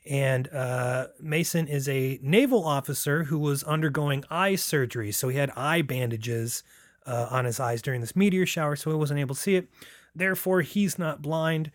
[0.07, 5.13] And uh, Mason is a naval officer who was undergoing eye surgery.
[5.13, 6.63] So he had eye bandages
[7.07, 9.69] uh, on his eyes during this meteor shower, so he wasn't able to see it.
[10.15, 11.71] Therefore, he's not blind.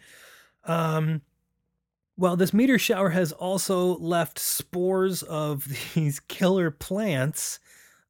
[0.66, 1.22] Um,
[2.18, 7.60] well, this meteor shower has also left spores of these killer plants,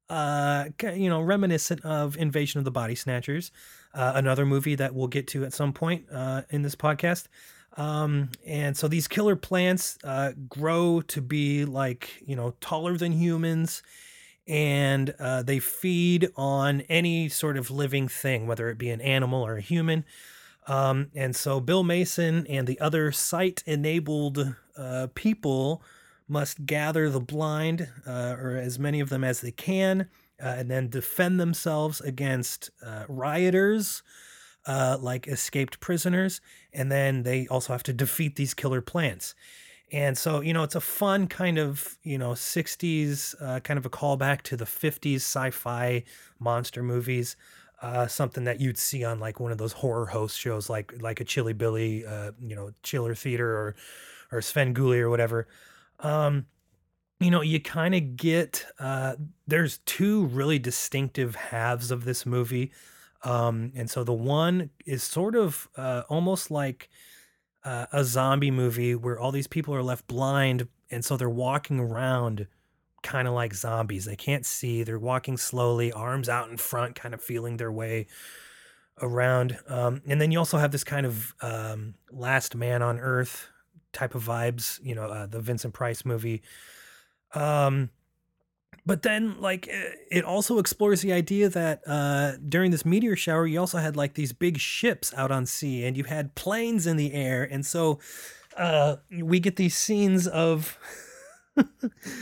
[0.09, 3.51] uh, you know, reminiscent of Invasion of the Body Snatchers,
[3.93, 7.27] uh, another movie that we'll get to at some point uh, in this podcast.
[7.77, 13.11] Um, and so these killer plants uh, grow to be like, you know, taller than
[13.11, 13.83] humans
[14.47, 19.45] and uh, they feed on any sort of living thing, whether it be an animal
[19.45, 20.05] or a human.
[20.67, 25.81] Um, and so Bill Mason and the other sight enabled uh, people
[26.27, 30.09] must gather the blind, uh, or as many of them as they can,
[30.43, 34.01] uh, and then defend themselves against uh, rioters.
[34.67, 36.41] Uh, like escaped prisoners,
[36.73, 39.35] and then they also have to defeat these killer plants.
[39.91, 43.85] And so, you know, it's a fun kind of, you know, 60s uh, kind of
[43.85, 46.03] a callback to the 50s sci fi
[46.39, 47.35] monster movies.
[47.81, 51.19] Uh, something that you'd see on like one of those horror host shows, like like
[51.19, 53.75] a Chilly Billy, uh, you know, Chiller Theater or
[54.31, 55.47] or Svengoolie or whatever.
[55.99, 56.47] Um,
[57.19, 59.15] you know, you kind of get uh,
[59.45, 62.71] there's two really distinctive halves of this movie,
[63.25, 66.89] um, and so the one is sort of uh, almost like
[67.63, 71.79] uh, a zombie movie where all these people are left blind and so they're walking
[71.79, 72.47] around
[73.05, 74.05] kind of like zombies.
[74.05, 74.83] They can't see.
[74.83, 78.07] They're walking slowly, arms out in front, kind of feeling their way
[79.01, 79.57] around.
[79.67, 83.47] Um, and then you also have this kind of um, last man on earth
[83.93, 86.41] type of vibes, you know, uh, the Vincent Price movie.
[87.33, 87.89] Um,
[88.85, 93.45] but then, like, eh, it also explores the idea that uh, during this meteor shower,
[93.47, 96.97] you also had like these big ships out on sea and you had planes in
[96.97, 97.43] the air.
[97.43, 97.99] And so
[98.57, 100.77] uh, we get these scenes of.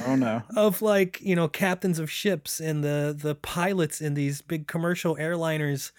[0.06, 0.44] Oh no.
[0.56, 5.16] of like you know captains of ships and the the pilots in these big commercial
[5.16, 5.92] airliners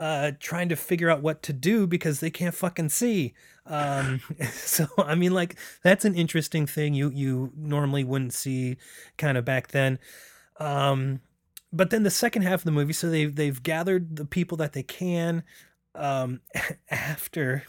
[0.00, 3.34] uh trying to figure out what to do because they can't fucking see.
[3.66, 4.20] Um
[4.52, 8.76] so i mean like that's an interesting thing you you normally wouldn't see
[9.16, 9.98] kind of back then.
[10.58, 11.20] Um
[11.72, 14.72] but then the second half of the movie so they've they've gathered the people that
[14.72, 15.42] they can
[15.94, 16.40] um
[16.90, 17.64] after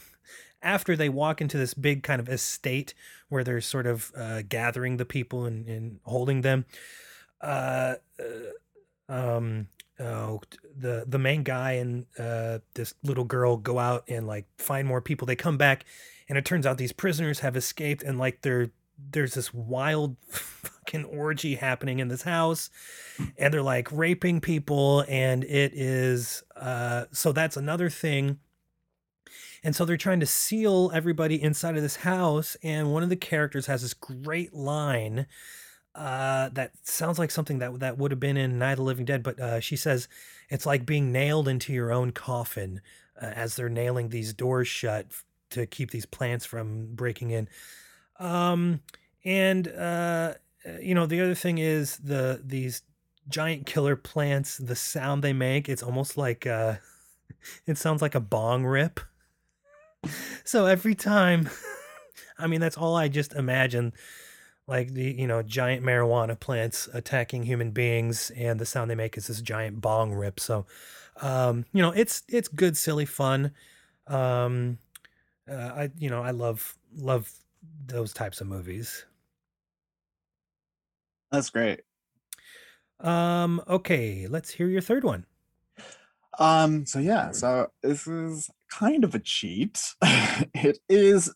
[0.62, 2.94] after they walk into this big kind of estate
[3.28, 6.64] where they're sort of uh, gathering the people and, and holding them
[7.40, 9.68] uh, uh, um
[10.00, 10.40] oh,
[10.76, 15.00] the the main guy and uh, this little girl go out and like find more
[15.00, 15.84] people they come back
[16.28, 18.70] and it turns out these prisoners have escaped and like they're
[19.10, 22.70] there's this wild fucking orgy happening in this house
[23.36, 28.38] and they're like raping people and it is uh so that's another thing
[29.66, 32.56] and so they're trying to seal everybody inside of this house.
[32.62, 35.26] And one of the characters has this great line
[35.96, 39.06] uh, that sounds like something that that would have been in Night of the Living
[39.06, 39.22] Dead.
[39.22, 40.08] But uh, she says
[40.50, 42.80] it's like being nailed into your own coffin
[43.20, 45.06] uh, as they're nailing these doors shut
[45.50, 47.48] to keep these plants from breaking in.
[48.18, 48.80] Um,
[49.24, 50.34] and uh,
[50.66, 52.82] uh, you know the other thing is the these
[53.28, 54.58] giant killer plants.
[54.58, 56.76] The sound they make, it's almost like uh,
[57.66, 59.00] it sounds like a bong rip.
[60.44, 61.50] So every time,
[62.38, 63.92] I mean, that's all I just imagine.
[64.68, 69.16] Like the, you know, giant marijuana plants attacking human beings, and the sound they make
[69.16, 70.40] is this giant bong rip.
[70.40, 70.66] So,
[71.20, 73.52] um, you know, it's it's good, silly fun.
[74.08, 74.78] Um,
[75.48, 77.30] uh, I, you know, I love love
[77.86, 79.04] those types of movies.
[81.30, 81.82] That's great.
[83.00, 85.26] Um, okay, let's hear your third one.
[86.38, 89.94] Um, so yeah, so this is kind of a cheat.
[90.02, 91.32] it is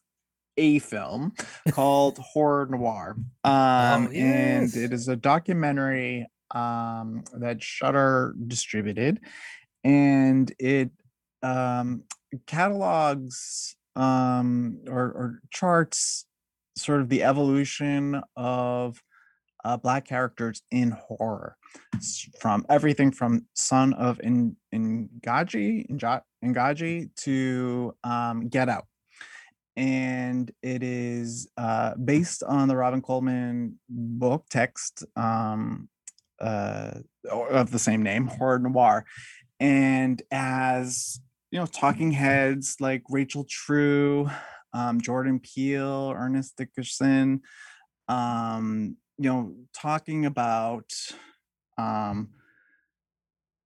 [0.60, 1.32] a film
[1.70, 3.16] called Horror Noir.
[3.44, 9.20] Um, Oh, and it is a documentary um that Shudder distributed,
[9.84, 10.90] and it
[11.42, 12.04] um
[12.46, 16.26] catalogs um or, or charts
[16.76, 19.00] sort of the evolution of
[19.64, 21.56] uh, black characters in horror
[22.40, 24.56] from everything from son of In-
[26.44, 28.86] Ngaji to um, Get Out
[29.76, 35.88] and it is uh, based on the Robin Coleman book text um,
[36.40, 36.92] uh,
[37.30, 39.04] of the same name, Horror Noir,
[39.58, 41.20] and as
[41.50, 44.30] you know, talking heads like Rachel True,
[44.72, 47.42] um, Jordan Peele, Ernest Dickerson,
[48.08, 50.90] um, you know, talking about
[51.76, 52.30] um,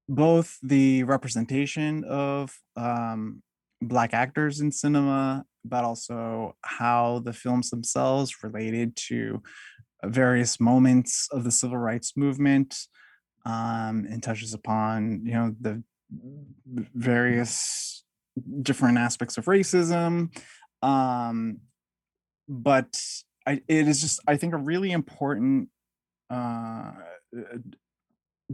[0.09, 3.43] both the representation of um,
[3.89, 9.43] black actors in cinema, but also how the films themselves related to
[10.02, 12.77] uh, various moments of the civil rights movement
[13.47, 15.82] um, and touches upon you know the
[16.94, 18.05] various
[18.62, 20.35] different aspects of racism
[20.82, 21.59] um,
[22.48, 23.01] but
[23.47, 25.69] I, it is just i think a really important
[26.31, 26.93] uh,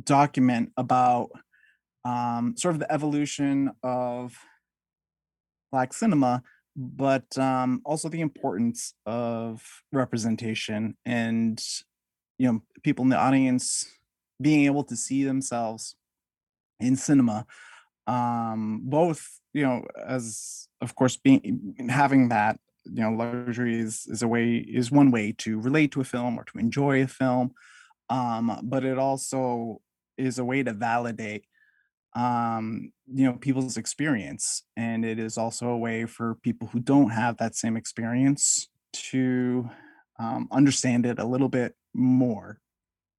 [0.03, 1.31] document about
[2.05, 4.37] um, sort of the evolution of
[5.71, 6.43] black cinema
[6.77, 11.63] but um, also the importance of representation and
[12.39, 13.87] you know people in the audience
[14.41, 15.97] being able to see themselves
[16.79, 17.45] in cinema
[18.07, 24.23] um both you know as of course being having that you know luxury is is
[24.23, 27.53] a way is one way to relate to a film or to enjoy a film
[28.09, 29.81] um but it also
[30.17, 31.45] is a way to validate
[32.15, 37.11] um you know people's experience and it is also a way for people who don't
[37.11, 39.71] have that same experience to
[40.19, 42.59] um, understand it a little bit more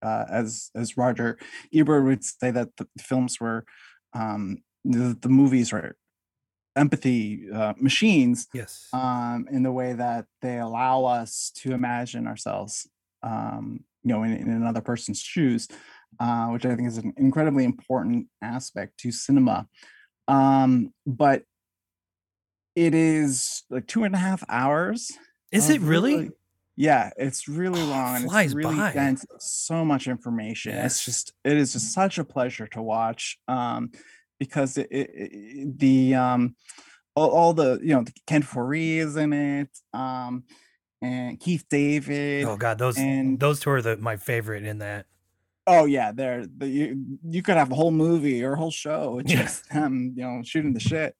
[0.01, 1.37] uh, as as roger
[1.73, 3.65] ebert would say that the films were
[4.13, 5.95] um the, the movies are
[6.75, 8.87] empathy uh, machines Yes.
[8.93, 12.89] um, in the way that they allow us to imagine ourselves,
[13.23, 15.67] um, you know, in, in another person's shoes,
[16.19, 19.67] uh, which I think is an incredibly important aspect to cinema.
[20.27, 21.43] Um, but
[22.75, 25.11] it is like two and a half hours.
[25.51, 26.29] Is it of really?
[26.77, 28.93] Yeah, it's really long and Flies it's really by.
[28.93, 29.25] dense.
[29.39, 30.73] So much information.
[30.73, 33.37] It's just it is just such a pleasure to watch.
[33.47, 33.91] Um,
[34.39, 36.55] because it, it, it- the um
[37.15, 39.69] all, all the you know Ken Foree is in it.
[39.93, 40.45] Um,
[41.01, 42.45] and Keith David.
[42.45, 45.07] Oh god, those and those two are the my favorite in that.
[45.73, 49.15] Oh yeah, they're the, you you could have a whole movie or a whole show
[49.15, 49.43] with Yeah.
[49.43, 51.15] just them, you know, shooting the shit.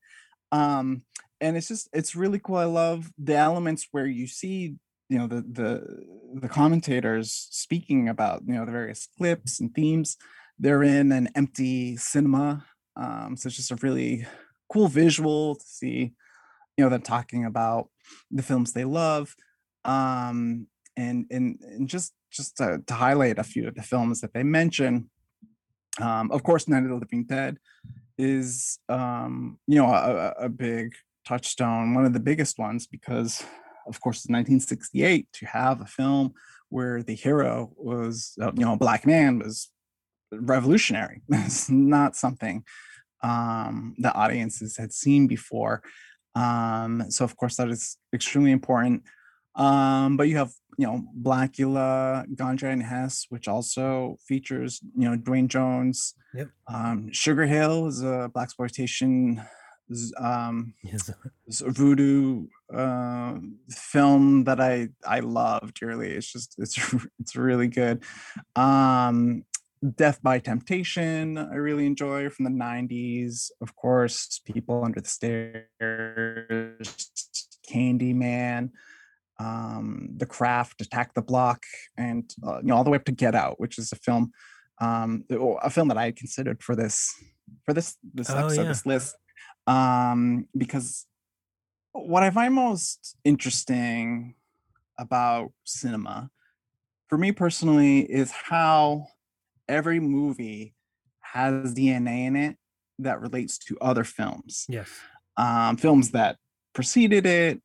[0.52, 1.04] Um,
[1.42, 2.58] and it's just it's really cool.
[2.58, 4.78] I love the elements where you see,
[5.10, 6.06] you know, the the
[6.42, 10.18] the commentators speaking about, you know, the various clips and themes.
[10.60, 12.66] They're in an empty cinema.
[12.96, 14.28] Um, so it's just a really
[14.74, 16.14] cool visual to see,
[16.78, 17.90] you know, them talking about
[18.32, 19.36] the films they love.
[19.86, 20.68] Um,
[20.98, 24.44] and and and just just to, to highlight a few of the films that they
[24.44, 25.10] mention.
[26.00, 27.58] Um of course night of the living dead
[28.18, 30.94] is um you know a, a big
[31.28, 33.44] touchstone one of the biggest ones because
[33.88, 36.34] of course in 1968 to have a film
[36.70, 39.70] where the hero was uh, you know a black man was
[40.32, 41.22] revolutionary.
[41.30, 42.64] It's not something
[43.24, 45.82] um the audiences had seen before.
[46.36, 49.04] Um so of course that is extremely important
[49.56, 55.16] um, but you have, you know, Blackula, Ganja and Hess, which also features, you know,
[55.16, 56.14] Duane Jones.
[56.34, 56.50] Yep.
[56.68, 59.42] Um, Sugar Hill is a black exploitation
[60.18, 61.12] um Yes.
[61.50, 63.38] voodoo uh,
[63.70, 66.12] film that I I love dearly.
[66.12, 66.78] It's just it's
[67.20, 68.04] it's really good.
[68.56, 69.44] Um
[69.96, 73.50] Def by Temptation, I really enjoy from the 90s.
[73.62, 75.68] Of course, People Under the Stairs,
[77.68, 78.70] Candyman
[79.42, 81.60] um, The Craft, Attack the Block,
[81.98, 84.32] and uh, you know all the way up to Get Out, which is a film,
[84.80, 85.24] um,
[85.62, 87.14] a film that I considered for this
[87.66, 88.68] for this this Oh, episode, yeah.
[88.70, 89.16] this list,
[89.68, 91.06] um, because
[91.94, 94.36] what I find most interesting
[94.98, 96.30] about cinema,
[97.10, 99.08] for me personally, is how
[99.68, 100.76] every movie
[101.22, 102.58] has DNA in it
[103.00, 104.90] that relates to other films Yes.
[105.38, 106.38] um, films that
[106.74, 107.62] preceded it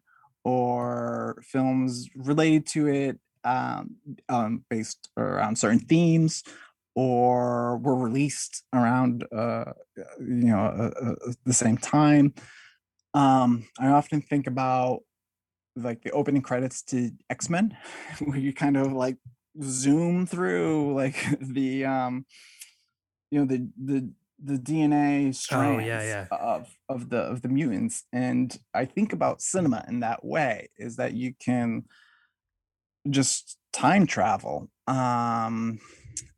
[0.47, 3.97] or films related to it um,
[4.29, 6.45] um, based around certain themes
[6.95, 9.73] or were released around uh,
[10.21, 12.33] you know uh, uh, the same time.
[13.13, 15.01] Um, i often think about
[15.75, 17.77] like the opening credits to x-men
[18.25, 19.17] where you kind of like
[19.63, 22.25] zoom through like the um
[23.33, 24.09] you know the the
[24.43, 26.27] the DNA strands Oh, yeah, yeah.
[26.31, 30.97] of of the of the mutants, and I think about cinema in that way is
[30.97, 31.85] that you can
[33.09, 35.79] just time travel um,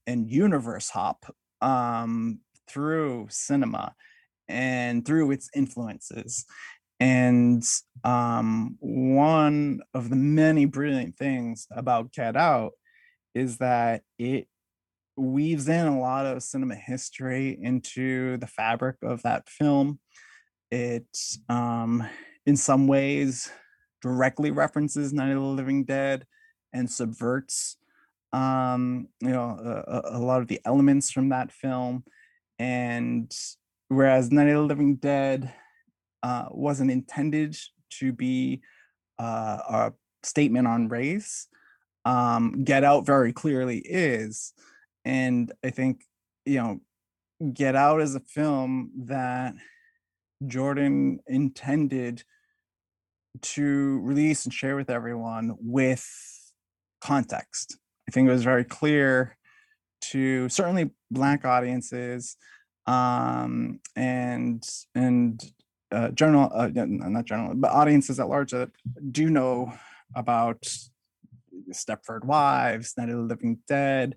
[0.07, 1.25] and universe hop
[1.61, 3.95] um, through cinema
[4.49, 6.45] and through its influences.
[7.01, 7.65] And
[8.05, 12.73] um, one of the many brilliant things about Get Out
[13.35, 14.49] is that it
[15.19, 19.99] weaves in a lot of cinema history into the fabric of that film.
[20.70, 21.07] It,
[21.49, 22.07] um,
[22.47, 23.51] in some ways,
[24.03, 26.27] directly references Night of the Living Dead
[26.73, 27.77] and subverts,
[28.32, 32.05] um, you know, a, a- lot of the elements from that film.
[32.59, 33.35] And
[33.89, 35.53] whereas Night of the Living Dead
[36.23, 37.57] uh, wasn't intended
[37.99, 38.61] to be
[39.19, 39.93] uh, a
[40.23, 41.49] statement on race,
[42.05, 44.53] um, Get Out very clearly is.
[45.05, 46.05] And I think,
[46.45, 46.81] you know,
[47.53, 49.55] Get Out is a film that
[50.47, 52.23] Jordan intended
[53.41, 56.07] to release and share with everyone with
[57.01, 57.79] context.
[58.09, 59.37] I think it was very clear
[60.01, 62.37] to certainly black audiences
[62.87, 65.41] um, and and
[65.91, 68.70] uh, general, uh, no, no, not general, but audiences at large that
[69.12, 69.73] do know
[70.15, 70.62] about
[71.70, 74.16] Stepford Wives, Night of the Living Dead,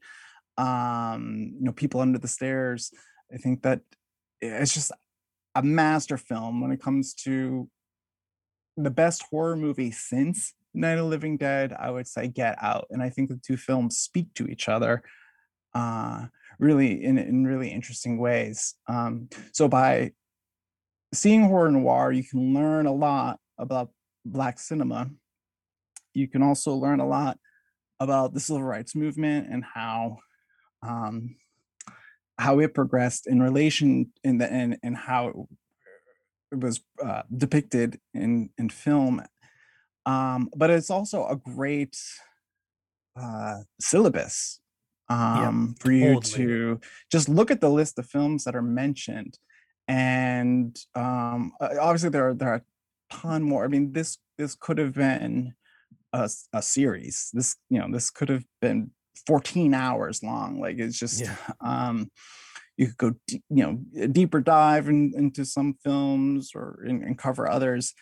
[0.57, 2.91] um, you know, People Under the Stairs.
[3.33, 3.81] I think that
[4.41, 4.91] it's just
[5.55, 7.69] a master film when it comes to
[8.77, 11.73] the best horror movie since Night of Living Dead.
[11.77, 15.03] I would say Get Out, and I think the two films speak to each other
[15.73, 16.25] uh,
[16.59, 18.75] really in in really interesting ways.
[18.87, 20.11] Um, so by
[21.13, 23.89] seeing horror noir, you can learn a lot about
[24.25, 25.09] black cinema.
[26.13, 27.37] You can also learn a lot
[27.99, 30.17] about the civil rights movement and how
[30.83, 31.35] um,
[32.37, 35.35] how it progressed in relation in the and and how it,
[36.57, 39.21] was uh, depicted in in film.
[40.05, 41.97] Um, but it's also a great
[43.15, 44.59] uh, syllabus
[45.09, 46.45] um, for you totally.
[46.45, 46.81] to
[47.11, 49.37] just look at the list of films that are mentioned,
[49.87, 52.63] and um, uh, obviously there are there are a
[53.11, 53.63] ton more.
[53.63, 55.53] I mean, this this could have been
[56.13, 57.29] a, a series.
[57.33, 58.91] This, you know, this could have been
[59.27, 60.59] 14 hours long.
[60.59, 61.35] Like it's just, Yeah.
[61.61, 62.09] um,
[62.77, 67.17] you could go, you know, a deeper dive in, into some films or and, and
[67.17, 67.93] cover others.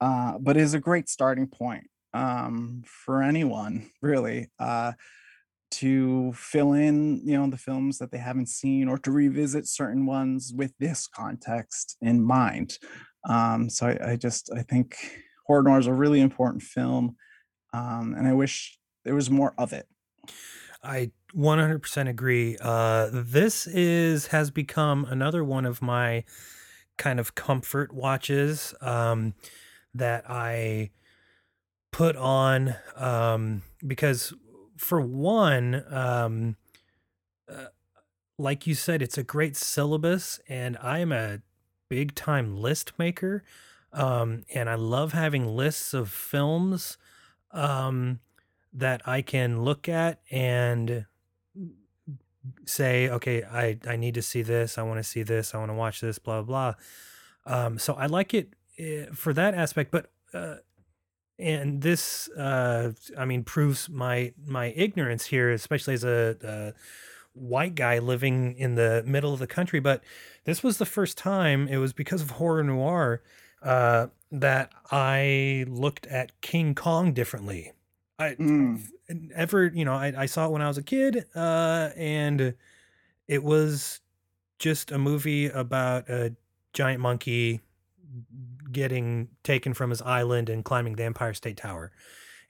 [0.00, 4.92] Uh, but it is a great starting point um, for anyone, really, uh,
[5.70, 10.06] to fill in, you know, the films that they haven't seen or to revisit certain
[10.06, 12.78] ones with this context in mind.
[13.28, 14.96] Um, so I, I just, I think
[15.46, 17.16] Horror Noir is a really important film
[17.72, 19.86] um, and I wish there was more of it.
[20.82, 22.56] I 100% agree.
[22.60, 26.24] Uh, this is has become another one of my
[26.96, 29.34] kind of comfort watches um,
[29.94, 30.90] that I
[31.92, 34.32] put on um, because,
[34.76, 36.56] for one, um,
[37.48, 37.66] uh,
[38.38, 41.40] like you said, it's a great syllabus, and I am a
[41.88, 43.42] big time list maker,
[43.92, 46.98] um, and I love having lists of films.
[47.50, 48.20] Um,
[48.72, 51.06] that I can look at and
[52.64, 54.78] say, okay, I, I need to see this.
[54.78, 55.54] I want to see this.
[55.54, 56.74] I want to watch this, blah, blah.
[57.46, 60.56] Um, so I like it uh, for that aspect, but, uh,
[61.38, 66.72] and this, uh, I mean, proves my, my ignorance here, especially as a, a
[67.32, 69.80] white guy living in the middle of the country.
[69.80, 70.02] But
[70.44, 73.22] this was the first time it was because of horror noir,
[73.62, 77.72] uh, that I looked at King Kong differently.
[78.18, 78.80] I Mm,
[79.34, 82.54] ever you know I, I saw it when i was a kid uh and
[83.28, 84.00] it was
[84.58, 86.36] just a movie about a
[86.74, 87.60] giant monkey
[88.70, 91.90] getting taken from his island and climbing the empire state tower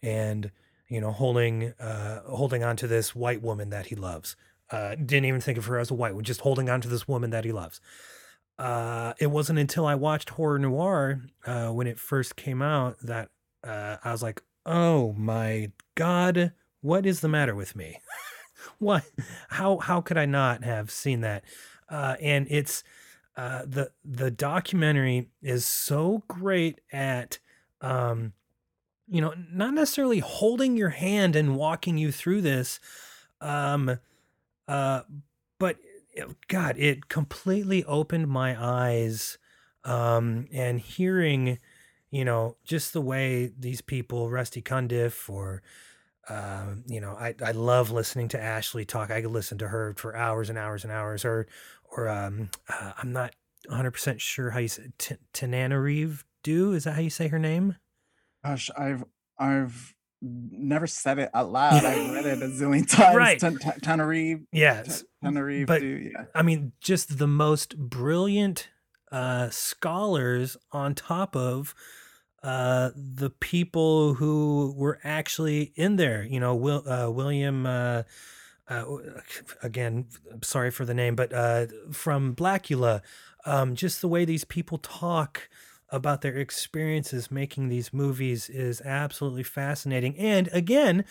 [0.03, 0.51] and
[0.89, 4.37] you know holding uh holding on to this white woman that he loves.
[4.71, 7.07] Uh didn't even think of her as a white one just holding on to this
[7.09, 7.81] woman that he loves.
[8.59, 13.31] Uh it wasn't until i watched horror noir uh when it first came out that
[13.65, 17.99] uh i was like oh my god what is the matter with me?
[18.79, 19.05] What
[19.49, 21.43] how how could i not have seen that?
[21.89, 22.85] Uh and it's
[23.37, 27.39] uh the the documentary is so great at
[27.81, 28.35] um
[29.09, 32.79] you know not necessarily holding your hand and walking you through this
[33.41, 33.99] um
[34.69, 35.03] uh
[35.59, 35.77] but
[36.49, 39.39] god it completely opened my eyes
[39.85, 41.59] um and hearing
[42.11, 45.63] you know just the way these people Rusty Cundieff or
[46.31, 49.11] um, you know, I, I love listening to Ashley talk.
[49.11, 51.25] I could listen to her for hours and hours and hours.
[51.25, 51.47] Or,
[51.91, 53.35] or um, uh, I'm not
[53.67, 56.25] 100 percent sure how you say T- Tananarive.
[56.43, 57.77] Do is that how you say her name?
[58.45, 59.05] gosh, I've
[59.39, 61.85] I've never said it out loud.
[61.85, 63.17] I've read it a zillion times.
[63.17, 63.39] Right.
[63.41, 66.27] Tananarive, Yes, Tananarive, but yeah.
[66.35, 68.69] I mean, just the most brilliant
[69.13, 71.75] uh, scholars on top of
[72.43, 76.23] uh, the people who were actually in there.
[76.23, 77.67] You know, Will, uh, William.
[77.67, 78.03] Uh,
[78.69, 78.85] uh,
[79.63, 80.07] again,
[80.43, 83.01] sorry for the name, but uh, from Blackula,
[83.45, 85.49] um, just the way these people talk
[85.91, 90.17] about their experiences making these movies is absolutely fascinating.
[90.19, 91.05] And again,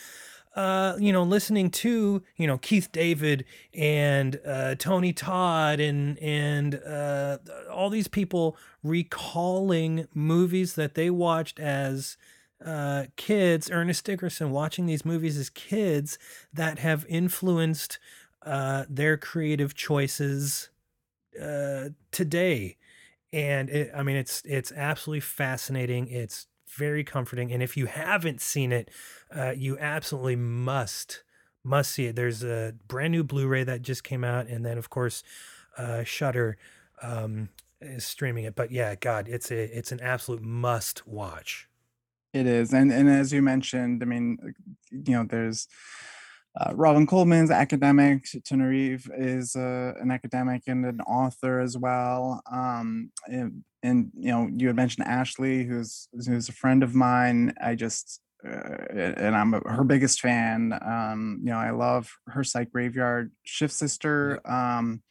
[0.58, 6.82] uh, you know, listening to you know Keith David and uh, Tony Todd and and
[6.84, 7.38] uh,
[7.72, 12.18] all these people recalling movies that they watched as
[12.66, 13.70] uh, kids.
[13.70, 16.18] Ernest Dickerson watching these movies as kids
[16.52, 18.00] that have influenced
[18.44, 20.70] uh, their creative choices
[21.40, 22.78] uh, today.
[23.32, 26.08] And it, I mean, it's it's absolutely fascinating.
[26.08, 27.52] It's very comforting.
[27.52, 28.90] And if you haven't seen it,
[29.36, 31.24] uh, you absolutely must
[31.64, 32.16] must see it.
[32.16, 35.24] There's a brand new Blu-ray that just came out, and then of course,
[35.78, 36.58] uh, Shudder
[37.02, 37.50] um,
[37.82, 38.56] is streaming it.
[38.56, 41.68] But yeah, God, it's a it's an absolute must watch.
[42.34, 44.38] It is, and and as you mentioned, I mean,
[44.92, 45.68] you know, there's
[46.60, 48.24] uh, Robin Coleman's academic.
[48.24, 52.42] Tananarive is uh, an academic and an author as well.
[52.52, 53.12] Um,
[53.88, 57.54] and, you know, you had mentioned Ashley, who's who's a friend of mine.
[57.62, 60.78] I just uh, and I'm a, her biggest fan.
[60.86, 64.42] Um, you know, I love her site Graveyard Shift Sister.
[64.46, 65.02] Um,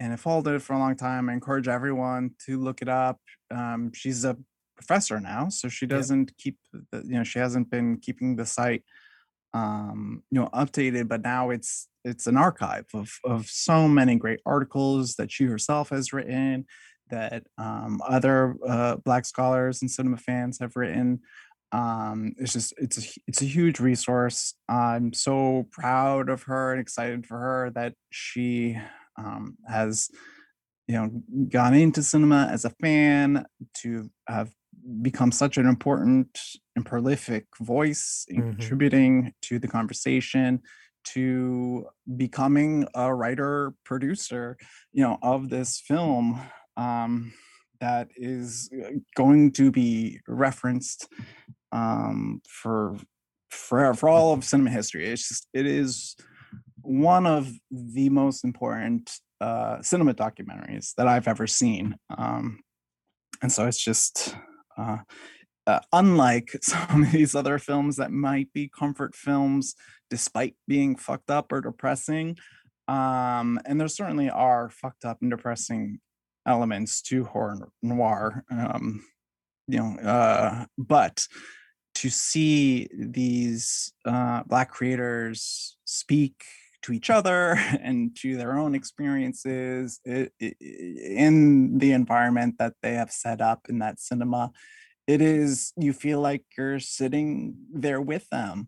[0.00, 1.28] and I followed it for a long time.
[1.28, 3.20] I encourage everyone to look it up.
[3.50, 4.36] Um, she's a
[4.74, 6.56] professor now, so she doesn't keep
[6.90, 8.82] the, you know she hasn't been keeping the site
[9.54, 14.40] um you know updated but now it's it's an archive of of so many great
[14.44, 16.66] articles that she herself has written
[17.10, 21.20] that um other uh black scholars and cinema fans have written.
[21.72, 24.54] Um it's just it's a, it's a huge resource.
[24.68, 28.78] I'm so proud of her and excited for her that she
[29.16, 30.08] um has
[30.88, 34.52] you know gone into cinema as a fan to have
[35.02, 36.38] become such an important
[36.76, 38.50] and prolific voice in Mhm.
[38.50, 40.60] contributing to the conversation
[41.04, 41.86] to
[42.16, 44.56] becoming a writer producer
[44.92, 46.40] you know of this film
[46.76, 47.32] um
[47.80, 51.08] that is uh, going to be referenced
[51.72, 52.96] um for
[53.50, 55.06] for for all of cinema history.
[55.06, 56.16] It's just it is
[56.84, 59.10] one of the most important
[59.40, 62.60] uh cinema documentaries that i've ever seen um
[63.42, 64.36] and so it's just
[64.78, 64.98] uh,
[65.66, 69.74] uh, unlike some of these other films that might be comfort films
[70.10, 72.36] despite being fucked up or depressing
[72.86, 75.98] um and there certainly are fucked up and depressing
[76.46, 79.04] elements to horror noir um
[79.66, 81.26] you know uh but
[81.94, 86.44] to see these uh black creators speak
[86.82, 93.40] to each other and to their own experiences in the environment that they have set
[93.40, 94.50] up in that cinema
[95.06, 98.66] it is you feel like you're sitting there with them.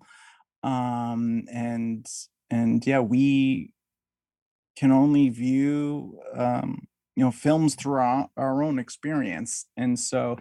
[0.62, 2.06] Um and
[2.50, 3.72] and yeah we
[4.76, 6.86] can only view um
[7.16, 10.36] you know films through our, our own experience and so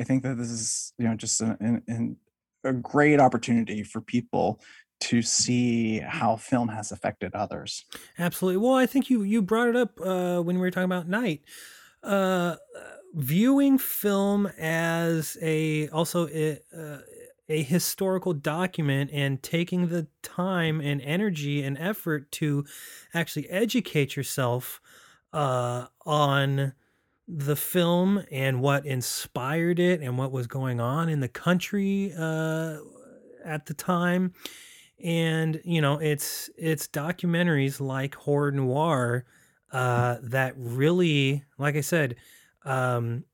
[0.00, 2.16] i think that this is you know just a, an,
[2.64, 4.60] a great opportunity for people
[5.00, 7.84] to see how film has affected others
[8.18, 8.58] Absolutely.
[8.58, 11.42] Well, I think you you brought it up uh, when we were talking about night.
[12.02, 12.56] Uh,
[13.14, 16.98] viewing film as a also a, uh,
[17.48, 22.64] a historical document and taking the time and energy and effort to
[23.12, 24.80] actually educate yourself
[25.32, 26.72] uh, on
[27.28, 32.78] the film and what inspired it and what was going on in the country uh,
[33.44, 34.32] at the time.
[35.02, 39.24] And you know it's it's documentaries like horror noir
[39.72, 42.14] uh that really like i said
[42.64, 43.24] um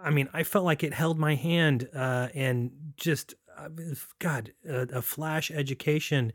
[0.00, 3.68] i mean i felt like it held my hand uh and just uh,
[4.20, 6.32] god a, a flash education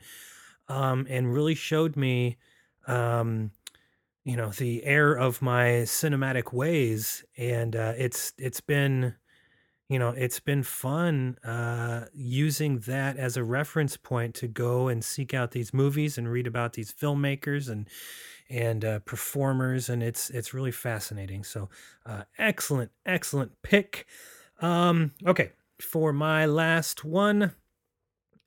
[0.67, 2.37] um and really showed me
[2.87, 3.51] um
[4.29, 9.15] you know the air of my cinematic ways and uh it's it's been
[9.89, 15.03] you know, it's been fun uh, using that as a reference point to go and
[15.03, 17.89] seek out these movies and read about these filmmakers and
[18.51, 21.43] and uh, performers, and it's it's really fascinating.
[21.43, 21.69] So,
[22.05, 24.05] uh, excellent, excellent pick.
[24.61, 25.51] Um, okay,
[25.81, 27.53] for my last one,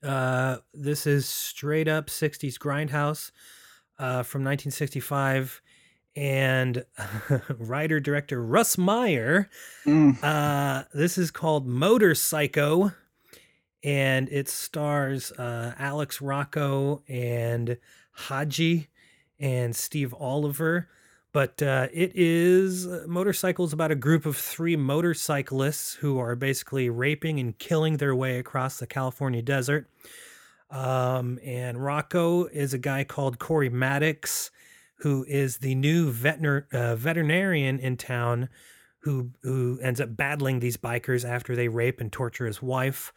[0.01, 3.31] uh, this is straight up '60s grindhouse
[3.99, 5.61] uh, from 1965,
[6.15, 6.85] and
[7.57, 9.49] writer director Russ Meyer.
[9.85, 12.91] Mm, Uh, this is called Motor Psycho,
[13.83, 17.77] and it stars uh, Alex Rocco and
[18.13, 18.89] Haji
[19.39, 20.87] and Steve Oliver.
[21.33, 26.91] But uh, it is uh, motorcycles about a group of three motorcyclists who are basically
[26.91, 29.89] raping and killing their way across the California desert.
[30.69, 34.51] Um, and Rocco is a guy called Corey Maddox,
[35.03, 38.47] who is the new veterinar- uh, veterinarian in town
[38.99, 43.11] who who ends up battling these bikers after they rape and torture his wife.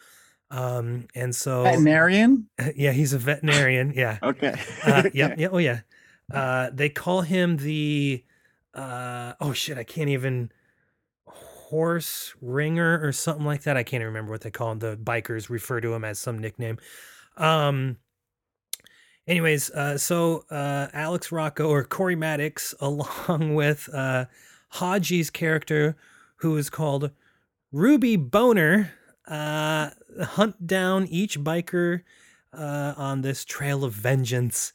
[0.51, 3.93] Um, and so veterinarian yeah, he's a veterinarian.
[3.95, 4.19] Yeah.
[4.23, 5.39] okay Uh, yep.
[5.39, 5.49] Yeah.
[5.53, 5.81] Oh yeah.
[6.33, 8.25] Uh, they call him the
[8.75, 10.51] uh, oh shit, I can't even
[11.27, 13.77] horse ringer or something like that.
[13.77, 14.81] I can't even remember what they call him.
[14.81, 16.79] The bikers refer to him as some nickname.
[17.37, 17.99] Um,
[19.27, 24.27] anyways, uh, so uh, Alex Rocco or Corey Maddox, along with uh,
[24.74, 25.97] Haji's character,
[26.36, 27.11] who is called
[27.73, 28.93] Ruby Bonner,
[29.27, 29.90] uh,
[30.23, 32.03] hunt down each biker
[32.53, 34.73] uh, on this trail of vengeance.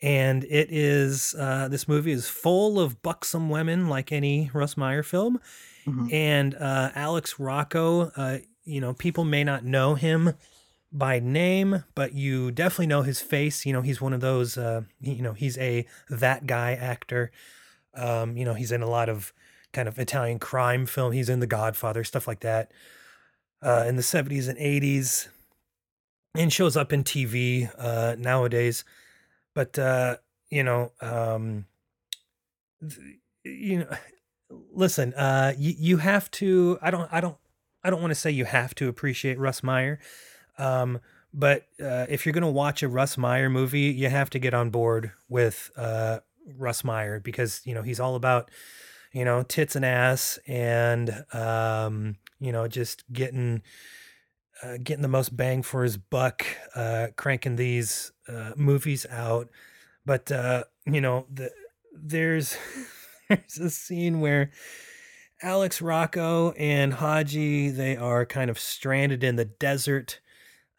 [0.00, 5.04] And it is uh, this movie is full of buxom women, like any Russ Meyer
[5.04, 5.40] film.
[5.86, 6.12] Mhm.
[6.12, 10.34] And uh, Alex Rocco, uh, you know, people may not know him
[10.92, 13.64] by name, but you definitely know his face.
[13.64, 14.58] You know, he's one of those.
[14.58, 17.30] Uh, you know, he's a that guy actor.
[17.94, 19.32] Um, you know, he's in a lot of
[19.72, 21.12] kind of Italian crime film.
[21.12, 22.70] He's in The Godfather, stuff like that.
[23.62, 25.28] Uh, in the seventies and eighties,
[26.34, 28.84] and shows up in TV uh, nowadays.
[29.54, 30.16] But uh,
[30.50, 31.66] you know, um,
[33.44, 33.96] you know,
[34.72, 36.78] listen, uh, you you have to.
[36.82, 37.08] I don't.
[37.12, 37.36] I don't.
[37.84, 39.98] I don't want to say you have to appreciate Russ Meyer.
[40.58, 41.00] Um,
[41.34, 44.52] but uh, if you're going to watch a Russ Meyer movie, you have to get
[44.52, 46.20] on board with uh,
[46.58, 48.50] Russ Meyer because you know he's all about
[49.12, 53.62] you know tits and ass and um, you know just getting
[54.62, 59.48] uh, getting the most bang for his buck, uh, cranking these uh, movies out.
[60.04, 61.50] But uh, you know the
[61.94, 62.56] there's
[63.28, 64.50] there's a scene where
[65.42, 70.20] Alex Rocco and Haji, they are kind of stranded in the desert,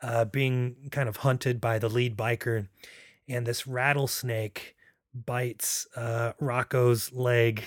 [0.03, 2.67] uh, being kind of hunted by the lead biker.
[3.27, 4.75] And this rattlesnake
[5.13, 7.63] bites uh, Rocco's leg.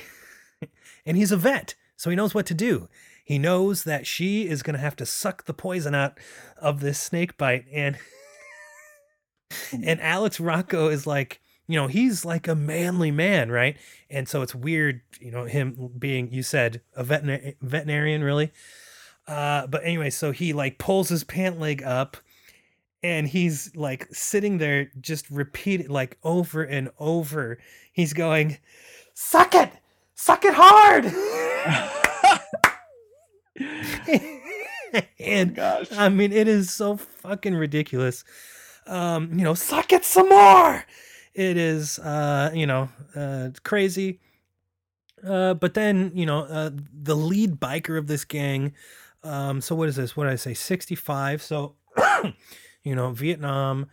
[1.07, 2.89] and he's a vet, so he knows what to do.
[3.25, 6.19] He knows that she is going to have to suck the poison out
[6.59, 7.65] of this snake bite.
[7.73, 7.97] And,
[9.73, 13.77] and Alex Rocco is like, you know, he's like a manly man, right?
[14.11, 18.53] And so it's weird, you know, him being, you said, a veterinar- veterinarian, really.
[19.27, 22.19] Uh, but anyway, so he like pulls his pant leg up
[23.03, 27.59] and he's like sitting there just repeating like over and over.
[27.93, 28.59] He's going,
[29.15, 29.71] suck it,
[30.15, 31.07] suck it hard.
[35.19, 35.93] and Gosh.
[35.93, 38.25] I mean, it is so fucking ridiculous.
[38.87, 40.85] Um, you know, suck it some more.
[41.35, 44.21] It is, uh, you know, uh, crazy.
[45.27, 48.75] Uh, but then, you know, uh, the lead biker of this gang.
[49.23, 50.17] Um, so what is this?
[50.17, 50.55] What did I say?
[50.55, 51.43] 65.
[51.43, 51.75] So,
[52.87, 53.87] you know, Vietnam,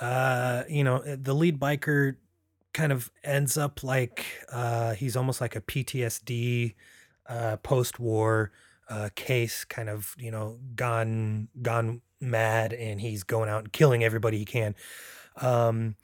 [0.00, 2.16] uh, you know, the lead biker
[2.72, 6.74] kind of ends up like, uh, he's almost like a PTSD,
[7.28, 8.50] uh, post-war,
[8.88, 14.02] uh, case kind of, you know, gone, gone mad and he's going out and killing
[14.02, 14.74] everybody he can.
[15.36, 15.96] Um,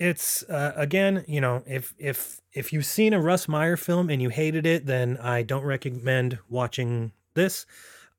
[0.00, 4.20] it's uh, again, you know, if if if you've seen a Russ Meyer film and
[4.20, 7.66] you hated it, then I don't recommend watching this.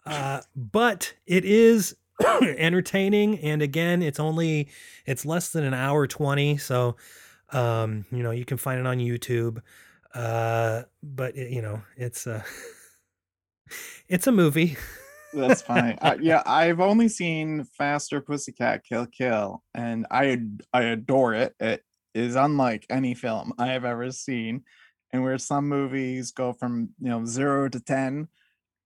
[0.05, 1.97] Uh, but it is
[2.41, 4.69] entertaining, and again, it's only
[5.05, 6.95] it's less than an hour twenty, so
[7.51, 9.61] um, you know you can find it on YouTube.
[10.13, 12.43] Uh, but it, you know, it's a
[14.07, 14.77] it's a movie.
[15.33, 15.97] That's fine.
[16.01, 20.41] Uh, yeah, I've only seen Faster Pussycat Kill Kill, and I
[20.73, 21.55] I adore it.
[21.59, 21.83] It
[22.13, 24.63] is unlike any film I have ever seen,
[25.11, 28.27] and where some movies go from you know zero to ten,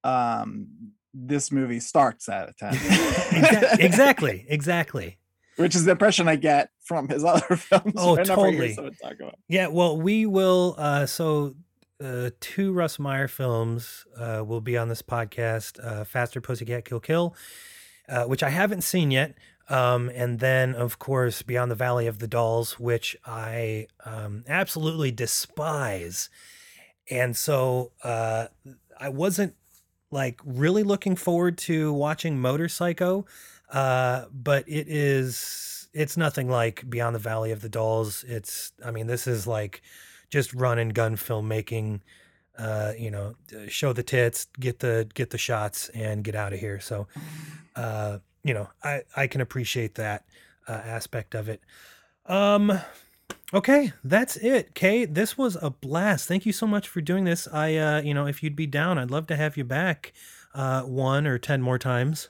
[0.03, 0.67] um,
[1.13, 2.73] this movie starts at a ten.
[2.73, 5.17] Exa- exactly, exactly.
[5.57, 7.93] Which is the impression I get from his other films.
[7.97, 8.73] Oh, totally.
[8.73, 9.35] someone talk about.
[9.47, 10.75] Yeah, well, we will.
[10.77, 11.55] Uh, so,
[12.03, 16.99] uh, two Russ Meyer films uh, will be on this podcast: uh, Faster Pussycat Kill
[16.99, 17.35] Kill,
[18.07, 19.33] uh, which I haven't seen yet,
[19.69, 25.11] um, and then, of course, Beyond the Valley of the Dolls, which I um, absolutely
[25.11, 26.29] despise.
[27.09, 28.47] And so, uh,
[28.99, 29.55] I wasn't
[30.11, 33.25] like really looking forward to watching Motor Psycho,
[33.71, 35.89] uh, but it is.
[35.93, 38.23] It's nothing like Beyond the Valley of the Dolls.
[38.27, 38.71] It's.
[38.83, 39.81] I mean, this is like
[40.29, 42.01] just run and gun filmmaking.
[42.57, 43.35] Uh, you know,
[43.67, 46.79] show the tits, get the get the shots, and get out of here.
[46.79, 47.07] So,
[47.75, 50.25] uh, you know, I I can appreciate that
[50.67, 51.61] uh, aspect of it.
[52.25, 52.79] Um,
[53.53, 54.75] okay, that's it.
[54.75, 56.27] Kay, this was a blast.
[56.27, 57.47] Thank you so much for doing this.
[57.47, 60.13] I, uh, you know, if you'd be down, I'd love to have you back,
[60.53, 62.29] uh, one or ten more times.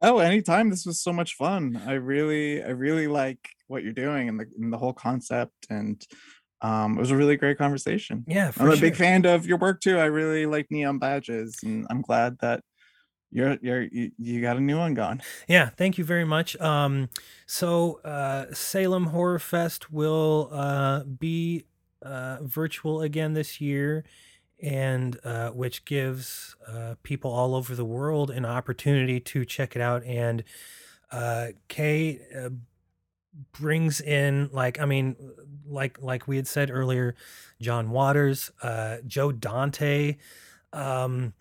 [0.00, 0.70] Oh, anytime.
[0.70, 1.80] This was so much fun.
[1.86, 5.66] I really, I really like what you're doing and the and the whole concept.
[5.70, 6.00] And
[6.62, 8.24] um, it was a really great conversation.
[8.26, 8.90] Yeah, for I'm a sure.
[8.90, 9.98] big fan of your work too.
[9.98, 12.62] I really like neon badges, and I'm glad that
[13.30, 15.20] you're you're you, you got a new one going.
[15.46, 16.56] Yeah, thank you very much.
[16.60, 17.08] Um,
[17.46, 21.64] so uh, Salem Horror Fest will uh, be
[22.02, 24.04] uh, virtual again this year,
[24.62, 29.82] and uh, which gives uh, people all over the world an opportunity to check it
[29.82, 30.02] out.
[30.04, 30.42] And
[31.10, 31.48] uh,
[31.78, 32.48] uh,
[33.52, 35.16] brings in like I mean,
[35.66, 37.14] like like we had said earlier,
[37.60, 40.16] John Waters, uh, Joe Dante.
[40.72, 41.32] Um,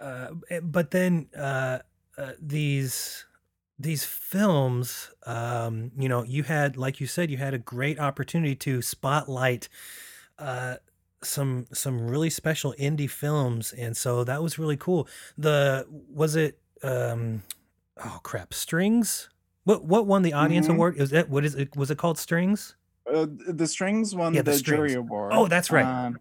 [0.00, 1.80] uh, eh, but then uh,
[2.18, 3.26] uh, these
[3.78, 8.54] these films, um, you know, you had like you said, you had a great opportunity
[8.56, 9.68] to spotlight
[10.38, 10.76] uh,
[11.22, 15.08] some some really special indie films, and so that was really cool.
[15.36, 17.42] The was it um,
[18.04, 19.28] oh crap, Strings.
[19.64, 20.74] What what won the audience Mhm.
[20.74, 20.96] award?
[20.98, 21.76] Is that what is it?
[21.76, 22.76] Was it called Strings?
[23.12, 25.32] Uh, the strings won Yeah, the, the jury award.
[25.32, 25.86] Oh, that's right.
[25.86, 26.20] Um,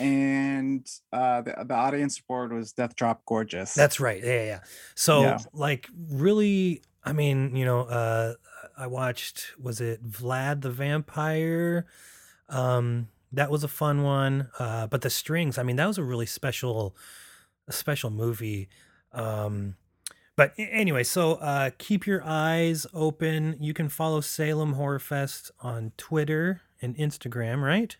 [0.00, 3.74] and uh, the, the audience award was Death Drop Gorgeous.
[3.74, 4.22] That's right.
[4.22, 4.44] Yeah, yeah.
[4.44, 4.60] yeah.
[4.94, 5.38] So Yeah.
[5.52, 8.34] like really I mean, you know, uh
[8.76, 11.86] I watched was it Vlad the Vampire?
[12.48, 14.50] Um that was a fun one.
[14.58, 16.96] Uh but the strings, I mean, that was a really special
[17.66, 18.68] a special movie.
[19.12, 19.76] Um
[20.36, 23.56] but anyway, so uh keep your eyes open.
[23.60, 27.96] You can follow Salem Horror Fest on Twitter and Instagram, right?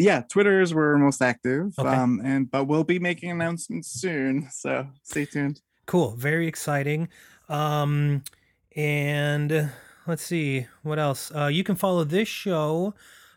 [0.00, 0.22] Yeah.
[0.28, 1.72] Twitter is where we're most active.
[1.78, 1.88] Okay.
[1.88, 5.60] Um, and but we'll be making announcements soon, so stay tuned.
[5.86, 6.16] Cool.
[6.16, 7.08] Very exciting.
[7.48, 8.22] Um,
[8.76, 9.70] and
[10.06, 11.32] let's see what else.
[11.34, 12.94] Uh, you can follow this show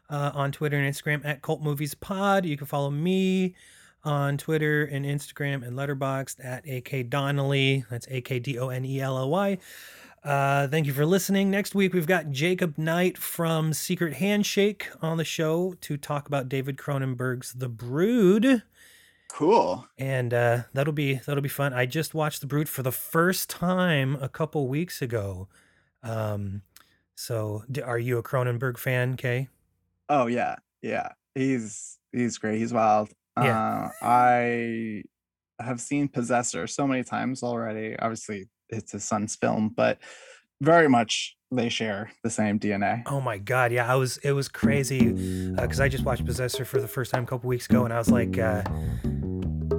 [0.09, 2.45] uh, on Twitter and Instagram at Cult Movies Pod.
[2.45, 3.55] You can follow me
[4.03, 7.85] on Twitter and Instagram and Letterboxd at AK Donnelly.
[7.89, 9.57] That's A K D O N E L L Y.
[10.23, 11.51] Uh, thank you for listening.
[11.51, 16.47] Next week, we've got Jacob Knight from Secret Handshake on the show to talk about
[16.47, 18.63] David Cronenberg's The Brood.
[19.29, 19.85] Cool.
[19.97, 21.73] And uh, that'll be that'll be fun.
[21.73, 25.49] I just watched The Brood for the first time a couple weeks ago.
[26.03, 26.61] Um,
[27.15, 29.49] so, d- are you a Cronenberg fan, Kay?
[30.07, 31.09] Oh yeah, yeah.
[31.35, 32.59] He's he's great.
[32.59, 33.11] He's wild.
[33.37, 33.89] Yeah.
[34.01, 35.03] Uh, I
[35.59, 37.97] have seen Possessor so many times already.
[37.97, 39.99] Obviously, it's his son's film, but
[40.61, 43.03] very much they share the same DNA.
[43.05, 45.11] Oh my god, yeah, I was it was crazy
[45.55, 47.97] because I just watched Possessor for the first time a couple weeks ago, and I
[47.97, 48.63] was like, uh,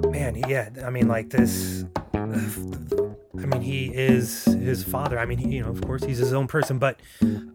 [0.09, 1.85] man, yeah, I mean, like this.
[2.15, 5.19] I mean, he is his father.
[5.19, 6.99] I mean, he, you know, of course, he's his own person, but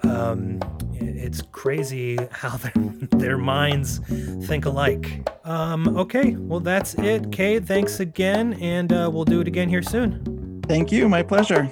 [0.04, 0.60] um,
[0.92, 2.72] it's crazy how their,
[3.12, 3.98] their minds
[4.46, 5.28] think alike.
[5.44, 7.32] Um, okay, well, that's it.
[7.32, 10.39] Kay, thanks again, and uh, we'll do it again here soon.
[10.70, 11.08] Thank you.
[11.08, 11.68] My pleasure.